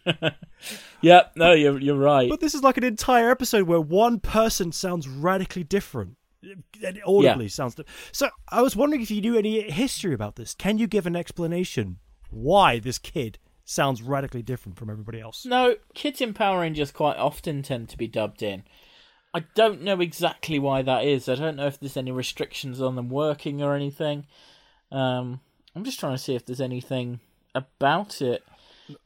yep. 1.00 1.32
No, 1.34 1.52
you're 1.52 1.80
you're 1.80 1.96
right. 1.96 2.30
But 2.30 2.38
this 2.38 2.54
is 2.54 2.62
like 2.62 2.76
an 2.76 2.84
entire 2.84 3.30
episode 3.32 3.64
where 3.64 3.80
one 3.80 4.20
person 4.20 4.70
sounds 4.70 5.08
radically 5.08 5.64
different. 5.64 6.16
It 6.42 6.98
audibly 7.06 7.48
sounds. 7.48 7.74
Di- 7.74 7.84
so 8.12 8.30
I 8.48 8.62
was 8.62 8.74
wondering 8.76 9.02
if 9.02 9.10
you 9.10 9.20
knew 9.20 9.36
any 9.36 9.70
history 9.70 10.14
about 10.14 10.36
this. 10.36 10.54
Can 10.54 10.78
you 10.78 10.86
give 10.86 11.06
an 11.06 11.16
explanation 11.16 11.98
why 12.30 12.78
this 12.78 12.98
kid 12.98 13.38
sounds 13.64 14.02
radically 14.02 14.42
different 14.42 14.78
from 14.78 14.90
everybody 14.90 15.20
else? 15.20 15.44
No, 15.44 15.76
kids 15.94 16.20
in 16.20 16.34
Power 16.34 16.60
Rangers 16.60 16.90
quite 16.90 17.16
often 17.16 17.62
tend 17.62 17.88
to 17.90 17.98
be 17.98 18.08
dubbed 18.08 18.42
in. 18.42 18.64
I 19.32 19.44
don't 19.54 19.82
know 19.82 20.00
exactly 20.00 20.58
why 20.58 20.82
that 20.82 21.04
is. 21.04 21.28
I 21.28 21.36
don't 21.36 21.56
know 21.56 21.66
if 21.66 21.78
there's 21.78 21.96
any 21.96 22.10
restrictions 22.10 22.80
on 22.80 22.96
them 22.96 23.08
working 23.08 23.62
or 23.62 23.76
anything. 23.76 24.26
Um, 24.90 25.40
I'm 25.76 25.84
just 25.84 26.00
trying 26.00 26.14
to 26.14 26.18
see 26.18 26.34
if 26.34 26.44
there's 26.46 26.60
anything 26.60 27.20
about 27.54 28.20
it. 28.20 28.42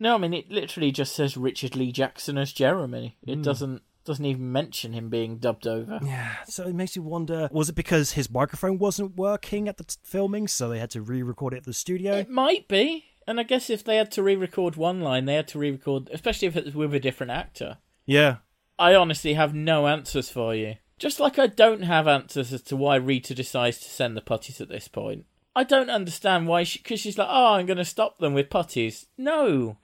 No, 0.00 0.14
I 0.14 0.18
mean 0.18 0.32
it 0.32 0.50
literally 0.50 0.92
just 0.92 1.14
says 1.14 1.36
Richard 1.36 1.76
Lee 1.76 1.92
Jackson 1.92 2.38
as 2.38 2.52
Jeremy. 2.52 3.16
It 3.26 3.42
doesn't 3.42 3.82
Doesn't 4.04 4.24
even 4.24 4.52
mention 4.52 4.92
him 4.92 5.08
being 5.08 5.38
dubbed 5.38 5.66
over. 5.66 5.98
Yeah, 6.02 6.34
so 6.46 6.64
it 6.64 6.74
makes 6.74 6.94
you 6.94 7.02
wonder 7.02 7.48
was 7.50 7.70
it 7.70 7.74
because 7.74 8.12
his 8.12 8.30
microphone 8.30 8.78
wasn't 8.78 9.16
working 9.16 9.68
at 9.68 9.78
the 9.78 9.84
t- 9.84 9.96
filming, 10.02 10.46
so 10.46 10.68
they 10.68 10.78
had 10.78 10.90
to 10.90 11.00
re 11.02 11.22
record 11.22 11.54
it 11.54 11.58
at 11.58 11.64
the 11.64 11.72
studio? 11.72 12.16
It 12.16 12.28
might 12.28 12.68
be. 12.68 13.06
And 13.26 13.40
I 13.40 13.42
guess 13.44 13.70
if 13.70 13.82
they 13.82 13.96
had 13.96 14.10
to 14.12 14.22
re 14.22 14.36
record 14.36 14.76
one 14.76 15.00
line, 15.00 15.24
they 15.24 15.34
had 15.34 15.48
to 15.48 15.58
re 15.58 15.70
record, 15.70 16.10
especially 16.12 16.48
if 16.48 16.56
it's 16.56 16.74
with 16.74 16.94
a 16.94 17.00
different 17.00 17.32
actor. 17.32 17.78
Yeah. 18.04 18.36
I 18.78 18.94
honestly 18.94 19.34
have 19.34 19.54
no 19.54 19.86
answers 19.86 20.28
for 20.28 20.54
you. 20.54 20.76
Just 20.98 21.20
like 21.20 21.38
I 21.38 21.46
don't 21.46 21.82
have 21.82 22.06
answers 22.06 22.52
as 22.52 22.62
to 22.62 22.76
why 22.76 22.96
Rita 22.96 23.34
decides 23.34 23.78
to 23.78 23.88
send 23.88 24.16
the 24.16 24.20
putties 24.20 24.60
at 24.60 24.68
this 24.68 24.88
point. 24.88 25.24
I 25.56 25.64
don't 25.64 25.90
understand 25.90 26.48
why 26.48 26.64
she, 26.64 26.80
because 26.80 27.00
she's 27.00 27.16
like, 27.16 27.28
oh, 27.30 27.54
I'm 27.54 27.66
going 27.66 27.78
to 27.78 27.84
stop 27.84 28.18
them 28.18 28.34
with 28.34 28.50
putties. 28.50 29.06
No. 29.16 29.78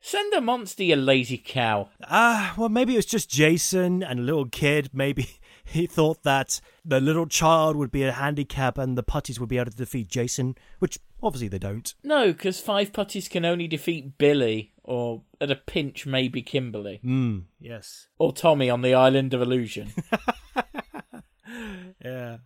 Send 0.00 0.32
a 0.32 0.40
monster, 0.40 0.84
you 0.84 0.96
lazy 0.96 1.38
cow. 1.38 1.88
Ah, 2.08 2.54
well, 2.56 2.68
maybe 2.68 2.94
it 2.94 2.96
was 2.98 3.06
just 3.06 3.28
Jason 3.28 4.02
and 4.02 4.20
a 4.20 4.22
little 4.22 4.46
kid. 4.46 4.90
Maybe 4.92 5.28
he 5.64 5.86
thought 5.86 6.22
that 6.22 6.60
the 6.84 7.00
little 7.00 7.26
child 7.26 7.76
would 7.76 7.90
be 7.90 8.04
a 8.04 8.12
handicap 8.12 8.78
and 8.78 8.96
the 8.96 9.02
putties 9.02 9.38
would 9.40 9.48
be 9.48 9.58
able 9.58 9.70
to 9.72 9.76
defeat 9.76 10.08
Jason, 10.08 10.54
which 10.78 10.98
obviously 11.22 11.48
they 11.48 11.58
don't. 11.58 11.94
No, 12.04 12.28
because 12.32 12.60
five 12.60 12.92
putties 12.92 13.28
can 13.28 13.44
only 13.44 13.66
defeat 13.66 14.16
Billy, 14.18 14.72
or 14.84 15.22
at 15.40 15.50
a 15.50 15.56
pinch, 15.56 16.06
maybe 16.06 16.42
Kimberly, 16.42 17.00
Hmm, 17.02 17.40
yes. 17.60 18.06
or 18.18 18.32
Tommy 18.32 18.70
on 18.70 18.82
the 18.82 18.94
Island 18.94 19.34
of 19.34 19.42
Illusion. 19.42 19.92
Yeah. 22.04 22.38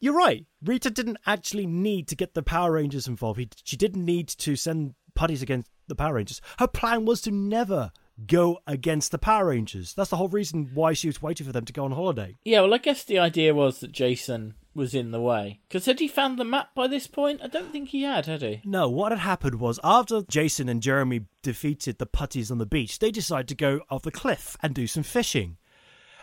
You're 0.00 0.16
right. 0.16 0.46
Rita 0.62 0.90
didn't 0.90 1.18
actually 1.26 1.66
need 1.66 2.08
to 2.08 2.16
get 2.16 2.34
the 2.34 2.42
Power 2.42 2.72
Rangers 2.72 3.08
involved. 3.08 3.38
He, 3.38 3.48
she 3.64 3.76
didn't 3.76 4.04
need 4.04 4.28
to 4.28 4.56
send 4.56 4.94
putties 5.14 5.42
against 5.42 5.70
the 5.88 5.94
Power 5.94 6.14
Rangers. 6.14 6.40
Her 6.58 6.68
plan 6.68 7.04
was 7.04 7.20
to 7.22 7.30
never 7.30 7.92
go 8.26 8.58
against 8.66 9.10
the 9.10 9.18
Power 9.18 9.46
Rangers. 9.46 9.94
That's 9.94 10.10
the 10.10 10.16
whole 10.16 10.28
reason 10.28 10.70
why 10.74 10.92
she 10.92 11.08
was 11.08 11.22
waiting 11.22 11.46
for 11.46 11.52
them 11.52 11.64
to 11.64 11.72
go 11.72 11.84
on 11.84 11.92
holiday. 11.92 12.36
yeah, 12.44 12.60
well, 12.60 12.74
I 12.74 12.78
guess 12.78 13.04
the 13.04 13.18
idea 13.18 13.54
was 13.54 13.80
that 13.80 13.92
Jason 13.92 14.54
was 14.74 14.94
in 14.94 15.10
the 15.10 15.20
way. 15.20 15.60
Because 15.68 15.86
had 15.86 16.00
he 16.00 16.08
found 16.08 16.38
the 16.38 16.44
map 16.44 16.74
by 16.74 16.86
this 16.86 17.06
point? 17.06 17.40
I 17.42 17.48
don't 17.48 17.72
think 17.72 17.90
he 17.90 18.02
had, 18.02 18.26
had 18.26 18.42
he? 18.42 18.62
No, 18.64 18.88
what 18.88 19.12
had 19.12 19.18
happened 19.18 19.60
was 19.60 19.78
after 19.84 20.22
Jason 20.22 20.68
and 20.68 20.82
Jeremy 20.82 21.26
defeated 21.42 21.98
the 21.98 22.06
putties 22.06 22.50
on 22.50 22.58
the 22.58 22.66
beach, 22.66 22.98
they 22.98 23.10
decided 23.10 23.48
to 23.48 23.54
go 23.54 23.80
off 23.90 24.02
the 24.02 24.10
cliff 24.10 24.56
and 24.62 24.74
do 24.74 24.86
some 24.86 25.02
fishing. 25.02 25.56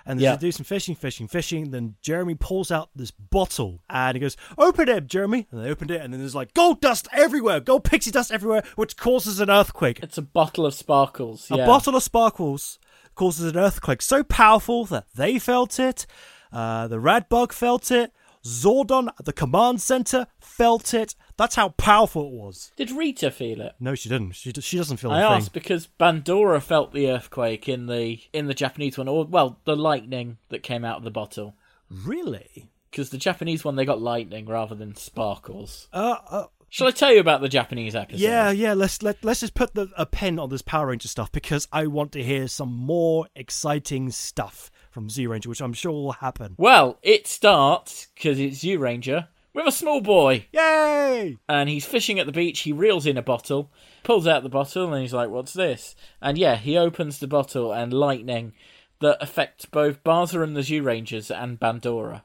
And 0.10 0.20
Yeah. 0.20 0.36
they 0.36 0.48
do 0.48 0.52
some 0.52 0.64
fishing, 0.64 0.96
fishing, 0.96 1.28
fishing. 1.28 1.70
Then 1.72 1.96
Jeremy 2.02 2.34
pulls 2.36 2.72
out 2.72 2.90
this 2.96 3.12
bottle 3.12 3.82
and 3.90 4.16
he 4.16 4.20
goes, 4.20 4.36
Open 4.58 4.90
it, 4.90 5.06
Jeremy. 5.08 5.48
And 5.52 5.64
they 5.64 5.70
opened 5.70 5.92
it, 5.92 6.02
and 6.02 6.12
then 6.12 6.20
there's 6.20 6.34
like 6.36 6.54
gold 6.56 6.82
dust 6.82 7.08
everywhere, 7.14 7.60
gold 7.60 7.84
pixie 7.84 8.10
dust 8.12 8.32
everywhere, 8.32 8.64
which 8.76 8.98
causes 8.98 9.40
an 9.40 9.50
earthquake. 9.52 10.00
It's 10.02 10.18
a 10.18 10.24
bottle 10.24 10.66
of 10.66 10.74
sparkles. 10.74 11.48
A 11.52 11.58
bottle 11.58 11.96
of 11.96 12.02
sparkles 12.04 12.80
causes 13.14 13.52
an 13.52 13.58
earthquake 13.58 14.02
so 14.02 14.24
powerful 14.24 14.86
that 14.86 15.06
they 15.16 15.38
felt 15.38 15.80
it, 15.80 16.08
uh, 16.52 16.88
the 16.88 17.00
rad 17.00 17.30
bug 17.30 17.54
felt 17.54 17.92
it, 17.92 18.12
Zordon 18.50 19.10
at 19.20 19.26
the 19.26 19.34
command 19.34 19.82
center 19.82 20.28
felt 20.40 20.94
it. 20.94 21.16
That's 21.38 21.56
how 21.56 21.70
powerful 21.70 22.28
it 22.28 22.34
was. 22.34 22.72
Did 22.76 22.92
Rita 22.92 23.32
feel 23.32 23.62
it? 23.62 23.76
No, 23.80 23.96
she 23.96 24.10
didn't. 24.10 24.32
She 24.32 24.52
she 24.52 24.78
doesn't 24.78 24.98
feel 24.98 25.12
I 25.12 25.22
asked 25.22 25.54
because 25.54 25.88
Bandora 26.00 26.62
felt 26.62 26.92
the 26.92 27.10
earthquake 27.10 27.70
in 27.70 27.86
the 27.86 28.20
in 28.34 28.48
the 28.48 28.54
Japanese 28.54 28.98
one, 28.98 29.08
or 29.08 29.26
well, 29.26 29.60
the 29.66 29.76
lightning 29.76 30.38
that 30.50 30.64
came 30.64 30.84
out 30.84 30.98
of 30.98 31.04
the 31.04 31.12
bottle. 31.12 31.56
Really? 31.90 32.70
Because 32.90 33.12
the 33.12 33.18
Japanese 33.18 33.64
one, 33.64 33.76
they 33.76 33.86
got 33.86 34.02
lightning 34.02 34.48
rather 34.48 34.76
than 34.76 34.96
sparkles. 34.96 35.88
Uh, 35.94 36.16
uh 36.30 36.46
Shall 36.72 36.88
I 36.88 36.92
tell 36.92 37.12
you 37.12 37.20
about 37.20 37.42
the 37.42 37.50
Japanese 37.50 37.96
episode? 37.96 38.22
yeah, 38.22 38.52
yeah. 38.52 38.74
Let's 38.74 39.02
let 39.02 39.24
let's 39.24 39.40
just 39.40 39.56
put 39.56 39.74
the, 39.74 39.90
a 39.98 40.06
pin 40.06 40.38
on 40.38 40.50
this 40.50 40.62
Power 40.62 40.88
Ranger 40.88 41.08
stuff 41.08 41.32
because 41.32 41.68
I 41.72 41.88
want 41.88 42.12
to 42.12 42.24
hear 42.24 42.48
some 42.48 42.72
more 42.72 43.28
exciting 43.36 44.12
stuff 44.12 44.70
from 44.90 45.08
Zyuranger, 45.10 45.48
which 45.48 45.62
I'm 45.62 45.74
sure 45.74 45.92
will 45.92 46.12
happen. 46.14 46.56
Well, 46.58 46.98
it 47.02 47.28
starts 47.28 48.08
because 48.16 48.40
it's 48.40 48.64
Zyuranger 48.64 49.28
with 49.54 49.68
a 49.68 49.72
small 49.72 50.02
boy, 50.02 50.46
Yay! 50.54 51.38
and 51.48 51.70
he's 51.70 51.86
fishing 51.86 52.20
at 52.20 52.26
the 52.26 52.32
beach. 52.32 52.62
He 52.62 52.72
reels 52.72 53.06
in 53.06 53.18
a 53.18 53.22
bottle, 53.22 53.72
pulls 54.04 54.28
out 54.28 54.44
the 54.44 54.50
bottle, 54.50 54.94
and 54.94 55.02
he's 55.02 55.14
like, 55.14 55.30
"What's 55.30 55.54
this?" 55.54 55.96
And 56.22 56.38
yeah, 56.38 56.56
he 56.56 56.78
opens 56.78 57.20
the 57.20 57.28
bottle, 57.28 57.72
and 57.74 57.92
lightning 57.94 58.54
that 59.00 59.18
affects 59.22 59.66
both 59.66 60.04
Barza 60.04 60.42
and 60.44 60.56
the 60.56 60.62
Zyurangers 60.62 61.32
and 61.36 61.60
Bandora. 61.60 62.22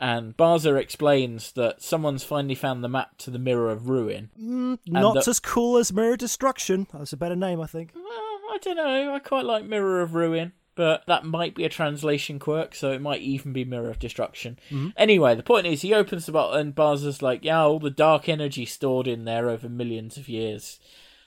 And 0.00 0.36
Barza 0.36 0.74
explains 0.80 1.52
that 1.52 1.80
someone's 1.80 2.24
finally 2.24 2.56
found 2.56 2.82
the 2.82 2.88
map 2.88 3.18
to 3.18 3.30
the 3.30 3.38
Mirror 3.38 3.70
of 3.70 3.88
Ruin. 3.88 4.30
Mm, 4.36 4.78
not 4.86 5.24
the- 5.24 5.30
as 5.30 5.38
cool 5.38 5.78
as 5.78 5.92
Mirror 5.92 6.16
Destruction. 6.16 6.88
That's 6.92 7.12
a 7.12 7.16
better 7.16 7.36
name, 7.36 7.60
I 7.60 7.66
think. 7.68 7.92
Well, 7.94 8.04
I 8.50 8.58
don't 8.60 8.76
know. 8.76 9.14
I 9.14 9.20
quite 9.20 9.44
like 9.44 9.64
Mirror 9.64 10.00
of 10.00 10.14
Ruin, 10.16 10.52
but 10.74 11.04
that 11.06 11.24
might 11.24 11.54
be 11.54 11.64
a 11.64 11.68
translation 11.68 12.38
quirk, 12.38 12.74
so 12.74 12.92
it 12.92 13.02
might 13.02 13.20
even 13.20 13.52
be 13.52 13.64
Mirror 13.64 13.90
of 13.90 13.98
Destruction. 13.98 14.58
Mm-hmm. 14.70 14.88
Anyway, 14.96 15.34
the 15.34 15.42
point 15.42 15.66
is, 15.66 15.82
he 15.82 15.92
opens 15.92 16.26
the 16.26 16.32
bottle, 16.32 16.54
and 16.54 16.74
Barza's 16.74 17.22
like, 17.22 17.44
"Yeah, 17.44 17.62
all 17.62 17.78
the 17.78 17.90
dark 17.90 18.28
energy 18.28 18.64
stored 18.64 19.06
in 19.06 19.24
there 19.24 19.48
over 19.48 19.68
millions 19.68 20.16
of 20.16 20.28
years." 20.28 20.80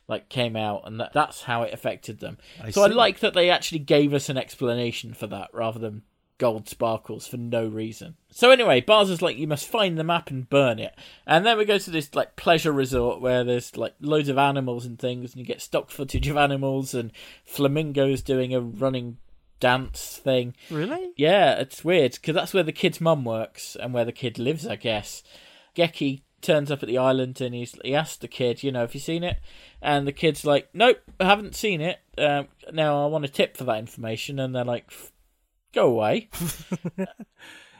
Like 0.08 0.30
came 0.30 0.56
out, 0.56 0.84
and 0.86 1.00
that, 1.00 1.14
that's 1.14 1.42
how 1.42 1.64
it 1.64 1.74
affected 1.74 2.20
them. 2.20 2.38
I 2.64 2.70
so 2.70 2.84
I 2.84 2.88
like 2.88 3.20
that 3.22 3.34
they 3.34 3.50
actually 3.50 3.80
gave 3.80 4.14
us 4.14 4.30
an 4.30 4.38
explanation 4.38 5.16
for 5.16 5.26
that 5.28 5.50
rather 5.52 5.80
than 5.80 6.04
gold 6.38 6.68
sparkles 6.68 7.28
for 7.28 7.38
no 7.38 7.66
reason. 7.66 8.16
So 8.30 8.52
anyway, 8.52 8.82
Barza's 8.82 9.22
like, 9.22 9.38
you 9.38 9.48
must 9.48 9.68
find 9.68 9.98
the 9.98 10.04
map 10.04 10.30
and 10.30 10.50
burn 10.50 10.80
it. 10.80 10.94
And 11.26 11.46
then 11.46 11.58
we 11.58 11.66
go 11.66 11.78
to 11.78 11.90
this 11.90 12.14
like 12.14 12.36
pleasure 12.36 12.72
resort 12.72 13.22
where 13.22 13.44
there's 13.44 13.78
like 13.78 13.96
loads 14.02 14.30
of 14.30 14.38
animals 14.38 14.86
and 14.86 15.00
things, 15.00 15.32
and 15.32 15.40
you 15.40 15.46
get 15.46 15.62
stock 15.62 15.90
footage 15.90 16.28
of 16.28 16.38
animals 16.38 16.94
and 16.94 17.12
flamingos 17.46 18.22
doing 18.22 18.54
a 18.54 18.60
running 18.60 19.18
dance 19.60 20.20
thing. 20.24 20.56
Really? 20.70 21.12
Yeah, 21.16 21.56
it's 21.60 21.84
weird 21.84 22.14
because 22.14 22.36
that's 22.36 22.54
where 22.54 22.64
the 22.64 22.72
kid's 22.72 23.02
mum 23.02 23.26
works 23.26 23.76
and 23.76 23.94
where 23.94 24.06
the 24.06 24.12
kid 24.12 24.38
lives, 24.40 24.66
I 24.68 24.76
guess. 24.76 25.24
Geki 25.76 26.22
turns 26.42 26.70
up 26.70 26.84
at 26.84 26.88
the 26.88 26.98
island 26.98 27.42
and 27.42 27.56
he's 27.56 27.76
he 27.84 27.96
asks 27.96 28.18
the 28.18 28.28
kid, 28.28 28.64
you 28.64 28.72
know, 28.72 28.82
have 28.82 28.94
you 28.94 29.00
seen 29.00 29.24
it? 29.24 29.38
And 29.82 30.08
the 30.08 30.12
kid's 30.12 30.46
like, 30.46 30.70
nope, 30.74 31.00
I 31.20 31.26
haven't 31.26 31.56
seen 31.56 31.82
it. 31.82 32.00
Um, 32.18 32.48
now 32.72 33.04
I 33.04 33.08
want 33.08 33.26
a 33.26 33.30
tip 33.30 33.58
for 33.58 33.66
that 33.66 33.80
information, 33.80 34.40
and 34.40 34.56
they're 34.56 34.64
like, 34.64 34.92
go 35.74 35.88
away. 35.88 36.30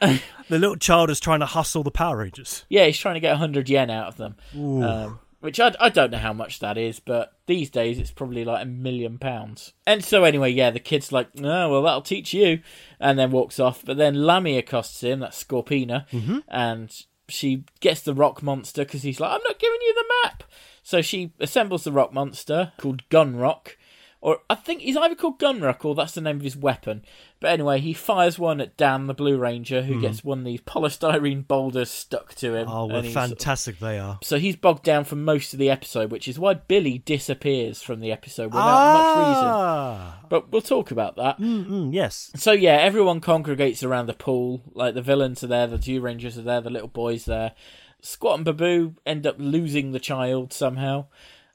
The 0.48 0.58
little 0.58 0.76
child 0.76 1.10
is 1.10 1.20
trying 1.20 1.40
to 1.40 1.46
hustle 1.46 1.82
the 1.82 1.90
Power 1.90 2.18
Rangers. 2.18 2.64
Yeah, 2.68 2.86
he's 2.86 2.98
trying 2.98 3.14
to 3.14 3.20
get 3.20 3.30
100 3.30 3.68
yen 3.68 3.90
out 3.90 4.08
of 4.08 4.16
them. 4.16 4.36
Um, 4.84 5.18
which 5.40 5.60
I, 5.60 5.74
I 5.78 5.88
don't 5.88 6.10
know 6.10 6.18
how 6.18 6.32
much 6.32 6.60
that 6.60 6.78
is, 6.78 7.00
but 7.00 7.34
these 7.46 7.70
days 7.70 7.98
it's 7.98 8.10
probably 8.10 8.44
like 8.44 8.62
a 8.62 8.68
million 8.68 9.18
pounds. 9.18 9.72
And 9.86 10.04
so, 10.04 10.24
anyway, 10.24 10.50
yeah, 10.50 10.70
the 10.70 10.80
kid's 10.80 11.12
like, 11.12 11.28
oh, 11.38 11.70
well, 11.70 11.82
that'll 11.82 12.02
teach 12.02 12.32
you. 12.34 12.60
And 12.98 13.18
then 13.18 13.30
walks 13.30 13.60
off. 13.60 13.84
But 13.84 13.96
then 13.96 14.14
Lammy 14.14 14.58
accosts 14.58 15.02
him, 15.02 15.20
that's 15.20 15.42
Scorpina, 15.42 16.08
mm-hmm. 16.10 16.38
and 16.48 16.90
she 17.28 17.64
gets 17.80 18.02
the 18.02 18.14
rock 18.14 18.42
monster 18.42 18.84
because 18.84 19.02
he's 19.02 19.20
like, 19.20 19.30
I'm 19.30 19.42
not 19.44 19.58
giving 19.58 19.80
you 19.82 19.94
the 19.94 20.14
map. 20.22 20.44
So 20.82 21.02
she 21.02 21.32
assembles 21.40 21.84
the 21.84 21.92
rock 21.92 22.12
monster 22.12 22.72
called 22.78 23.08
Gunrock. 23.08 23.76
Or 24.26 24.40
I 24.50 24.56
think 24.56 24.80
he's 24.80 24.96
either 24.96 25.14
called 25.14 25.38
Gunrock 25.38 25.84
or 25.84 25.94
that's 25.94 26.14
the 26.14 26.20
name 26.20 26.38
of 26.38 26.42
his 26.42 26.56
weapon. 26.56 27.04
But 27.38 27.52
anyway, 27.52 27.78
he 27.78 27.92
fires 27.92 28.40
one 28.40 28.60
at 28.60 28.76
Dan 28.76 29.06
the 29.06 29.14
Blue 29.14 29.38
Ranger, 29.38 29.82
who 29.82 30.00
gets 30.00 30.24
one 30.24 30.40
of 30.40 30.44
these 30.44 30.62
polystyrene 30.62 31.46
boulders 31.48 31.92
stuck 31.92 32.34
to 32.36 32.56
him. 32.56 32.66
Oh, 32.68 32.86
well, 32.86 33.04
fantastic 33.04 33.78
they 33.78 34.00
are. 34.00 34.18
so 34.24 34.40
he's 34.40 34.56
bogged 34.56 34.82
down 34.82 35.04
for 35.04 35.14
most 35.14 35.52
of 35.52 35.60
the 35.60 35.70
episode, 35.70 36.10
which 36.10 36.26
is 36.26 36.40
why 36.40 36.54
Billy 36.54 36.98
disappears 36.98 37.82
from 37.82 38.00
the 38.00 38.10
episode 38.10 38.46
without 38.46 38.94
much 38.94 39.16
reason. 39.28 39.44
Ah, 39.48 40.20
But 40.28 40.50
we'll 40.50 40.60
talk 40.60 40.90
about 40.90 41.14
that. 41.14 41.38
mm, 41.38 41.94
yes. 41.94 42.32
So 42.34 42.50
yeah, 42.50 42.78
everyone 42.78 43.20
congregates 43.20 43.84
around 43.84 44.06
the 44.06 44.12
pool. 44.14 44.60
Like 44.74 44.94
the 44.94 45.02
villains 45.02 45.44
are 45.44 45.48
there, 45.48 45.68
the 45.68 45.78
Zyurangers 45.78 46.36
are 46.36 46.42
there, 46.42 46.60
the 46.60 46.70
little 46.70 46.88
boys 46.88 47.26
there. 47.26 47.52
Squat 48.00 48.38
and 48.38 48.44
Baboo 48.44 48.94
end 49.06 49.24
up 49.24 49.36
losing 49.38 49.92
the 49.92 50.00
child 50.00 50.52
somehow. 50.52 51.06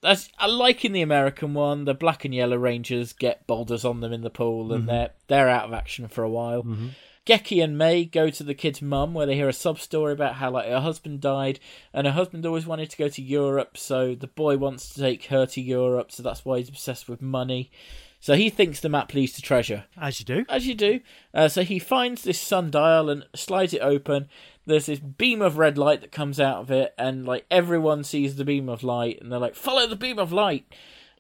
That's, 0.02 0.30
I 0.40 0.48
like 0.48 0.84
in 0.84 0.94
the 0.94 1.02
American 1.02 1.54
one, 1.54 1.86
the 1.86 1.94
black 1.94 2.26
and 2.26 2.34
yellow 2.34 2.58
Rangers 2.58 3.14
get 3.14 3.46
boulders 3.46 3.86
on 3.86 4.00
them 4.02 4.12
in 4.12 4.22
the 4.22 4.30
pool, 4.30 4.74
and 4.74 4.84
mm-hmm. 4.84 4.92
they're 4.92 5.12
they're 5.28 5.50
out 5.50 5.66
of 5.66 5.74
action 5.74 6.08
for 6.08 6.24
a 6.24 6.30
while. 6.30 6.64
Mm-hmm. 6.64 6.88
Geki 7.26 7.64
and 7.64 7.78
Mei 7.78 8.06
go 8.06 8.32
to 8.32 8.44
the 8.44 8.56
kid's 8.56 8.82
mum 8.82 9.14
where 9.14 9.28
they 9.28 9.36
hear 9.36 9.48
a 9.48 9.54
sub 9.54 9.80
story 9.80 10.14
about 10.14 10.36
how 10.36 10.50
like 10.50 10.68
her 10.68 10.80
husband 10.80 11.22
died 11.22 11.60
and 11.94 12.08
her 12.08 12.14
husband 12.14 12.46
always 12.48 12.66
wanted 12.66 12.90
to 12.90 12.98
go 12.98 13.10
to 13.10 13.22
Europe, 13.22 13.78
so 13.78 14.16
the 14.16 14.28
boy 14.28 14.58
wants 14.58 14.92
to 14.94 15.00
take 15.02 15.26
her 15.26 15.46
to 15.46 15.62
Europe, 15.62 16.12
so 16.12 16.24
that's 16.24 16.44
why 16.44 16.58
he's 16.58 16.70
obsessed 16.70 17.08
with 17.08 17.22
money. 17.22 17.70
So 18.24 18.36
he 18.36 18.50
thinks 18.52 18.80
the 18.80 18.88
map 18.88 19.14
leads 19.16 19.34
to 19.34 19.42
treasure. 19.42 19.86
As 20.00 20.20
you 20.20 20.26
do. 20.26 20.46
As 20.48 20.68
you 20.68 20.76
do. 20.76 21.00
Uh, 21.34 21.48
so 21.48 21.64
he 21.64 21.80
finds 21.80 22.22
this 22.22 22.40
sundial 22.40 23.10
and 23.10 23.26
slides 23.36 23.74
it 23.74 23.82
open. 23.82 24.30
There's 24.66 24.86
this 24.86 25.00
beam 25.00 25.42
of 25.42 25.58
red 25.58 25.76
light 25.78 26.02
that 26.02 26.12
comes 26.12 26.40
out 26.40 26.58
of 26.58 26.70
it, 26.70 26.94
and 27.00 27.26
like 27.26 27.46
everyone 27.50 28.04
sees 28.04 28.36
the 28.36 28.46
beam 28.46 28.70
of 28.70 28.84
light, 28.84 29.20
and 29.20 29.32
they're 29.32 29.40
like, 29.40 29.56
"Follow 29.56 29.88
the 29.88 29.96
beam 29.96 30.20
of 30.20 30.32
light." 30.32 30.72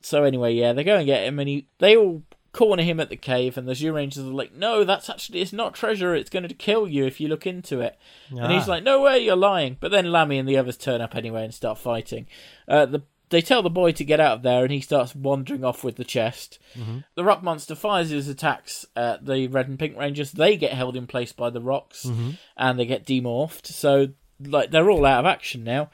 So 0.01 0.23
anyway, 0.23 0.53
yeah, 0.53 0.73
they 0.73 0.83
go 0.83 0.97
and 0.97 1.05
get 1.07 1.25
him, 1.25 1.39
and 1.39 1.49
he 1.49 1.67
they 1.79 1.97
all 1.97 2.21
corner 2.53 2.83
him 2.83 2.99
at 2.99 3.09
the 3.09 3.15
cave, 3.15 3.57
and 3.57 3.67
the 3.67 3.73
Zyurangers 3.73 4.17
are 4.19 4.21
like, 4.33 4.53
"No, 4.53 4.83
that's 4.83 5.09
actually 5.09 5.41
it's 5.41 5.53
not 5.53 5.73
treasure. 5.73 6.13
It's 6.13 6.29
going 6.29 6.47
to 6.47 6.53
kill 6.53 6.87
you 6.87 7.05
if 7.05 7.19
you 7.19 7.27
look 7.29 7.47
into 7.47 7.79
it." 7.81 7.97
And 8.29 8.51
he's 8.51 8.67
Ah. 8.67 8.71
like, 8.73 8.83
"No 8.83 9.01
way, 9.01 9.17
you're 9.19 9.35
lying." 9.35 9.77
But 9.79 9.89
then 9.89 10.11
Lammy 10.11 10.37
and 10.37 10.47
the 10.47 10.57
others 10.57 10.77
turn 10.77 11.01
up 11.01 11.15
anyway 11.15 11.43
and 11.45 11.53
start 11.53 11.79
fighting. 11.79 12.27
Uh, 12.67 12.85
the 12.85 13.01
They 13.31 13.41
tell 13.41 13.63
the 13.63 13.69
boy 13.69 13.93
to 13.93 14.03
get 14.03 14.19
out 14.19 14.37
of 14.37 14.41
there, 14.43 14.63
and 14.63 14.71
he 14.71 14.81
starts 14.81 15.15
wandering 15.15 15.63
off 15.63 15.83
with 15.83 15.95
the 15.95 16.03
chest. 16.03 16.59
Mm-hmm. 16.77 16.99
The 17.15 17.23
rock 17.23 17.41
monster 17.41 17.75
fires 17.75 18.09
his 18.09 18.27
attacks 18.27 18.85
at 18.95 19.25
the 19.25 19.47
red 19.47 19.67
and 19.67 19.79
pink 19.79 19.97
rangers. 19.97 20.33
They 20.33 20.57
get 20.57 20.73
held 20.73 20.95
in 20.95 21.07
place 21.07 21.31
by 21.31 21.49
the 21.49 21.61
rocks, 21.61 22.05
mm-hmm. 22.05 22.31
and 22.57 22.77
they 22.77 22.85
get 22.85 23.05
demorphed. 23.05 23.67
So, 23.67 24.09
like, 24.39 24.71
they're 24.71 24.91
all 24.91 25.05
out 25.05 25.21
of 25.21 25.25
action 25.25 25.63
now. 25.63 25.89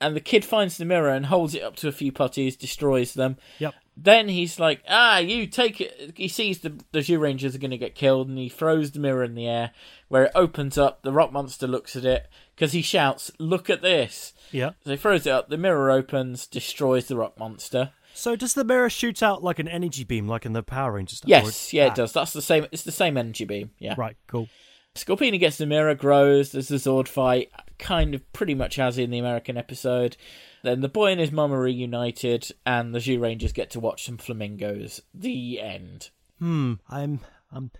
And 0.00 0.14
the 0.16 0.20
kid 0.20 0.44
finds 0.44 0.76
the 0.76 0.84
mirror 0.84 1.10
and 1.10 1.26
holds 1.26 1.54
it 1.54 1.62
up 1.62 1.76
to 1.76 1.88
a 1.88 1.92
few 1.92 2.12
putties, 2.12 2.56
destroys 2.56 3.14
them. 3.14 3.38
Yep. 3.58 3.74
Then 3.96 4.28
he's 4.28 4.58
like, 4.58 4.82
ah, 4.88 5.18
you 5.18 5.46
take 5.46 5.80
it. 5.80 6.14
He 6.16 6.28
sees 6.28 6.60
the 6.60 6.80
the 6.92 7.00
Zyurangers 7.00 7.54
are 7.54 7.58
going 7.58 7.72
to 7.72 7.78
get 7.78 7.94
killed, 7.94 8.28
and 8.28 8.38
he 8.38 8.48
throws 8.48 8.90
the 8.90 9.00
mirror 9.00 9.22
in 9.22 9.34
the 9.34 9.46
air, 9.46 9.72
where 10.08 10.24
it 10.24 10.32
opens 10.34 10.78
up. 10.78 11.02
The 11.02 11.12
rock 11.12 11.32
monster 11.32 11.66
looks 11.66 11.94
at 11.94 12.04
it 12.04 12.26
because 12.54 12.72
he 12.72 12.80
shouts, 12.80 13.30
"Look 13.38 13.68
at 13.68 13.82
this!" 13.82 14.32
Yeah. 14.50 14.70
So 14.84 14.92
he 14.92 14.96
throws 14.96 15.26
it 15.26 15.30
up. 15.30 15.48
The 15.50 15.58
mirror 15.58 15.90
opens, 15.90 16.46
destroys 16.46 17.06
the 17.06 17.16
rock 17.16 17.38
monster. 17.38 17.92
So 18.14 18.36
does 18.36 18.54
the 18.54 18.64
mirror 18.64 18.90
shoot 18.90 19.22
out 19.22 19.42
like 19.42 19.58
an 19.58 19.68
energy 19.68 20.04
beam, 20.04 20.26
like 20.26 20.46
in 20.46 20.52
the 20.52 20.62
Power 20.62 20.92
Rangers? 20.92 21.18
stuff, 21.18 21.28
Yes, 21.28 21.72
yeah, 21.72 21.86
ah, 21.86 21.88
it 21.88 21.94
does. 21.94 22.12
That's 22.12 22.32
the 22.32 22.42
same. 22.42 22.66
It's 22.72 22.82
the 22.84 22.92
same 22.92 23.16
energy 23.16 23.44
beam. 23.44 23.70
Yeah. 23.78 23.94
Right. 23.96 24.16
Cool. 24.26 24.48
Scorpina 24.94 25.38
gets 25.40 25.56
the 25.56 25.66
mirror, 25.66 25.94
grows. 25.94 26.52
There's 26.52 26.70
a 26.70 26.74
Zord 26.74 27.08
fight, 27.08 27.50
kind 27.82 28.14
of 28.14 28.32
pretty 28.32 28.54
much 28.54 28.78
as 28.78 28.96
in 28.96 29.10
the 29.10 29.18
American 29.18 29.58
episode. 29.58 30.16
Then 30.62 30.80
the 30.80 30.88
boy 30.88 31.10
and 31.10 31.20
his 31.20 31.32
mum 31.32 31.52
are 31.52 31.60
reunited, 31.60 32.50
and 32.64 32.94
the 32.94 33.00
Zyurangers 33.00 33.52
get 33.52 33.68
to 33.70 33.80
watch 33.80 34.04
some 34.06 34.16
flamingos. 34.16 35.02
The 35.12 35.60
end. 35.60 36.10
Hmm. 36.38 36.74
I'm. 36.88 37.20
I'm. 37.50 37.70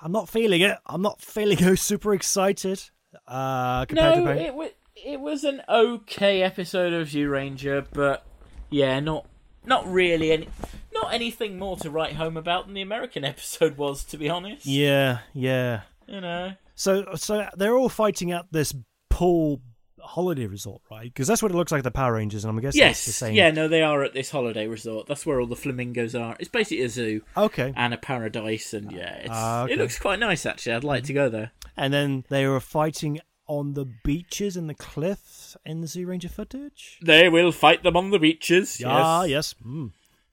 I'm 0.00 0.12
not 0.12 0.28
feeling 0.28 0.60
it. 0.62 0.78
I'm 0.86 1.02
not 1.02 1.20
feeling 1.20 1.58
super 1.76 2.14
excited. 2.14 2.82
Uh, 3.26 3.84
compared 3.86 4.18
No, 4.18 4.24
to 4.34 4.40
it 4.40 4.54
was 4.54 4.70
it 5.04 5.20
was 5.20 5.44
an 5.44 5.62
okay 5.68 6.42
episode 6.42 6.92
of 6.92 7.08
Zyuranger, 7.08 7.86
but 7.92 8.24
yeah, 8.70 9.00
not 9.00 9.26
not 9.64 9.90
really 9.90 10.30
any, 10.32 10.48
not 10.94 11.12
anything 11.12 11.58
more 11.58 11.76
to 11.78 11.90
write 11.90 12.14
home 12.14 12.36
about 12.36 12.66
than 12.66 12.74
the 12.74 12.82
American 12.82 13.24
episode 13.32 13.76
was, 13.76 14.04
to 14.04 14.16
be 14.16 14.28
honest. 14.28 14.64
Yeah. 14.66 15.18
Yeah. 15.34 15.82
You 16.06 16.20
know. 16.20 16.52
So 16.76 17.06
so 17.16 17.48
they're 17.56 17.76
all 17.76 17.88
fighting 17.88 18.30
at 18.30 18.46
this 18.52 18.72
pool 19.18 19.60
holiday 20.00 20.46
resort, 20.46 20.80
right? 20.90 21.04
Because 21.12 21.26
that's 21.26 21.42
what 21.42 21.50
it 21.50 21.54
looks 21.56 21.72
like. 21.72 21.82
The 21.82 21.90
Power 21.90 22.14
Rangers, 22.14 22.44
and 22.44 22.50
I'm 22.50 22.60
guessing 22.62 22.82
it's 22.86 23.04
the 23.04 23.08
Yes, 23.10 23.16
same. 23.16 23.34
yeah, 23.34 23.50
no, 23.50 23.66
they 23.68 23.82
are 23.82 24.02
at 24.04 24.14
this 24.14 24.30
holiday 24.30 24.66
resort. 24.68 25.06
That's 25.08 25.26
where 25.26 25.40
all 25.40 25.46
the 25.46 25.56
flamingos 25.56 26.14
are. 26.14 26.36
It's 26.38 26.48
basically 26.48 26.84
a 26.84 26.88
zoo 26.88 27.22
Okay. 27.36 27.72
and 27.76 27.92
a 27.92 27.98
paradise, 27.98 28.72
and 28.72 28.92
yeah, 28.92 29.14
it's, 29.16 29.30
Ah, 29.32 29.64
okay. 29.64 29.72
it 29.74 29.78
looks 29.78 29.98
quite 29.98 30.18
nice 30.20 30.46
actually. 30.46 30.74
I'd 30.74 30.84
like 30.84 31.04
to 31.04 31.12
go 31.12 31.28
there. 31.28 31.50
And 31.76 31.92
then 31.92 32.24
they 32.28 32.46
were 32.46 32.60
fighting 32.60 33.20
on 33.48 33.74
the 33.74 33.86
beaches 34.04 34.56
and 34.56 34.68
the 34.70 34.74
cliffs 34.74 35.56
in 35.66 35.80
the 35.80 35.86
Zyuranger 35.86 36.30
footage. 36.30 36.98
They 37.02 37.28
will 37.28 37.50
fight 37.52 37.82
them 37.82 37.96
on 37.96 38.10
the 38.10 38.18
beaches. 38.18 38.80
Ah, 38.86 39.24
yes, 39.24 39.54
yes. 39.58 39.66
Mm. 39.66 39.90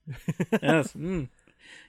yes. 0.61 0.93
mm. 0.93 1.27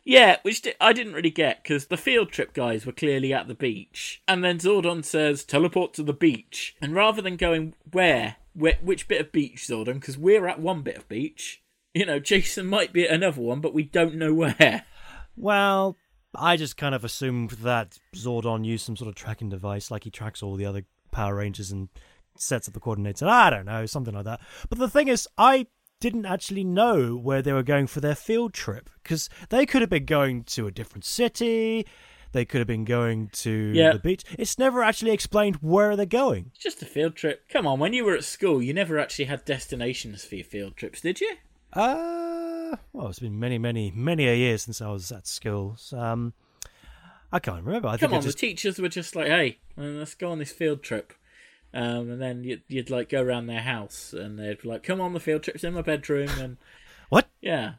Yeah, 0.09 0.37
which 0.43 0.63
di- 0.63 0.75
I 0.81 0.93
didn't 0.93 1.15
really 1.15 1.31
get 1.31 1.65
because 1.65 1.87
the 1.87 1.97
field 1.97 2.31
trip 2.31 2.55
guys 2.55 2.87
were 2.87 2.93
clearly 2.93 3.33
at 3.33 3.49
the 3.49 3.57
beach, 3.57 4.23
and 4.29 4.45
then 4.45 4.59
Zordon 4.59 5.05
says 5.05 5.43
teleport 5.43 5.95
to 5.95 6.05
the 6.05 6.13
beach, 6.13 6.77
and 6.81 6.95
rather 6.95 7.21
than 7.21 7.37
going 7.37 7.75
where, 7.91 8.37
where 8.55 8.79
which 8.81 9.09
bit 9.09 9.21
of 9.21 9.33
beach, 9.33 9.67
Zordon, 9.67 9.95
because 9.95 10.17
we're 10.17 10.47
at 10.47 10.61
one 10.61 10.83
bit 10.83 10.97
of 10.97 11.09
beach. 11.09 11.61
You 11.93 12.07
know, 12.07 12.21
Jason 12.21 12.67
might 12.67 12.93
be 12.93 13.05
at 13.05 13.11
another 13.11 13.41
one, 13.41 13.61
but 13.61 13.75
we 13.75 13.83
don't 13.83 14.15
know 14.15 14.33
where. 14.33 14.85
Well, 15.37 15.97
I 16.37 16.57
just 16.57 16.77
kind 16.77 16.95
of 16.95 17.05
assumed 17.05 17.51
that 17.63 17.99
Zordon 18.15 18.65
used 18.65 18.87
some 18.87 18.97
sort 18.97 19.09
of 19.09 19.17
tracking 19.17 19.49
device, 19.49 19.91
like 19.91 20.05
he 20.05 20.11
tracks 20.11 20.41
all 20.41 20.55
the 20.55 20.67
other 20.67 20.85
Power 21.11 21.35
Rangers 21.35 21.73
and 21.73 21.89
sets 22.39 22.69
up 22.69 22.75
the 22.75 22.81
coordinates. 22.81 23.23
And 23.23 23.31
I 23.31 23.51
don't 23.51 23.67
know, 23.67 23.87
something 23.87 24.15
like 24.15 24.25
that. 24.25 24.41
But 24.69 24.79
the 24.79 24.89
thing 24.89 25.09
is, 25.09 25.27
I 25.37 25.67
didn't 26.01 26.27
actually 26.27 26.65
know 26.65 27.17
where 27.17 27.43
they 27.43 27.53
were 27.53 27.63
going 27.63 27.87
for 27.87 28.01
their 28.01 28.15
field 28.15 28.53
trip 28.53 28.91
because 29.03 29.29
they 29.49 29.65
could 29.65 29.81
have 29.81 29.91
been 29.91 30.05
going 30.05 30.45
to 30.45 30.67
a 30.67 30.71
different 30.71 31.05
city. 31.05 31.87
They 32.33 32.45
could 32.45 32.59
have 32.59 32.67
been 32.67 32.85
going 32.85 33.29
to 33.35 33.51
Yeah. 33.75 33.93
the 33.93 33.99
beach. 33.99 34.23
It's 34.39 34.59
never 34.59 34.83
actually 34.83 35.13
explained 35.13 35.57
where 35.57 35.97
they're 35.97 36.05
going. 36.05 36.51
It's 36.55 36.63
just 36.63 36.83
a 36.83 36.87
field 36.87 37.15
trip. 37.17 37.49
Come 37.49 37.67
on, 37.67 37.79
when 37.79 37.95
you 37.95 38.05
were 38.05 38.15
at 38.15 38.25
school, 38.25 38.63
you 38.63 38.75
never 38.75 38.99
actually 38.99 39.25
had 39.27 39.45
destinations 39.47 40.25
for 40.25 40.35
your 40.35 40.45
field 40.45 40.77
trips, 40.77 41.01
did 41.01 41.21
you? 41.21 41.37
Uh, 41.73 42.77
well, 42.93 43.09
it's 43.09 43.19
been 43.21 43.39
many, 43.39 43.59
many, 43.59 43.91
many 43.95 44.27
a 44.29 44.35
year 44.35 44.59
since 44.59 44.83
I 44.83 44.91
was 44.91 45.11
at 45.13 45.27
school. 45.27 45.77
So, 45.79 45.99
um, 45.99 46.35
I 47.33 47.39
can't 47.39 47.65
remember. 47.65 47.89
I 47.89 47.93
Come 47.93 48.11
think 48.11 48.13
I 48.13 48.17
on, 48.17 48.23
just 48.23 48.39
the 48.39 48.47
teachers 48.49 48.79
were 48.79 48.89
just 48.89 49.17
like, 49.17 49.27
"Hey, 49.29 49.59
uh, 49.79 49.83
let's 49.83 50.15
go 50.15 50.31
on 50.31 50.39
this 50.39 50.53
field 50.53 50.83
trip," 50.83 51.13
um, 51.77 52.11
and 52.11 52.21
then 52.21 52.43
you'd, 52.45 52.63
you'd 52.69 52.91
like 52.91 53.09
go 53.11 53.23
around 53.23 53.47
their 53.47 53.61
house, 53.61 54.13
and 54.13 54.39
they'd 54.39 54.61
be 54.63 54.69
like, 54.69 54.83
"Come 54.83 55.01
on, 55.01 55.13
the 55.13 55.21
field 55.21 55.43
trip's 55.43 55.63
in 55.65 55.75
my 55.75 55.83
bedroom," 55.83 56.31
and 56.39 56.57
what? 57.09 57.29
yeah, 57.41 57.75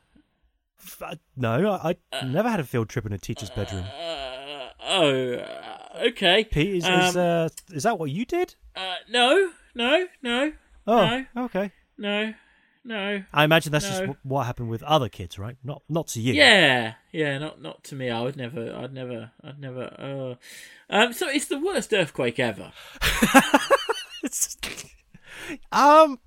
Uh, 1.01 1.15
No, 1.35 1.71
I, 1.71 1.95
I 2.13 2.25
never 2.25 2.49
had 2.49 2.59
a 2.59 2.63
field 2.63 2.89
trip 2.89 3.05
in 3.05 3.13
a 3.13 3.17
teacher's 3.17 3.49
bedroom. 3.49 3.83
uh, 3.83 4.69
oh, 4.87 5.33
uh, 5.33 5.99
okay. 6.09 6.43
Pete, 6.45 6.75
is, 6.77 6.85
um, 6.85 6.99
is, 7.01 7.17
uh, 7.17 7.49
is 7.71 7.83
that 7.83 7.97
what 7.99 8.09
you 8.11 8.25
did? 8.25 8.55
Uh, 8.75 8.95
no, 9.09 9.51
no, 9.75 10.05
no, 10.21 10.53
Oh, 10.85 11.23
no. 11.35 11.43
okay. 11.45 11.71
no, 11.97 12.33
no. 12.85 13.23
I 13.33 13.43
imagine 13.43 13.71
that's 13.73 13.85
just 13.87 14.03
No. 14.03 14.13
wh- 14.13 14.25
what 14.25 14.45
happened 14.45 14.69
with 14.69 14.83
other 14.83 15.09
kids, 15.09 15.37
right? 15.37 15.57
Not 15.63 15.81
not 15.89 16.07
to 16.09 16.21
you. 16.21 16.33
Yeah, 16.33 16.93
yeah, 17.11 17.37
not 17.39 17.61
not 17.61 17.83
to 17.85 17.95
me. 17.95 18.09
I 18.09 18.21
would 18.21 18.37
never, 18.37 18.73
I'd 18.73 18.93
never, 18.93 19.31
I'd 19.43 19.59
never. 19.59 20.37
Uh... 20.89 20.95
Um, 20.95 21.11
so 21.11 21.27
it's 21.27 21.47
the 21.47 21.59
worst 21.59 21.91
earthquake 21.93 22.39
ever. 22.39 22.71
It's- 24.45 24.85
um, 25.71 26.19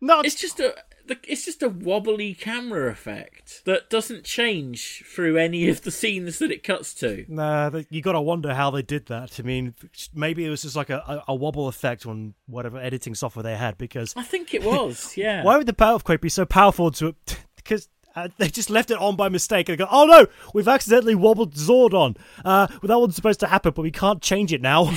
not. 0.00 0.26
It's 0.26 0.34
just 0.34 0.60
a 0.60 0.74
the, 1.06 1.18
it's 1.26 1.44
just 1.44 1.62
a 1.62 1.68
wobbly 1.68 2.34
camera 2.34 2.90
effect 2.90 3.62
that 3.64 3.90
doesn't 3.90 4.24
change 4.24 5.04
through 5.06 5.36
any 5.36 5.68
of 5.68 5.82
the 5.82 5.90
scenes 5.90 6.38
that 6.38 6.50
it 6.50 6.62
cuts 6.62 6.94
to. 6.94 7.24
Nah, 7.28 7.70
you 7.90 8.02
got 8.02 8.12
to 8.12 8.20
wonder 8.20 8.54
how 8.54 8.70
they 8.70 8.82
did 8.82 9.06
that. 9.06 9.38
I 9.38 9.42
mean, 9.42 9.74
maybe 10.14 10.44
it 10.44 10.50
was 10.50 10.62
just 10.62 10.76
like 10.76 10.90
a, 10.90 11.22
a, 11.28 11.34
wobble 11.34 11.68
effect 11.68 12.06
on 12.06 12.34
whatever 12.46 12.78
editing 12.78 13.14
software 13.14 13.42
they 13.42 13.56
had. 13.56 13.76
Because 13.76 14.14
I 14.16 14.22
think 14.22 14.54
it 14.54 14.62
was, 14.62 15.14
yeah. 15.16 15.42
why 15.42 15.56
would 15.56 15.66
the 15.66 15.74
power 15.74 15.96
earthquake 15.96 16.20
be 16.20 16.28
so 16.28 16.44
powerful 16.44 16.90
to? 16.92 17.14
Because 17.56 17.88
uh, 18.14 18.28
they 18.36 18.48
just 18.48 18.68
left 18.68 18.90
it 18.90 18.98
on 18.98 19.16
by 19.16 19.30
mistake 19.30 19.70
and 19.70 19.78
go, 19.78 19.88
"Oh 19.90 20.04
no, 20.04 20.26
we've 20.52 20.68
accidentally 20.68 21.14
wobbled 21.14 21.54
Zordon. 21.54 22.14
Uh, 22.44 22.66
well, 22.70 22.88
that 22.88 22.98
wasn't 22.98 23.14
supposed 23.14 23.40
to 23.40 23.46
happen, 23.46 23.72
but 23.74 23.80
we 23.80 23.90
can't 23.90 24.20
change 24.20 24.52
it 24.52 24.60
now." 24.60 24.92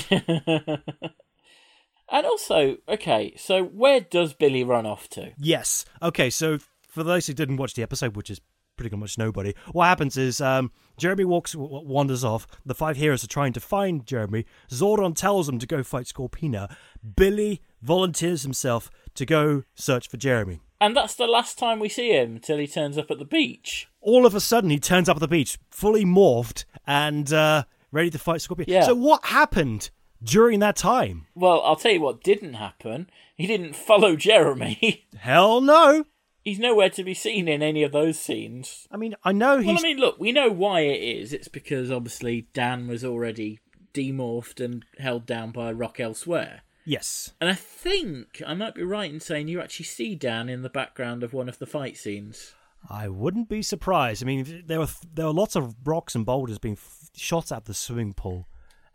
And 2.09 2.25
also, 2.25 2.77
okay, 2.87 3.33
so 3.37 3.63
where 3.63 3.99
does 3.99 4.33
Billy 4.33 4.63
run 4.63 4.85
off 4.85 5.09
to? 5.09 5.33
Yes. 5.37 5.85
Okay, 6.01 6.29
so 6.29 6.57
for 6.87 7.03
those 7.03 7.27
who 7.27 7.33
didn't 7.33 7.57
watch 7.57 7.73
the 7.73 7.83
episode, 7.83 8.15
which 8.15 8.29
is 8.29 8.39
pretty 8.77 8.95
much 8.95 9.17
nobody, 9.17 9.53
what 9.71 9.85
happens 9.87 10.15
is 10.17 10.39
um, 10.39 10.71
Jeremy 10.97 11.25
walks, 11.25 11.51
w- 11.53 11.85
wanders 11.85 12.23
off. 12.23 12.47
The 12.65 12.75
five 12.75 12.95
heroes 12.95 13.23
are 13.23 13.27
trying 13.27 13.53
to 13.53 13.59
find 13.59 14.05
Jeremy. 14.05 14.45
Zordon 14.69 15.15
tells 15.15 15.47
them 15.47 15.59
to 15.59 15.67
go 15.67 15.83
fight 15.83 16.05
Scorpina. 16.05 16.73
Billy 17.15 17.61
volunteers 17.81 18.43
himself 18.43 18.89
to 19.15 19.25
go 19.25 19.63
search 19.75 20.07
for 20.07 20.17
Jeremy. 20.17 20.61
And 20.79 20.95
that's 20.95 21.15
the 21.15 21.27
last 21.27 21.57
time 21.57 21.79
we 21.79 21.89
see 21.89 22.11
him 22.11 22.35
until 22.35 22.57
he 22.57 22.67
turns 22.67 22.97
up 22.97 23.09
at 23.09 23.17
the 23.19 23.25
beach. 23.25 23.87
All 23.99 24.25
of 24.25 24.35
a 24.35 24.39
sudden, 24.39 24.69
he 24.69 24.79
turns 24.79 25.09
up 25.09 25.17
at 25.17 25.21
the 25.21 25.27
beach, 25.27 25.57
fully 25.71 26.05
morphed 26.05 26.65
and 26.85 27.33
uh, 27.33 27.63
ready 27.91 28.11
to 28.11 28.19
fight 28.19 28.41
Scorpina. 28.41 28.65
Yeah. 28.67 28.83
So, 28.83 28.93
what 28.93 29.25
happened 29.25 29.89
during 30.23 30.59
that 30.59 30.75
time? 30.75 31.25
Well, 31.35 31.61
I'll 31.63 31.75
tell 31.75 31.91
you 31.91 32.01
what 32.01 32.23
didn't 32.23 32.53
happen. 32.55 33.09
He 33.35 33.45
didn't 33.47 33.75
follow 33.75 34.15
Jeremy. 34.15 35.05
Hell 35.17 35.61
no. 35.61 36.05
He's 36.43 36.59
nowhere 36.59 36.89
to 36.91 37.03
be 37.03 37.13
seen 37.13 37.47
in 37.47 37.61
any 37.61 37.83
of 37.83 37.91
those 37.91 38.17
scenes. 38.17 38.87
I 38.89 38.97
mean, 38.97 39.15
I 39.23 39.31
know 39.33 39.57
he's 39.57 39.67
Well, 39.67 39.77
I 39.79 39.81
mean, 39.81 39.97
look, 39.97 40.17
we 40.19 40.31
know 40.31 40.49
why 40.49 40.81
it 40.81 41.01
is. 41.01 41.33
It's 41.33 41.49
because 41.49 41.91
obviously 41.91 42.47
Dan 42.53 42.87
was 42.87 43.03
already 43.03 43.59
demorphed 43.93 44.63
and 44.63 44.85
held 44.99 45.25
down 45.25 45.51
by 45.51 45.71
a 45.71 45.73
rock 45.73 45.99
elsewhere. 45.99 46.61
yes. 46.85 47.33
And 47.41 47.49
I 47.49 47.53
think 47.53 48.41
I 48.45 48.53
might 48.53 48.75
be 48.75 48.83
right 48.83 49.11
in 49.11 49.19
saying 49.19 49.47
you 49.49 49.59
actually 49.59 49.85
see 49.87 50.15
Dan 50.15 50.47
in 50.49 50.61
the 50.61 50.69
background 50.69 51.21
of 51.23 51.33
one 51.33 51.49
of 51.49 51.59
the 51.59 51.65
fight 51.65 51.97
scenes. 51.97 52.53
I 52.89 53.09
wouldn't 53.09 53.49
be 53.49 53.61
surprised. 53.61 54.23
I 54.23 54.25
mean, 54.27 54.63
there 54.67 54.79
were 54.79 54.87
there 55.13 55.25
were 55.25 55.33
lots 55.33 55.55
of 55.57 55.75
rocks 55.83 56.15
and 56.15 56.25
boulders 56.25 56.59
being 56.59 56.75
f- 56.75 57.09
shot 57.15 57.51
at 57.51 57.65
the 57.65 57.73
swimming 57.73 58.13
pool 58.13 58.47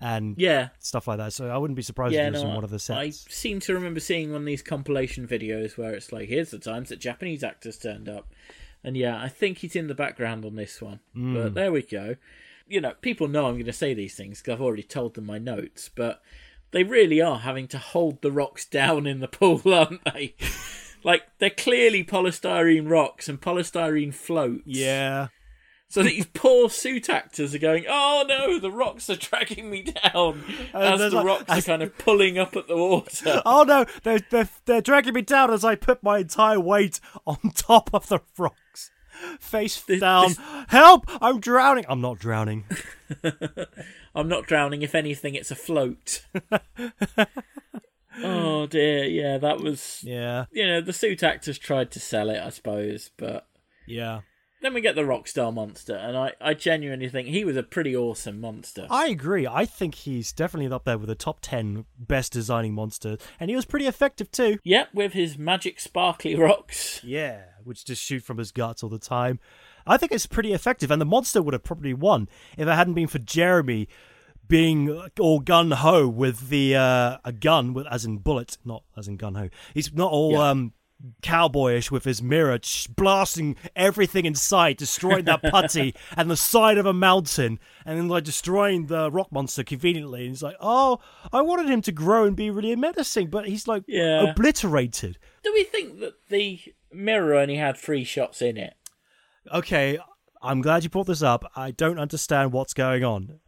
and 0.03 0.35
Yeah, 0.37 0.69
stuff 0.81 1.07
like 1.07 1.19
that. 1.19 1.33
So 1.33 1.49
I 1.49 1.57
wouldn't 1.57 1.77
be 1.77 1.83
surprised 1.83 2.15
yeah, 2.15 2.23
if 2.23 2.29
it 2.29 2.33
was 2.33 2.43
no, 2.43 2.49
in 2.49 2.55
one 2.57 2.65
of 2.65 2.71
the 2.71 2.79
sets. 2.79 2.99
I 2.99 3.11
seem 3.11 3.61
to 3.61 3.75
remember 3.75 4.01
seeing 4.01 4.33
one 4.33 4.43
of 4.43 4.47
these 4.47 4.63
compilation 4.63 5.27
videos 5.27 5.79
where 5.79 5.95
it's 5.95 6.13
like, 6.13 6.29
here's 6.29 6.51
the 6.51 6.59
times 6.59 6.89
that 6.89 6.99
Japanese 6.99 7.45
actors 7.45 7.79
turned 7.79 8.09
up. 8.09 8.33
And 8.85 8.97
yeah, 8.97 9.23
I 9.23 9.29
think 9.29 9.59
he's 9.59 9.77
in 9.77 9.87
the 9.87 9.95
background 9.95 10.45
on 10.45 10.57
this 10.57 10.83
one. 10.83 11.01
Hmm. 11.15 11.35
But 11.35 11.55
there 11.55 11.71
we 11.71 11.83
go. 11.83 12.17
You 12.69 12.81
know, 12.81 12.95
people 13.01 13.29
know 13.29 13.47
I'm 13.47 13.55
going 13.55 13.67
to 13.67 13.73
say 13.73 13.95
these 13.95 14.15
things 14.15 14.41
because 14.41 14.55
I've 14.55 14.63
already 14.63 14.83
told 14.83 15.15
them 15.15 15.27
my 15.27 15.39
notes, 15.39 15.89
but 15.95 16.21
they 16.73 16.83
really 16.83 17.21
are 17.21 17.39
having 17.39 17.69
to 17.69 17.79
hold 17.79 18.23
the 18.23 18.33
rocks 18.33 18.65
down 18.69 19.07
in 19.07 19.21
the 19.21 19.29
pool, 19.29 19.63
aren't 19.73 20.03
they? 20.13 20.35
like, 21.05 21.23
they're 21.39 21.51
clearly 21.51 22.03
polystyrene 22.03 22.91
rocks 22.91 23.29
and 23.29 23.41
polystyrene 23.41 24.13
floats. 24.13 24.63
Yeah, 24.67 25.29
So 25.93 26.03
these 26.03 26.25
poor 26.33 26.71
suit 26.71 27.11
actors 27.11 27.55
are 27.55 27.59
going, 27.59 27.85
oh 27.87 28.25
no, 28.27 28.59
the 28.59 28.71
rocks 28.71 29.11
are 29.11 29.17
dragging 29.17 29.69
me 29.69 29.83
down. 29.83 30.43
Uh, 30.73 30.79
as 30.79 31.01
the 31.01 31.11
like- 31.11 31.27
rocks 31.27 31.45
are 31.51 31.61
kind 31.61 31.83
of 31.83 31.99
pulling 31.99 32.39
up 32.39 32.57
at 32.57 32.67
the 32.67 32.79
water. 32.79 33.43
Oh 33.45 33.65
no, 33.65 33.85
they're, 34.03 34.21
they're, 34.31 34.49
they're 34.65 34.81
dragging 34.81 35.13
me 35.13 35.21
down 35.21 35.51
as 35.51 35.67
I 35.67 35.75
put 35.75 36.03
my 36.03 36.21
entire 36.21 36.59
weight 36.59 36.99
on 37.27 37.37
top 37.55 37.91
of 37.93 38.09
the 38.09 38.21
rocks. 38.39 38.91
Face 39.39 39.85
down. 39.85 40.29
this- 40.29 40.39
Help! 40.69 41.05
I'm 41.23 41.41
drowning. 41.41 41.85
I'm 41.91 42.01
not 42.01 42.19
drowning. 42.19 42.65
I'm 44.15 44.29
not 44.29 44.47
drowning. 44.47 44.81
If 44.81 44.95
anything, 44.95 45.35
it's 45.35 45.51
a 45.51 45.55
float. 45.55 46.25
oh 48.23 48.67
dear, 48.67 49.05
yeah, 49.05 49.37
that 49.37 49.61
was. 49.61 50.01
Yeah, 50.03 50.47
You 50.53 50.67
know, 50.67 50.81
the 50.81 50.95
suit 50.95 51.23
actors 51.23 51.59
tried 51.59 51.91
to 51.91 52.01
sell 52.01 52.31
it, 52.31 52.39
I 52.41 52.49
suppose, 52.49 53.11
but 53.19 53.47
yeah. 53.87 54.21
Then 54.63 54.75
we 54.75 54.81
get 54.81 54.95
the 54.95 55.03
Rockstar 55.03 55.53
monster, 55.53 55.95
and 55.95 56.17
I, 56.17 56.33
I 56.41 56.55
genuinely 56.55 57.09
think 57.09 57.29
he 57.29 57.45
was 57.45 57.57
a 57.57 57.63
pretty 57.63 57.95
awesome 57.97 58.41
monster. 58.41 58.87
I 58.91 59.09
agree. 59.09 59.47
I 59.47 59.65
think 59.67 59.95
he's 59.97 60.33
definitely 60.33 60.73
up 60.73 60.85
there 60.85 60.99
with 60.99 61.09
the 61.09 61.15
top 61.15 61.39
10 61.43 61.85
best 61.99 62.33
designing 62.33 62.73
monsters. 62.75 63.19
And 63.41 63.51
he 63.51 63.57
was 63.57 63.65
pretty 63.65 63.87
effective 63.87 64.31
too. 64.31 64.59
Yep, 64.65 64.89
with 64.95 65.13
his 65.13 65.37
magic 65.37 65.81
sparkly 65.81 66.35
rocks. 66.37 67.01
Yeah, 67.05 67.43
which 67.65 67.85
just 67.85 68.03
shoot 68.03 68.23
from 68.23 68.39
his 68.39 68.53
guts 68.53 68.83
all 68.83 68.89
the 68.89 68.99
time. 68.99 69.41
I 69.87 69.97
think 69.97 70.13
it's 70.13 70.27
pretty 70.27 70.53
effective, 70.53 70.91
and 70.91 71.01
the 71.01 71.05
monster 71.07 71.43
would 71.43 71.55
have 71.55 71.65
probably 71.65 71.93
won 71.95 72.29
if 72.57 72.69
it 72.69 72.73
hadn't 72.73 72.95
been 72.95 73.09
for 73.09 73.19
Jeremy 73.19 73.89
being 74.49 75.03
all 75.19 75.41
gun 75.41 75.71
ho 75.71 76.07
with 76.09 76.49
the 76.51 76.77
uh, 76.77 77.19
a 77.25 77.33
gun, 77.33 77.73
with 77.75 77.87
as 77.87 78.05
in 78.05 78.19
bullet, 78.19 78.59
not 78.65 78.85
as 78.97 79.09
in 79.09 79.17
gun 79.17 79.35
ho. 79.35 79.49
He's 79.75 79.93
not 79.93 80.11
all 80.13 80.33
Yeah. 80.33 80.51
um, 80.51 80.73
cowboyish 81.23 81.91
with 81.91 82.05
his 82.05 82.23
mirror, 82.23 82.59
blasting 82.97 83.57
everything 83.75 84.25
in 84.27 84.35
sight, 84.35 84.79
destroying 84.79 85.25
that 85.25 85.43
putty 85.43 85.95
and 86.17 86.31
the 86.31 86.37
side 86.37 86.79
of 86.79 86.87
a 86.87 86.93
mountain, 86.93 87.59
and 87.85 87.99
then 87.99 88.09
like 88.09 88.25
destroying 88.25 88.87
the 88.87 89.11
rock 89.11 89.31
monster 89.33 89.65
conveniently. 89.65 90.21
And 90.23 90.29
he's 90.31 90.43
like, 90.43 90.57
"Oh, 90.61 90.99
I 91.33 91.41
wanted 91.41 91.69
him 91.69 91.83
to 91.83 91.93
grow 91.93 92.25
and 92.25 92.37
be 92.37 92.51
really 92.51 92.75
menacing, 92.77 93.31
but 93.31 93.47
he's 93.49 93.67
like 93.69 93.85
Yeah. 93.87 94.31
obliterated." 94.31 95.19
Do 95.43 95.53
we 95.53 95.65
think 95.65 96.01
that 96.01 96.15
the 96.29 96.61
mirror 96.93 97.35
only 97.35 97.57
had 97.57 97.77
three 97.77 98.05
shots 98.05 98.41
in 98.43 98.57
it? 98.57 98.75
okay, 99.53 99.99
I'm 100.41 100.61
glad 100.61 100.85
you 100.85 100.91
brought 100.91 101.07
this 101.09 101.23
up. 101.23 101.51
I 101.57 101.71
don't 101.73 101.99
understand 101.99 102.53
what's 102.53 102.75
going 102.75 103.05
on. 103.05 103.41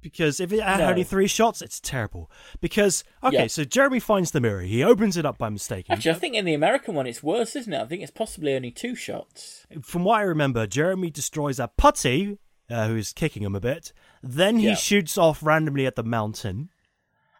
Because 0.00 0.38
if 0.40 0.52
it 0.52 0.60
had 0.60 0.78
No. 0.78 0.90
only 0.90 1.02
three 1.04 1.26
shots, 1.26 1.60
it's 1.60 1.80
terrible. 1.80 2.30
Because, 2.60 3.02
okay, 3.24 3.36
Yeah. 3.36 3.46
so 3.48 3.64
Jeremy 3.64 3.98
finds 4.00 4.30
the 4.30 4.40
mirror. 4.40 4.60
He 4.62 4.82
opens 4.84 5.16
it 5.16 5.26
up 5.26 5.38
by 5.38 5.48
mistake. 5.48 5.86
Actually, 5.88 6.12
I 6.12 6.14
think 6.14 6.34
in 6.36 6.44
the 6.44 6.54
American 6.54 6.94
one 6.94 7.06
it's 7.06 7.22
worse, 7.22 7.56
isn't 7.56 7.72
it? 7.72 7.80
I 7.80 7.86
think 7.86 8.02
it's 8.02 8.12
possibly 8.12 8.54
only 8.54 8.70
two 8.70 8.94
shots. 8.94 9.66
From 9.82 10.04
what 10.04 10.18
I 10.20 10.22
remember, 10.22 10.66
Jeremy 10.66 11.10
destroys 11.10 11.58
a 11.58 11.68
putty, 11.68 12.38
uh, 12.70 12.86
who's 12.86 13.12
kicking 13.12 13.42
him 13.42 13.56
a 13.56 13.60
bit. 13.60 13.92
Then 14.22 14.58
he 14.58 14.68
Yeah. 14.68 14.74
shoots 14.76 15.18
off 15.18 15.42
randomly 15.42 15.84
at 15.86 15.96
the 15.96 16.04
mountain. 16.04 16.70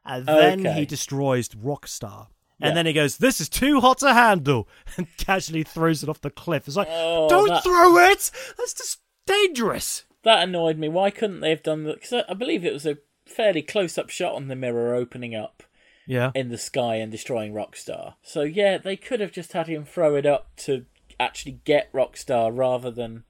And 0.04 0.26
then 0.26 0.66
Okay. 0.66 0.80
he 0.80 0.86
destroys 0.86 1.48
Rockstar. 1.50 2.28
Yeah. 2.58 2.68
And 2.68 2.76
then 2.76 2.86
he 2.86 2.92
goes, 2.92 3.18
This 3.18 3.40
is 3.40 3.48
too 3.48 3.80
hot 3.80 3.98
to 3.98 4.12
handle. 4.14 4.66
And 4.96 5.06
casually 5.16 5.62
throws 5.62 6.02
it 6.02 6.08
off 6.08 6.20
the 6.22 6.30
cliff. 6.30 6.66
It's 6.66 6.76
like, 6.76 6.88
Oh, 6.90 7.28
Don't 7.28 7.48
that- 7.48 7.62
throw 7.62 7.98
it! 7.98 8.30
That's 8.56 8.74
just 8.74 8.98
dangerous. 9.26 10.04
That 10.28 10.42
annoyed 10.48 10.76
me. 10.78 10.88
Why 10.90 11.10
couldn't 11.10 11.40
they 11.40 11.50
have 11.50 11.62
done 11.62 11.84
that? 11.84 11.94
Because 12.00 12.12
I, 12.12 12.24
I 12.30 12.34
believe 12.34 12.64
it 12.64 12.72
was 12.74 12.84
a 12.86 12.98
fairly 13.26 13.62
close-up 13.62 14.10
shot 14.10 14.34
on 14.34 14.48
the 14.48 14.54
mirror 14.56 14.94
opening 14.94 15.34
up 15.34 15.62
Yeah. 16.06 16.32
in 16.34 16.50
the 16.50 16.58
sky 16.58 16.96
and 16.96 17.10
destroying 17.10 17.52
Rockstar. 17.54 18.14
So 18.22 18.42
yeah, 18.42 18.76
they 18.78 18.96
could 18.96 19.20
have 19.20 19.32
just 19.32 19.52
had 19.54 19.68
him 19.68 19.84
throw 19.86 20.16
it 20.16 20.26
up 20.26 20.54
to 20.58 20.84
actually 21.18 21.60
get 21.64 21.90
Rockstar 21.92 22.50
rather 22.56 22.90
than. 22.90 23.24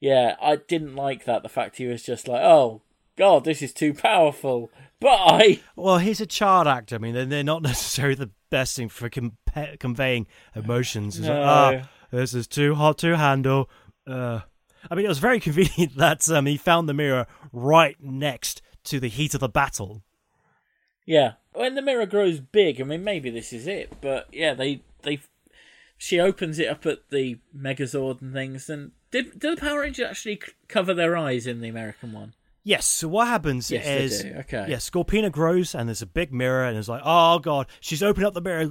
Yeah, 0.00 0.36
I 0.40 0.56
didn't 0.56 0.94
like 0.96 1.24
that. 1.24 1.42
The 1.42 1.48
fact 1.48 1.76
he 1.78 1.86
was 1.86 2.02
just 2.02 2.26
like, 2.28 2.42
"Oh 2.42 2.82
God, 3.16 3.44
this 3.44 3.60
is 3.60 3.72
too 3.72 3.92
powerful." 3.92 4.70
Bye. 5.00 5.60
Well, 5.76 5.98
he's 5.98 6.20
a 6.20 6.26
child 6.26 6.66
actor. 6.66 6.94
I 6.94 6.98
mean, 6.98 7.14
they're, 7.14 7.24
they're 7.26 7.42
not 7.44 7.62
necessarily 7.72 8.14
the 8.14 8.30
best 8.50 8.76
thing 8.76 8.88
for 8.88 9.08
compa- 9.10 9.78
conveying 9.78 10.26
emotions. 10.54 11.18
It's 11.18 11.26
like, 11.28 11.36
No. 11.36 11.82
ah, 11.84 11.88
this 12.10 12.34
is 12.34 12.46
too 12.46 12.74
hot 12.74 12.98
to 12.98 13.16
handle. 13.16 13.68
Uh, 14.06 14.40
I 14.90 14.94
mean, 14.94 15.04
it 15.04 15.08
was 15.08 15.18
very 15.18 15.40
convenient 15.48 15.96
that 15.96 16.28
um, 16.30 16.46
he 16.46 16.56
found 16.56 16.88
the 16.88 16.94
mirror 16.94 17.26
right 17.52 17.96
next 18.00 18.62
to 18.84 19.00
the 19.00 19.08
heat 19.08 19.34
of 19.34 19.40
the 19.40 19.48
battle. 19.48 20.02
Yeah, 21.06 21.32
when 21.52 21.74
the 21.74 21.82
mirror 21.82 22.06
grows 22.06 22.40
big, 22.40 22.80
I 22.80 22.84
mean, 22.84 23.02
maybe 23.02 23.30
this 23.30 23.52
is 23.52 23.66
it, 23.66 23.92
but 24.00 24.28
yeah, 24.32 24.54
they 24.54 24.82
they 25.02 25.20
she 25.98 26.20
opens 26.20 26.58
it 26.58 26.68
up 26.68 26.86
at 26.86 27.10
the 27.10 27.38
Megazord 27.56 28.22
and 28.22 28.32
things. 28.32 28.70
And 28.70 28.92
did 29.10 29.38
did 29.38 29.56
the 29.58 29.60
Power 29.60 29.80
Rangers 29.80 30.06
actually 30.08 30.40
cover 30.68 30.94
their 30.94 31.16
eyes 31.16 31.46
in 31.46 31.60
the 31.60 31.68
American 31.68 32.12
one? 32.12 32.34
Yes. 32.62 32.86
So 32.86 33.08
what 33.08 33.26
happens 33.28 33.70
Yes, 33.70 33.84
they 33.84 34.04
is, 34.04 34.22
do. 34.22 34.34
Okay. 34.40 34.66
yeah, 34.68 34.76
Scorpina 34.76 35.32
grows, 35.32 35.74
and 35.74 35.88
there's 35.88 36.02
a 36.02 36.06
big 36.06 36.32
mirror, 36.32 36.64
and 36.64 36.76
it's 36.76 36.88
like, 36.88 37.02
oh 37.04 37.38
god, 37.38 37.66
she's 37.80 38.02
opened 38.02 38.26
up 38.26 38.34
the 38.34 38.40
mirror, 38.40 38.70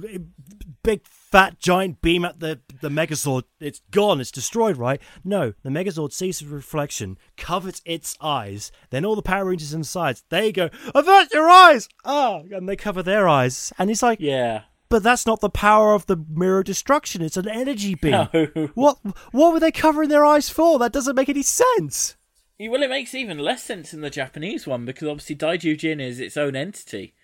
big 0.82 1.02
fat 1.30 1.58
giant 1.58 2.00
beam 2.02 2.24
at 2.24 2.40
the 2.40 2.60
the 2.80 2.88
Megazord. 2.88 3.44
It's 3.60 3.80
gone. 3.90 4.20
It's 4.20 4.30
destroyed. 4.30 4.76
Right? 4.76 5.00
No, 5.24 5.54
the 5.62 5.70
Megazord 5.70 6.12
sees 6.12 6.40
the 6.40 6.46
reflection, 6.46 7.18
covers 7.36 7.82
its 7.84 8.16
eyes. 8.20 8.72
Then 8.90 9.04
all 9.04 9.16
the 9.16 9.22
Power 9.22 9.46
Rangers 9.46 9.74
inside, 9.74 10.20
they 10.28 10.52
go, 10.52 10.70
avert 10.94 11.32
your 11.32 11.48
eyes. 11.48 11.88
Ah, 12.04 12.40
and 12.50 12.68
they 12.68 12.76
cover 12.76 13.02
their 13.02 13.28
eyes, 13.28 13.72
and 13.78 13.90
he's 13.90 14.02
like, 14.02 14.18
Yeah. 14.20 14.62
but 14.88 15.02
that's 15.02 15.26
not 15.26 15.40
the 15.40 15.50
power 15.50 15.94
of 15.94 16.06
the 16.06 16.16
mirror 16.28 16.62
destruction. 16.62 17.22
It's 17.22 17.36
an 17.36 17.48
energy 17.48 17.94
beam. 17.94 18.10
No. 18.32 18.46
What 18.74 18.98
what 19.32 19.52
were 19.52 19.60
they 19.60 19.70
covering 19.72 20.08
their 20.08 20.24
eyes 20.24 20.48
for? 20.50 20.78
That 20.78 20.92
doesn't 20.92 21.14
make 21.16 21.28
any 21.28 21.42
sense. 21.42 22.16
Well, 22.58 22.82
it 22.82 22.90
makes 22.90 23.14
even 23.14 23.38
less 23.38 23.62
sense 23.62 23.94
in 23.94 24.02
the 24.02 24.10
Japanese 24.10 24.66
one 24.66 24.84
because 24.84 25.08
obviously 25.08 25.36
Daizyujin 25.36 25.98
is 26.00 26.20
its 26.20 26.36
own 26.36 26.54
entity. 26.54 27.14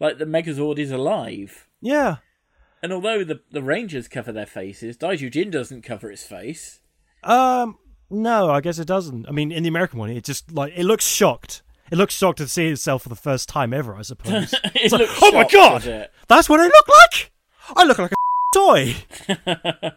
Like 0.00 0.18
the 0.18 0.26
Megazord 0.26 0.78
is 0.78 0.90
alive. 0.90 1.66
Yeah. 1.80 2.16
And 2.82 2.92
although 2.92 3.22
the, 3.24 3.40
the 3.50 3.62
Rangers 3.62 4.08
cover 4.08 4.32
their 4.32 4.46
faces, 4.46 4.96
Daizyujin 4.96 5.50
doesn't 5.50 5.82
cover 5.82 6.10
its 6.10 6.24
face. 6.24 6.80
Um, 7.22 7.78
no, 8.10 8.50
I 8.50 8.60
guess 8.60 8.78
it 8.78 8.86
doesn't. 8.88 9.28
I 9.28 9.30
mean, 9.32 9.52
in 9.52 9.62
the 9.62 9.68
American 9.68 9.98
one, 9.98 10.10
it 10.10 10.24
just 10.24 10.50
like 10.52 10.72
it 10.76 10.84
looks 10.84 11.06
shocked. 11.06 11.62
It 11.90 11.96
looks 11.98 12.14
shocked 12.14 12.38
to 12.38 12.48
see 12.48 12.68
itself 12.68 13.02
for 13.02 13.08
the 13.10 13.14
first 13.14 13.48
time 13.48 13.72
ever, 13.72 13.94
I 13.94 14.02
suppose. 14.02 14.52
it 14.74 14.90
like, 14.92 15.08
oh 15.22 15.30
my 15.32 15.46
God! 15.46 16.08
That's 16.26 16.48
what 16.48 16.58
I 16.60 16.64
look 16.64 16.88
like. 16.88 17.30
I 17.76 17.84
look 17.84 17.98
like 17.98 18.12
a 18.12 18.14
toy. 18.54 18.94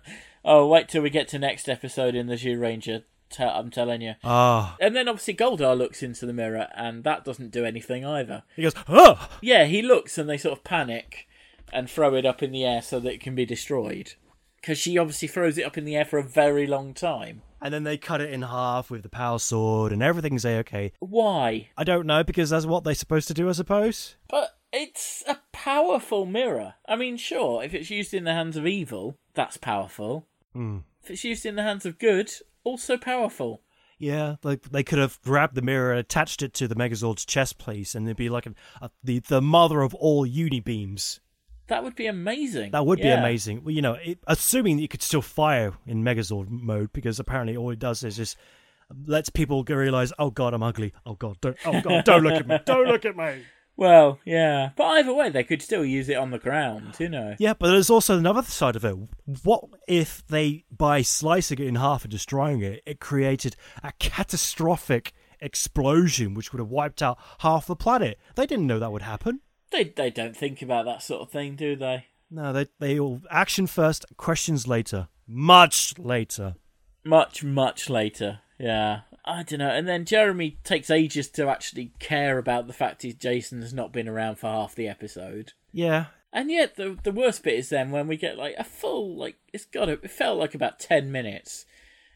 Oh, 0.48 0.67
wait 0.67 0.88
till 0.88 1.02
we 1.02 1.10
get 1.10 1.28
to 1.30 1.39
next 1.39 1.67
episode 1.67 2.13
in 2.13 2.28
the 2.28 2.36
Zyuranger. 2.36 3.02
T- 3.32 3.43
I'm 3.43 3.71
telling 3.71 4.02
you. 4.02 4.13
Ah, 4.24 4.78
And 4.80 4.95
then 4.95 5.08
obviously 5.08 5.34
Goldar 5.34 5.76
looks 5.76 6.04
into 6.04 6.28
the 6.28 6.34
mirror, 6.34 6.67
and 6.76 7.04
that 7.04 7.26
doesn't 7.26 7.50
do 7.50 7.65
anything 7.65 8.06
either. 8.06 8.43
he 8.56 8.62
goes, 8.62 8.76
oh, 8.88 9.28
Yeah, 9.41 9.65
he 9.65 9.82
looks, 9.82 10.19
and 10.19 10.30
they 10.30 10.38
sort 10.38 10.56
of 10.56 10.63
panic 10.63 11.28
and 11.75 11.89
throw 11.89 12.15
it 12.15 12.25
up 12.25 12.41
in 12.41 12.51
the 12.51 12.63
air 12.63 12.81
so 12.81 12.99
that 12.99 13.13
it 13.13 13.21
can 13.21 13.35
be 13.35 13.45
destroyed. 13.45 14.13
Because 14.61 14.77
she 14.77 14.97
obviously 14.97 15.27
throws 15.27 15.57
it 15.57 15.63
up 15.65 15.77
in 15.77 15.85
the 15.85 15.95
air 15.95 16.05
for 16.05 16.17
a 16.17 16.23
very 16.23 16.65
long 16.65 16.93
time. 16.93 17.41
and 17.61 17.73
then 17.73 17.83
they 17.83 17.97
cut 17.97 18.21
it 18.21 18.31
in 18.31 18.41
half 18.43 18.89
with 18.89 19.03
the 19.03 19.09
power 19.09 19.39
sword, 19.39 19.91
and 19.91 20.01
everything's 20.03 20.45
a 20.45 20.57
okay. 20.59 20.91
Why? 20.99 21.69
I 21.77 21.83
don't 21.83 22.07
know 22.07 22.23
because 22.23 22.49
that's 22.49 22.65
what 22.65 22.83
they're 22.83 22.95
supposed 22.95 23.27
to 23.27 23.33
do, 23.33 23.47
I 23.49 23.53
suppose. 23.53 24.15
But 24.27 24.57
it's 24.73 25.23
a 25.27 25.38
powerful 25.51 26.25
mirror. 26.25 26.75
I 26.88 26.95
mean, 26.95 27.17
sure, 27.17 27.63
if 27.63 27.73
it's 27.73 27.89
used 27.89 28.13
in 28.13 28.23
the 28.23 28.33
hands 28.33 28.57
of 28.57 28.65
evil, 28.67 29.17
that's 29.33 29.57
powerful. 29.57 30.27
Hmm. 30.53 30.79
If 31.03 31.11
it's 31.11 31.23
used 31.23 31.45
in 31.45 31.55
the 31.55 31.63
hands 31.63 31.85
of 31.85 31.99
good, 31.99 32.31
also 32.63 32.97
powerful. 32.97 33.61
Yeah, 33.97 34.35
like 34.43 34.63
they 34.63 34.83
could 34.83 34.99
have 34.99 35.21
grabbed 35.21 35.55
the 35.55 35.61
mirror, 35.61 35.91
and 35.91 35.99
attached 35.99 36.41
it 36.41 36.53
to 36.55 36.67
the 36.67 36.75
Megazord's 36.75 37.25
chest 37.25 37.63
piece, 37.63 37.95
and 37.95 38.07
it'd 38.07 38.17
be 38.17 38.29
like 38.29 38.45
an, 38.45 38.55
a, 38.81 38.89
the 39.03 39.19
the 39.19 39.41
mother 39.41 39.81
of 39.81 39.93
all 39.95 40.25
uni 40.25 40.59
beams. 40.59 41.21
That 41.67 41.84
would 41.84 41.95
be 41.95 42.08
amazing. 42.08 42.71
That 42.71 42.86
would 42.86 42.99
be 42.99 43.10
amazing. 43.10 43.63
Well, 43.63 43.73
you 43.73 43.82
know, 43.82 43.93
it, 43.93 44.19
assuming 44.28 44.78
that 44.78 44.82
you 44.84 44.88
could 44.88 45.01
still 45.01 45.21
fire 45.21 45.73
in 45.88 46.04
Megazord 46.04 46.49
mode, 46.49 46.93
because 46.93 47.19
apparently 47.19 47.58
all 47.58 47.71
it 47.71 47.80
does 47.80 48.04
is 48.04 48.17
just 48.17 48.38
lets 49.06 49.30
people 49.30 49.63
realize, 49.63 50.13
oh 50.19 50.30
god, 50.30 50.54
I'm 50.54 50.63
ugly. 50.63 50.93
Oh 51.06 51.15
god, 51.15 51.38
don't, 51.41 51.58
oh 51.65 51.82
god, 51.82 52.06
don't 52.06 52.23
look 52.23 52.34
at 52.34 52.47
me, 52.47 52.60
don't 52.65 52.88
look 52.88 53.06
at 53.06 53.17
me. 53.17 53.43
Well, 53.78 54.19
yeah. 54.23 54.69
But 54.75 54.86
either 54.86 55.13
way, 55.13 55.30
they 55.30 55.43
could 55.43 55.62
still 55.62 55.84
use 55.84 56.08
it 56.08 56.15
on 56.15 56.32
the 56.32 56.39
ground, 56.39 56.95
you 56.99 57.10
know. 57.10 57.36
Yeah, 57.39 57.54
but 57.54 57.67
there's 57.67 57.89
also 57.89 58.17
another 58.17 58.43
side 58.43 58.75
of 58.75 58.86
it. 58.86 58.95
What 59.43 59.65
if 59.88 60.25
they, 60.28 60.63
by 60.71 61.01
slicing 61.01 61.60
it 61.60 61.67
in 61.67 61.75
half 61.75 62.04
and 62.04 62.12
destroying 62.12 62.62
it, 62.62 62.82
it 62.86 62.99
created 62.99 63.56
a 63.84 63.91
catastrophic 63.99 65.13
explosion 65.41 66.34
which 66.34 66.54
would 66.54 66.60
have 66.60 66.69
wiped 66.69 67.04
out 67.04 67.17
half 67.39 67.67
the 67.67 67.75
planet? 67.75 68.17
They 68.36 68.45
didn't 68.45 68.67
know 68.67 68.80
that 68.80 68.93
would 68.93 69.01
happen. 69.01 69.41
They 69.71 69.86
they 69.86 70.10
don't 70.10 70.36
think 70.36 70.62
about 70.62 70.86
that 70.86 71.01
sort 71.01 71.21
of 71.21 71.32
thing, 71.32 71.56
do 71.56 71.75
they? 71.75 72.06
No, 72.32 72.54
they 72.54 72.67
they 72.80 72.99
all 72.99 73.21
action 73.30 73.67
first, 73.67 74.06
questions 74.17 74.67
later, 74.67 75.08
much 75.28 75.97
later. 75.99 76.56
Much, 77.04 77.43
much 77.43 77.89
later. 77.89 78.39
Yeah. 78.58 79.01
I 79.25 79.43
don't 79.43 79.60
know. 79.60 79.69
And 79.69 79.88
then 79.88 80.06
Jeremy 80.06 80.58
takes 80.63 80.89
ages 80.89 81.30
to 81.32 81.47
actually 81.49 81.91
care 81.99 82.38
about 82.38 82.67
the 82.67 82.73
fact 82.73 83.01
that 83.01 83.19
Jason 83.19 83.62
has 83.62 83.73
not 83.73 83.91
been 83.91 84.08
around 84.08 84.38
for 84.38 84.47
half 84.47 84.75
the 84.75 84.88
episode. 84.88 85.54
Yeah, 85.71 86.06
And 86.32 86.49
yet, 86.51 86.75
the 86.75 86.97
the 87.04 87.12
worst 87.12 87.43
bit 87.43 87.56
is 87.56 87.69
then 87.69 87.91
when 87.91 88.08
we 88.08 88.17
get 88.17 88.38
like 88.38 88.56
a 88.58 88.63
full 88.63 89.15
like 89.15 89.36
it's 89.51 89.65
got 89.65 89.86
to, 89.86 89.93
it 89.93 90.12
felt 90.12 90.38
like 90.39 90.54
about 90.56 90.80
ten 90.80 91.12
minutes, 91.12 91.65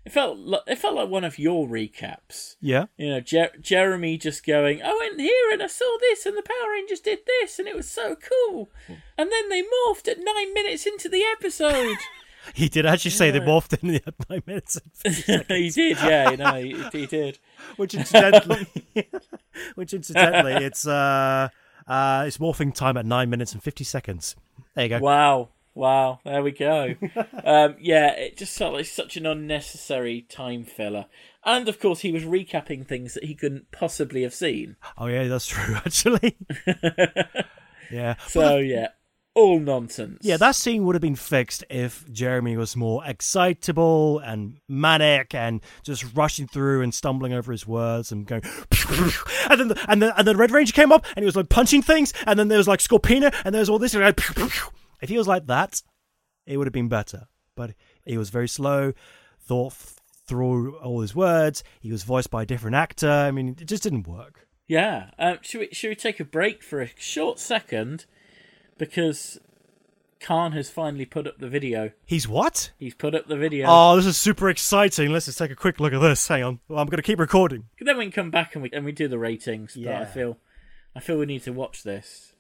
It 0.06 0.12
felt 0.12 0.38
li- 0.40 0.60
it 0.66 0.78
felt 0.78 0.96
like 0.96 1.10
one 1.10 1.24
of 1.24 1.38
your 1.38 1.68
recaps. 1.68 2.56
Yeah. 2.62 2.86
You 2.98 3.10
know, 3.12 3.20
Jer- 3.20 3.52
Jeremy 3.62 4.18
just 4.18 4.46
going, 4.46 4.82
I 4.82 4.96
went 5.00 5.20
here 5.20 5.52
and 5.52 5.62
I 5.62 5.68
saw 5.68 5.98
this, 6.00 6.26
and 6.26 6.38
the 6.38 6.42
Power 6.42 6.72
Rangers 6.72 7.00
did 7.02 7.20
this, 7.28 7.60
and 7.60 7.68
it 7.68 7.76
was 7.76 7.90
so 7.90 8.16
cool. 8.16 8.70
And 8.88 9.32
then 9.32 9.50
they 9.50 9.62
morphed 9.62 10.08
at 10.08 10.18
nine 10.20 10.54
minutes 10.54 10.86
into 10.86 11.10
the 11.10 11.24
episode. 11.38 11.98
He 12.56 12.68
did 12.70 12.86
actually 12.86 13.12
say 13.12 13.30
they 13.30 13.42
morphed 13.42 13.78
in 13.84 13.90
the 13.90 14.14
nine 14.30 14.42
minutes, 14.48 14.80
he 15.04 15.70
did, 15.70 15.98
yeah, 15.98 16.32
you 16.32 16.38
know, 16.38 16.54
he, 16.56 17.00
he 17.00 17.06
did. 17.06 17.38
which 17.76 17.94
incidentally, 17.94 18.66
which 19.76 19.94
incidentally, 19.94 20.54
it's 20.54 20.88
uh, 20.88 21.50
uh, 21.86 22.24
it's 22.26 22.38
morphing 22.38 22.74
time 22.74 22.98
at 22.98 23.06
nine 23.06 23.30
minutes 23.30 23.54
and 23.54 23.62
fifty 23.62 23.84
seconds. 23.84 24.36
There 24.74 24.86
you 24.86 24.90
go. 24.90 25.00
Wow. 25.00 25.50
Wow, 25.80 26.20
there 26.26 26.44
we 26.44 26.52
go. 26.52 26.96
um, 27.46 27.78
yeah, 27.80 28.12
it 28.12 28.36
just 28.36 28.58
felt 28.58 28.74
like 28.74 28.86
such 28.86 29.16
an 29.16 29.26
unnecessary 29.26 30.26
time 30.28 30.66
filler. 30.66 31.06
And 31.46 31.70
of 31.70 31.80
course, 31.80 32.02
he 32.02 32.12
was 32.12 32.24
recapping 32.24 32.86
things 32.86 33.14
that 33.14 33.24
he 33.24 33.34
couldn't 33.34 33.72
possibly 33.72 34.24
have 34.24 34.34
seen. 34.34 34.76
Oh 34.98 35.06
yeah, 35.06 35.30
that's 35.30 35.48
true. 35.48 35.76
Actually, 35.86 36.36
yeah. 37.92 38.16
So, 38.28 38.58
yeah, 38.58 38.90
all 39.36 39.58
nonsense. 39.58 40.20
Yeah, 40.22 40.36
that 40.36 40.58
scene 40.58 40.84
would 40.84 40.96
have 40.96 41.02
been 41.02 41.16
fixed 41.16 41.64
if 41.70 42.04
Jeremy 42.12 42.58
was 42.58 42.76
more 42.76 43.02
excitable 43.06 44.20
and 44.20 44.58
manic 44.68 45.34
and 45.34 45.62
just 45.84 46.14
rushing 46.14 46.46
through 46.48 46.82
and 46.82 46.94
stumbling 46.94 47.32
over 47.32 47.54
his 47.54 47.66
words 47.66 48.12
and 48.12 48.28
going, 48.28 48.44
and 49.50 49.62
then 49.62 49.70
the, 49.70 49.86
and 49.88 50.02
then 50.02 50.12
and 50.18 50.28
then 50.28 50.36
Red 50.36 50.52
Ranger 50.52 50.74
came 50.74 50.92
up 50.92 51.06
and 51.16 51.24
he 51.24 51.26
was 51.26 51.38
like 51.38 51.48
punching 51.48 51.84
things, 51.84 52.14
and 52.28 52.38
then 52.38 52.50
there 52.50 52.58
was 52.58 52.68
like 52.68 52.82
Scorpina 52.82 53.34
and 53.46 53.56
there 53.56 53.62
was 53.62 53.70
all 53.70 53.80
this. 53.80 53.94
And 53.94 54.04
like, 54.04 54.20
if 55.02 55.10
he 55.10 55.18
was 55.18 55.28
like 55.28 55.48
that, 55.48 55.82
it 56.46 56.58
would 56.58 56.68
have 56.68 56.74
been 56.74 56.90
better. 56.90 57.28
But 57.56 57.72
he 58.06 58.18
was 58.18 58.30
very 58.30 58.48
slow, 58.48 58.94
thought 59.42 59.74
through 60.26 60.78
all 60.78 61.02
his 61.02 61.16
words. 61.16 61.64
He 61.80 61.92
was 61.92 62.04
voiced 62.04 62.30
by 62.32 62.44
a 62.44 62.46
different 62.46 62.76
actor. 62.76 63.10
I 63.10 63.32
mean, 63.32 63.56
it 63.60 63.66
just 63.66 63.84
didn't 63.84 64.08
work. 64.08 64.48
Yeah. 64.68 65.10
Um, 65.18 65.40
should, 65.42 65.62
we, 65.62 65.70
should 65.72 65.90
we 65.90 65.96
take 65.96 66.20
a 66.20 66.26
break 66.26 66.62
for 66.64 66.82
a 66.82 66.90
short 66.98 67.40
second? 67.40 68.06
Because 68.78 69.40
Khan 70.22 70.52
has 70.52 70.70
finally 70.70 71.06
put 71.06 71.26
up 71.28 71.40
the 71.40 71.50
video. 71.50 71.92
He's 72.06 72.28
what? 72.28 72.72
He's 72.78 72.94
put 72.94 73.16
up 73.16 73.28
the 73.28 73.36
video. 73.38 73.66
Oh, 73.68 73.96
this 73.96 74.06
is 74.06 74.16
super 74.18 74.50
exciting. 74.50 75.12
Let's 75.12 75.26
just 75.26 75.38
take 75.40 75.52
a 75.52 75.56
quick 75.56 75.80
look 75.80 75.92
at 75.94 76.00
this. 76.00 76.28
Hang 76.28 76.44
on. 76.44 76.60
Well, 76.68 76.80
I'm 76.80 76.86
going 76.88 76.98
to 76.98 77.04
keep 77.04 77.20
recording. 77.20 77.66
Then 77.82 77.98
we 77.98 78.06
can 78.06 78.12
come 78.12 78.32
back 78.32 78.54
and 78.54 78.62
we, 78.62 78.70
and 78.72 78.86
we 78.86 78.92
do 78.92 79.08
the 79.08 79.18
ratings. 79.20 79.74
But 79.74 79.82
Yeah. 79.84 80.02
I 80.02 80.06
feel, 80.06 80.38
I 80.96 81.00
feel 81.00 81.18
we 81.18 81.26
need 81.26 81.44
to 81.44 81.52
watch 81.52 81.84
this. 81.84 82.34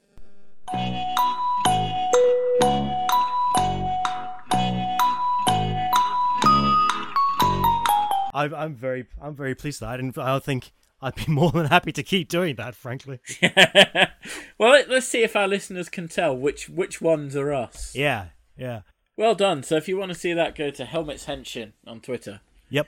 I'm, 8.39 8.55
I'm 8.55 8.75
very, 8.75 9.05
I'm 9.21 9.35
very 9.35 9.53
pleased 9.53 9.81
that 9.81 9.89
I 9.89 9.97
didn't. 9.97 10.17
I 10.17 10.39
think 10.39 10.71
I'd 11.01 11.15
be 11.15 11.25
more 11.27 11.51
than 11.51 11.65
happy 11.65 11.91
to 11.91 12.03
keep 12.03 12.29
doing 12.29 12.55
that. 12.55 12.73
Frankly, 12.73 13.19
well, 14.57 14.71
let, 14.71 14.89
let's 14.89 15.07
see 15.07 15.23
if 15.23 15.35
our 15.35 15.47
listeners 15.47 15.89
can 15.89 16.07
tell 16.07 16.35
which 16.35 16.69
which 16.69 17.01
ones 17.01 17.35
are 17.35 17.53
us. 17.53 17.93
yeah, 17.93 18.27
yeah, 18.57 18.81
Well 19.17 19.35
done. 19.35 19.63
So 19.63 19.75
if 19.75 19.89
you 19.89 19.97
want 19.97 20.09
to 20.09 20.17
see 20.17 20.33
that, 20.33 20.55
go 20.55 20.69
to 20.71 20.85
Helmets 20.85 21.25
Henshin 21.25 21.73
on 21.85 21.99
Twitter, 21.99 22.39
yep. 22.69 22.87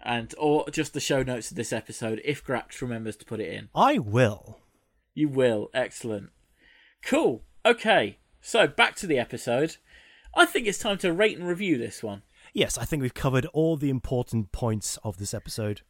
and 0.00 0.32
or 0.38 0.70
just 0.70 0.94
the 0.94 1.00
show 1.00 1.24
notes 1.24 1.50
of 1.50 1.56
this 1.56 1.72
episode 1.72 2.20
if 2.24 2.44
Grax 2.44 2.80
remembers 2.80 3.16
to 3.16 3.24
put 3.24 3.40
it 3.40 3.52
in. 3.52 3.70
I 3.74 3.98
will. 3.98 4.60
You 5.14 5.28
will. 5.28 5.68
Excellent. 5.74 6.30
Cool. 7.04 7.42
Okay. 7.66 8.18
So 8.40 8.68
back 8.68 8.94
to 8.96 9.06
the 9.08 9.18
episode. 9.18 9.76
I 10.34 10.46
think 10.46 10.66
it's 10.66 10.78
time 10.78 10.96
to 10.98 11.12
rate 11.12 11.36
and 11.36 11.46
review 11.46 11.76
this 11.76 12.02
one. 12.02 12.22
Yes, 12.52 12.76
I 12.78 12.84
think 12.84 13.02
we've 13.02 13.14
covered 13.14 13.46
all 13.46 13.76
the 13.76 13.90
important 13.90 14.52
points 14.52 14.98
of 15.04 15.16
this 15.18 15.32
episode. 15.34 15.82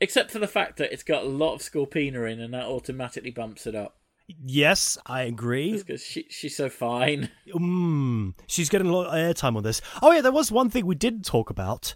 Except 0.00 0.30
for 0.30 0.38
the 0.38 0.46
fact 0.48 0.76
that 0.78 0.92
it's 0.92 1.02
got 1.02 1.24
a 1.24 1.28
lot 1.28 1.54
of 1.54 1.60
Scorpina 1.60 2.30
in 2.30 2.40
and 2.40 2.52
that 2.54 2.66
automatically 2.66 3.30
bumps 3.30 3.66
it 3.66 3.74
up. 3.74 3.96
Yes, 4.44 4.98
I 5.06 5.22
agree. 5.22 5.72
Because 5.76 6.02
she, 6.02 6.26
she's 6.28 6.56
so 6.56 6.68
fine. 6.68 7.30
Mm, 7.54 8.34
she's 8.46 8.68
getting 8.68 8.88
a 8.88 8.92
lot 8.92 9.06
of 9.06 9.14
airtime 9.14 9.56
on 9.56 9.62
this. 9.62 9.80
Oh 10.02 10.10
yeah, 10.12 10.20
there 10.20 10.32
was 10.32 10.50
one 10.52 10.68
thing 10.68 10.84
we 10.84 10.94
didn't 10.96 11.24
talk 11.24 11.48
about. 11.48 11.94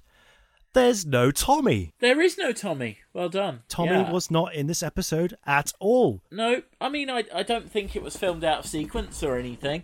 There's 0.73 1.05
no 1.05 1.33
Tommy. 1.33 1.93
There 1.99 2.21
is 2.21 2.39
no 2.39 2.53
Tommy. 2.53 2.99
Well 3.13 3.29
done. 3.29 3.63
Tommy 3.69 3.91
Yeah. 3.91 4.13
was 4.13 4.31
not 4.31 4.55
in 4.55 4.69
this 4.69 4.83
episode 4.85 5.35
at 5.45 5.73
all. 5.81 6.23
No, 6.31 6.63
I 6.81 6.89
mean, 6.89 7.11
I, 7.11 7.25
I 7.35 7.43
don't 7.43 7.69
think 7.71 7.97
it 7.97 8.03
was 8.03 8.17
filmed 8.17 8.45
out 8.45 8.61
of 8.61 8.67
sequence 8.67 9.23
or 9.25 9.37
anything. 9.37 9.83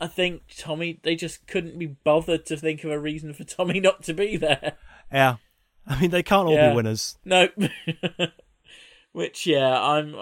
I 0.00 0.06
think 0.06 0.42
Tommy, 0.56 0.98
they 1.02 1.14
just 1.14 1.46
couldn't 1.46 1.78
be 1.78 1.86
bothered 1.86 2.46
to 2.46 2.56
think 2.56 2.82
of 2.84 2.90
a 2.90 2.98
reason 2.98 3.34
for 3.34 3.44
Tommy 3.44 3.80
not 3.80 4.02
to 4.04 4.14
be 4.14 4.36
there. 4.36 4.72
Yeah, 5.12 5.36
I 5.86 6.00
mean 6.00 6.10
they 6.10 6.22
can't 6.22 6.46
all 6.48 6.54
Yeah. 6.54 6.70
be 6.70 6.76
winners. 6.76 7.18
No. 7.24 7.48
Which, 9.12 9.46
yeah, 9.46 9.80
I'm 9.80 10.14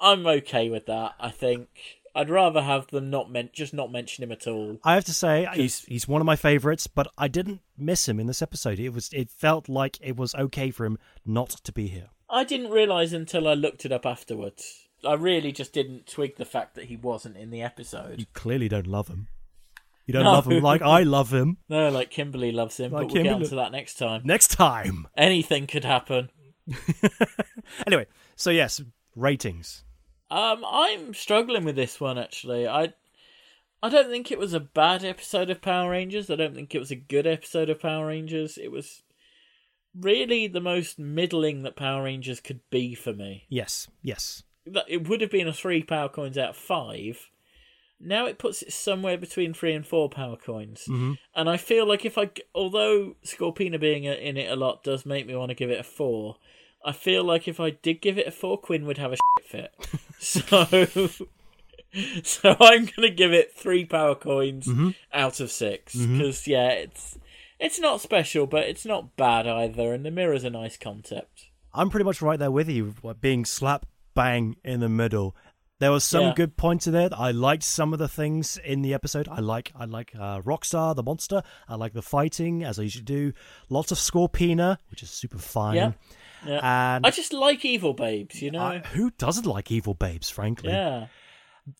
I'm 0.00 0.26
okay 0.26 0.68
with 0.68 0.86
that. 0.86 1.12
I 1.20 1.30
think 1.30 1.68
I'd 2.14 2.28
rather 2.28 2.60
have 2.62 2.88
them 2.88 3.08
not 3.08 3.30
men- 3.30 3.50
just 3.52 3.72
not 3.72 3.92
mention 3.92 4.24
him 4.24 4.32
at 4.32 4.46
all. 4.48 4.78
I 4.84 4.94
have 4.94 5.04
to 5.04 5.14
say 5.14 5.48
he's 5.54 5.84
he's 5.84 6.08
one 6.08 6.20
of 6.20 6.26
my 6.26 6.36
favorites, 6.36 6.86
but 6.88 7.06
I 7.16 7.28
didn't 7.28 7.60
miss 7.78 8.08
him 8.08 8.18
in 8.18 8.26
this 8.26 8.42
episode. 8.42 8.80
It 8.80 8.90
was 8.90 9.10
it 9.12 9.30
felt 9.30 9.68
like 9.68 9.98
it 10.00 10.16
was 10.16 10.34
okay 10.34 10.70
for 10.72 10.84
him 10.84 10.98
not 11.24 11.50
to 11.50 11.72
be 11.72 11.86
here. 11.86 12.08
I 12.28 12.44
didn't 12.44 12.70
realize 12.70 13.12
until 13.12 13.46
I 13.46 13.54
looked 13.54 13.84
it 13.84 13.92
up 13.92 14.04
afterwards. 14.06 14.81
I 15.06 15.14
really 15.14 15.52
just 15.52 15.72
didn't 15.72 16.06
twig 16.06 16.36
the 16.36 16.44
fact 16.44 16.74
that 16.76 16.84
he 16.84 16.96
wasn't 16.96 17.36
in 17.36 17.50
the 17.50 17.62
episode. 17.62 18.18
You 18.20 18.26
clearly 18.34 18.68
don't 18.68 18.86
love 18.86 19.08
him. 19.08 19.28
You 20.06 20.12
don't 20.14 20.24
No. 20.24 20.32
love 20.32 20.46
him 20.50 20.62
like 20.62 20.82
I 20.82 21.02
love 21.02 21.32
him. 21.32 21.58
No, 21.68 21.88
like 21.88 22.10
Kimberly 22.10 22.50
loves 22.52 22.76
him, 22.78 22.92
Like 22.92 23.02
but 23.02 23.06
we'll 23.06 23.22
get 23.22 23.28
Kimberly- 23.30 23.44
onto 23.46 23.56
that 23.56 23.72
next 23.72 23.94
time. 23.98 24.22
Next 24.24 24.48
time. 24.48 25.06
Anything 25.16 25.66
could 25.66 25.84
happen. 25.84 26.30
Anyway, 27.86 28.06
so 28.36 28.50
yes, 28.50 28.80
ratings. 29.16 29.84
Um, 30.30 30.64
I'm 30.66 31.14
struggling 31.14 31.64
with 31.64 31.76
this 31.76 32.00
one 32.00 32.18
actually. 32.18 32.66
I 32.68 32.92
I 33.82 33.88
don't 33.88 34.08
think 34.10 34.30
it 34.30 34.38
was 34.38 34.52
a 34.54 34.60
bad 34.60 35.04
episode 35.04 35.50
of 35.50 35.60
Power 35.62 35.90
Rangers. 35.90 36.30
I 36.30 36.36
don't 36.36 36.54
think 36.54 36.74
it 36.74 36.78
was 36.78 36.90
a 36.90 36.96
good 36.96 37.26
episode 37.26 37.68
of 37.70 37.80
Power 37.80 38.06
Rangers. 38.06 38.58
It 38.58 38.70
was 38.70 39.02
really 39.98 40.46
the 40.46 40.60
most 40.60 40.98
middling 40.98 41.62
that 41.62 41.76
Power 41.76 42.04
Rangers 42.04 42.40
could 42.40 42.60
be 42.70 42.94
for 42.94 43.12
me. 43.12 43.44
Yes, 43.48 43.88
yes. 44.02 44.42
That- 44.66 44.84
It 44.88 45.08
would 45.08 45.20
have 45.20 45.30
been 45.30 45.48
a 45.48 45.52
three 45.52 45.82
power 45.82 46.08
coins 46.08 46.38
out 46.38 46.50
of 46.50 46.56
five. 46.56 47.28
Now 48.04 48.26
it 48.26 48.38
puts 48.38 48.62
it 48.62 48.72
somewhere 48.72 49.16
between 49.16 49.54
three 49.54 49.74
and 49.74 49.86
four 49.86 50.08
power 50.08 50.36
coins, 50.36 50.86
Mhm. 50.88 51.18
and 51.36 51.48
I 51.48 51.56
feel 51.56 51.86
like 51.86 52.04
if 52.04 52.18
I, 52.18 52.30
although 52.52 53.14
Scorpina 53.24 53.78
being 53.78 54.02
in 54.04 54.36
it 54.36 54.50
a 54.50 54.56
lot 54.56 54.82
does 54.82 55.06
make 55.06 55.24
me 55.26 55.36
want 55.36 55.50
to 55.50 55.54
give 55.54 55.70
it 55.70 55.78
a 55.78 55.84
four, 55.84 56.36
I 56.84 56.90
feel 56.90 57.22
like 57.22 57.46
if 57.46 57.60
I 57.60 57.70
did 57.70 58.00
give 58.00 58.18
it 58.18 58.26
a 58.26 58.32
four, 58.32 58.58
Quinn 58.58 58.86
would 58.86 58.98
have 58.98 59.12
a 59.12 59.16
shit 59.40 59.48
fit. 59.48 59.72
so, 60.18 60.64
so 62.24 62.56
I'm 62.58 62.86
gonna 62.86 63.10
give 63.10 63.32
it 63.32 63.52
three 63.54 63.84
power 63.84 64.14
coins 64.14 64.68
out 65.12 65.40
of 65.40 65.50
6 65.50 65.94
because 65.94 66.46
yeah, 66.48 66.70
it's 66.70 67.18
it's 67.60 67.78
not 67.78 68.00
special, 68.00 68.46
but 68.48 68.64
it's 68.68 68.84
not 68.84 69.16
bad 69.16 69.46
either, 69.46 69.92
and 69.92 70.04
the 70.04 70.10
mirror's 70.10 70.42
a 70.42 70.50
nice 70.50 70.76
concept. 70.76 71.46
I'm 71.72 71.88
pretty 71.90 72.04
much 72.04 72.20
right 72.20 72.38
there 72.38 72.50
with 72.50 72.68
you, 72.68 72.94
being 73.20 73.44
slap 73.44 73.86
bang 74.14 74.56
in 74.64 74.80
the 74.80 74.88
middle. 74.88 75.36
There 75.78 75.90
was 75.90 76.04
some 76.04 76.26
Yeah. 76.26 76.34
good 76.36 76.56
points 76.56 76.86
in 76.86 76.92
there. 76.92 77.08
I 77.12 77.32
liked 77.32 77.64
some 77.64 77.92
of 77.92 77.98
the 77.98 78.06
things 78.08 78.56
in 78.56 78.82
the 78.82 78.94
episode. 78.94 79.26
I 79.28 79.40
like 79.40 79.72
I 79.74 79.84
like 79.84 80.12
uh, 80.14 80.40
Rockstar, 80.40 80.94
the 80.94 81.02
monster. 81.02 81.42
I 81.68 81.74
like 81.74 81.92
the 81.92 82.02
fighting, 82.02 82.62
as 82.62 82.78
I 82.78 82.82
usually 82.82 83.04
do. 83.04 83.32
Lots 83.68 83.90
of 83.90 83.98
Scorpina, 83.98 84.78
which 84.90 85.02
is 85.02 85.10
super 85.10 85.38
fine. 85.38 85.74
Yeah. 85.76 85.92
Yeah. 86.46 86.94
And 86.96 87.06
I 87.06 87.10
just 87.10 87.32
like 87.32 87.64
evil 87.64 87.94
babes, 87.94 88.40
you 88.42 88.50
know. 88.52 88.62
I- 88.62 88.78
who 88.92 89.10
doesn't 89.10 89.46
like 89.46 89.70
evil 89.72 89.94
babes, 89.94 90.30
frankly? 90.30 90.70
yeah. 90.70 91.06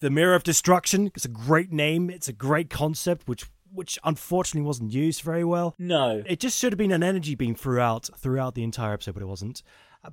The 0.01 0.11
Mirror 0.11 0.35
of 0.37 0.45
Destruction. 0.45 1.11
It's 1.15 1.25
a 1.25 1.29
great 1.29 1.73
name. 1.73 2.09
It's 2.11 2.29
a 2.29 2.33
great 2.33 2.71
concept, 2.71 3.29
which 3.29 3.47
which 3.75 3.99
unfortunately 4.05 4.67
wasn't 4.67 4.93
used 4.93 5.23
very 5.23 5.45
well. 5.45 5.75
No. 5.79 6.23
It 6.27 6.41
just 6.41 6.59
should 6.59 6.73
have 6.73 6.79
been 6.79 6.93
an 6.93 7.03
energy 7.03 7.35
beam 7.35 7.55
throughout 7.55 8.11
throughout 8.19 8.55
the 8.55 8.63
entire 8.65 8.93
episode, 8.95 9.15
but 9.15 9.23
it 9.23 9.27
wasn't. 9.27 9.63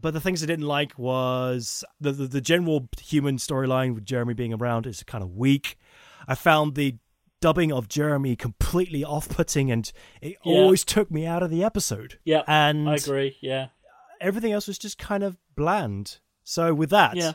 But 0.01 0.13
the 0.13 0.21
things 0.21 0.43
I 0.43 0.45
didn't 0.45 0.67
like 0.67 0.97
was 0.99 1.83
the 1.99 2.11
the, 2.11 2.27
the 2.27 2.41
general 2.41 2.89
human 3.01 3.37
storyline 3.37 3.95
with 3.95 4.05
Jeremy 4.05 4.33
being 4.33 4.53
around 4.53 4.85
is 4.85 5.01
kind 5.03 5.23
of 5.23 5.31
weak. 5.35 5.77
I 6.27 6.35
found 6.35 6.75
the 6.75 6.97
dubbing 7.41 7.71
of 7.71 7.87
Jeremy 7.87 8.35
completely 8.35 9.03
off-putting, 9.03 9.71
and 9.71 9.91
it 10.21 10.37
Yeah. 10.43 10.53
always 10.53 10.83
took 10.83 11.09
me 11.09 11.25
out 11.25 11.41
of 11.41 11.49
the 11.49 11.63
episode. 11.63 12.19
Yeah. 12.25 12.43
and 12.47 12.89
I 12.89 12.95
agree. 12.95 13.37
Yeah. 13.41 13.67
everything 14.21 14.51
else 14.51 14.67
was 14.67 14.77
just 14.77 14.97
kind 14.97 15.23
of 15.23 15.37
bland. 15.55 16.19
So 16.43 16.73
with 16.73 16.89
that, 16.89 17.15
Yeah. 17.15 17.33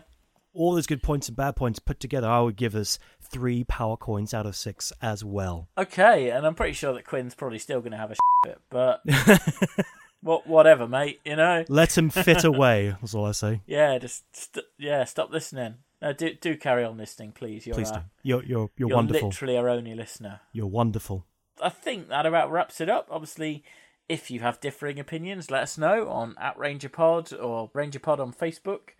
all 0.52 0.74
those 0.74 0.86
good 0.86 1.02
points 1.02 1.28
and 1.28 1.36
bad 1.36 1.56
points 1.56 1.78
put 1.78 1.98
together, 1.98 2.28
I 2.28 2.40
would 2.40 2.56
give 2.56 2.74
us 2.74 2.98
three 3.22 3.64
power 3.64 3.96
coins 3.96 4.34
out 4.34 4.44
of 4.44 4.54
six 4.54 4.92
as 5.00 5.24
well. 5.24 5.70
Okay, 5.78 6.30
and 6.30 6.46
I'm 6.46 6.54
pretty 6.54 6.74
sure 6.74 6.92
that 6.92 7.06
Quinn's 7.06 7.34
probably 7.34 7.58
still 7.58 7.80
going 7.80 7.92
to 7.92 7.96
have 7.98 8.10
a 8.12 8.16
fit, 8.44 8.60
but 8.70 9.00
what, 10.24 10.46
whatever, 10.46 10.88
mate. 10.88 11.20
You 11.24 11.36
know. 11.36 11.64
Let 11.68 11.96
him 11.96 12.10
fit 12.10 12.42
away. 12.52 12.96
That's 13.00 13.14
all 13.14 13.26
I 13.26 13.32
say. 13.32 13.60
Yeah. 13.66 13.98
Just 13.98 14.24
st- 14.34 14.66
yeah. 14.78 15.04
Stop 15.04 15.30
listening. 15.32 15.76
No, 16.02 16.12
do 16.12 16.34
do 16.34 16.56
carry 16.56 16.84
on 16.84 16.96
listening, 16.98 17.32
please. 17.32 17.66
You're 17.66 17.76
Please 17.76 17.90
uh, 17.92 17.98
do. 17.98 18.02
You're 18.22 18.42
you're 18.44 18.58
you're, 18.76 18.88
you're 18.88 18.96
wonderful. 18.96 19.28
literally 19.28 19.56
our 19.56 19.68
only 19.68 19.94
listener. 19.94 20.40
You're 20.52 20.66
wonderful. 20.66 21.24
I 21.62 21.68
think 21.68 22.08
that 22.08 22.26
about 22.26 22.50
wraps 22.50 22.80
it 22.80 22.88
up. 22.90 23.08
Obviously, 23.10 23.62
If 24.08 24.30
you 24.30 24.40
have 24.40 24.60
differing 24.60 24.98
opinions, 24.98 25.50
let 25.50 25.62
us 25.62 25.78
know 25.78 26.08
on 26.08 26.34
at 26.38 26.58
Ranger 26.58 26.88
Pod 26.90 27.32
or 27.32 27.70
Ranger 27.72 28.00
Pod 28.00 28.20
on 28.20 28.32
Facebook. 28.34 28.90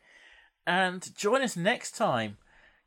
And 0.67 1.15
join 1.15 1.43
us 1.43 1.57
next 1.59 1.95
time 1.97 2.39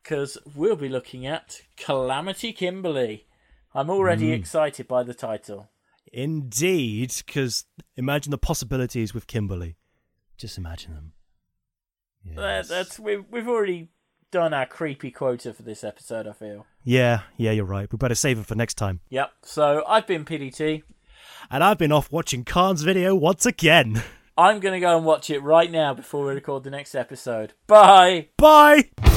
because 0.01 0.38
we'll 0.55 0.75
be 0.77 0.89
looking 0.89 1.27
at 1.27 1.61
Calamity 1.75 2.53
Kimberly. 2.53 3.27
I'm 3.75 3.89
already 3.91 4.31
excited 4.31 4.88
by 4.88 5.03
the 5.03 5.13
title. 5.13 5.69
Indeed, 6.13 7.13
because 7.25 7.65
imagine 7.95 8.31
the 8.31 8.37
possibilities 8.37 9.13
with 9.13 9.27
Kimberly. 9.27 9.75
Just 10.37 10.57
imagine 10.57 10.93
them. 10.93 11.13
That- 12.35 12.67
That's 12.67 12.99
we've 12.99 13.23
we've 13.31 13.47
already 13.47 13.89
done 14.31 14.53
our 14.53 14.65
creepy 14.65 15.11
quota 15.11 15.53
for 15.53 15.63
this 15.63 15.83
episode. 15.83 16.27
I 16.27 16.33
feel. 16.33 16.65
Yeah, 16.83 17.21
yeah, 17.37 17.51
you're 17.51 17.65
right. 17.65 17.91
We 17.91 17.97
better 17.97 18.15
save 18.15 18.39
it 18.39 18.45
for 18.45 18.55
next 18.55 18.75
time. 18.75 18.99
Yep. 19.09 19.31
So 19.43 19.83
I've 19.87 20.07
been 20.07 20.25
PDT. 20.25 20.83
And 21.49 21.63
I've 21.63 21.77
been 21.77 21.91
off 21.91 22.11
watching 22.11 22.43
Khan's 22.43 22.83
video 22.83 23.15
once 23.15 23.45
again. 23.45 24.03
I'm 24.37 24.59
gonna 24.59 24.79
go 24.79 24.95
and 24.95 25.05
watch 25.05 25.29
it 25.29 25.39
right 25.39 25.71
now 25.71 25.93
before 25.93 26.25
we 26.27 26.33
record 26.33 26.63
the 26.63 26.69
next 26.69 26.93
episode. 26.95 27.53
Bye. 27.67 28.27
Bye! 28.37 29.16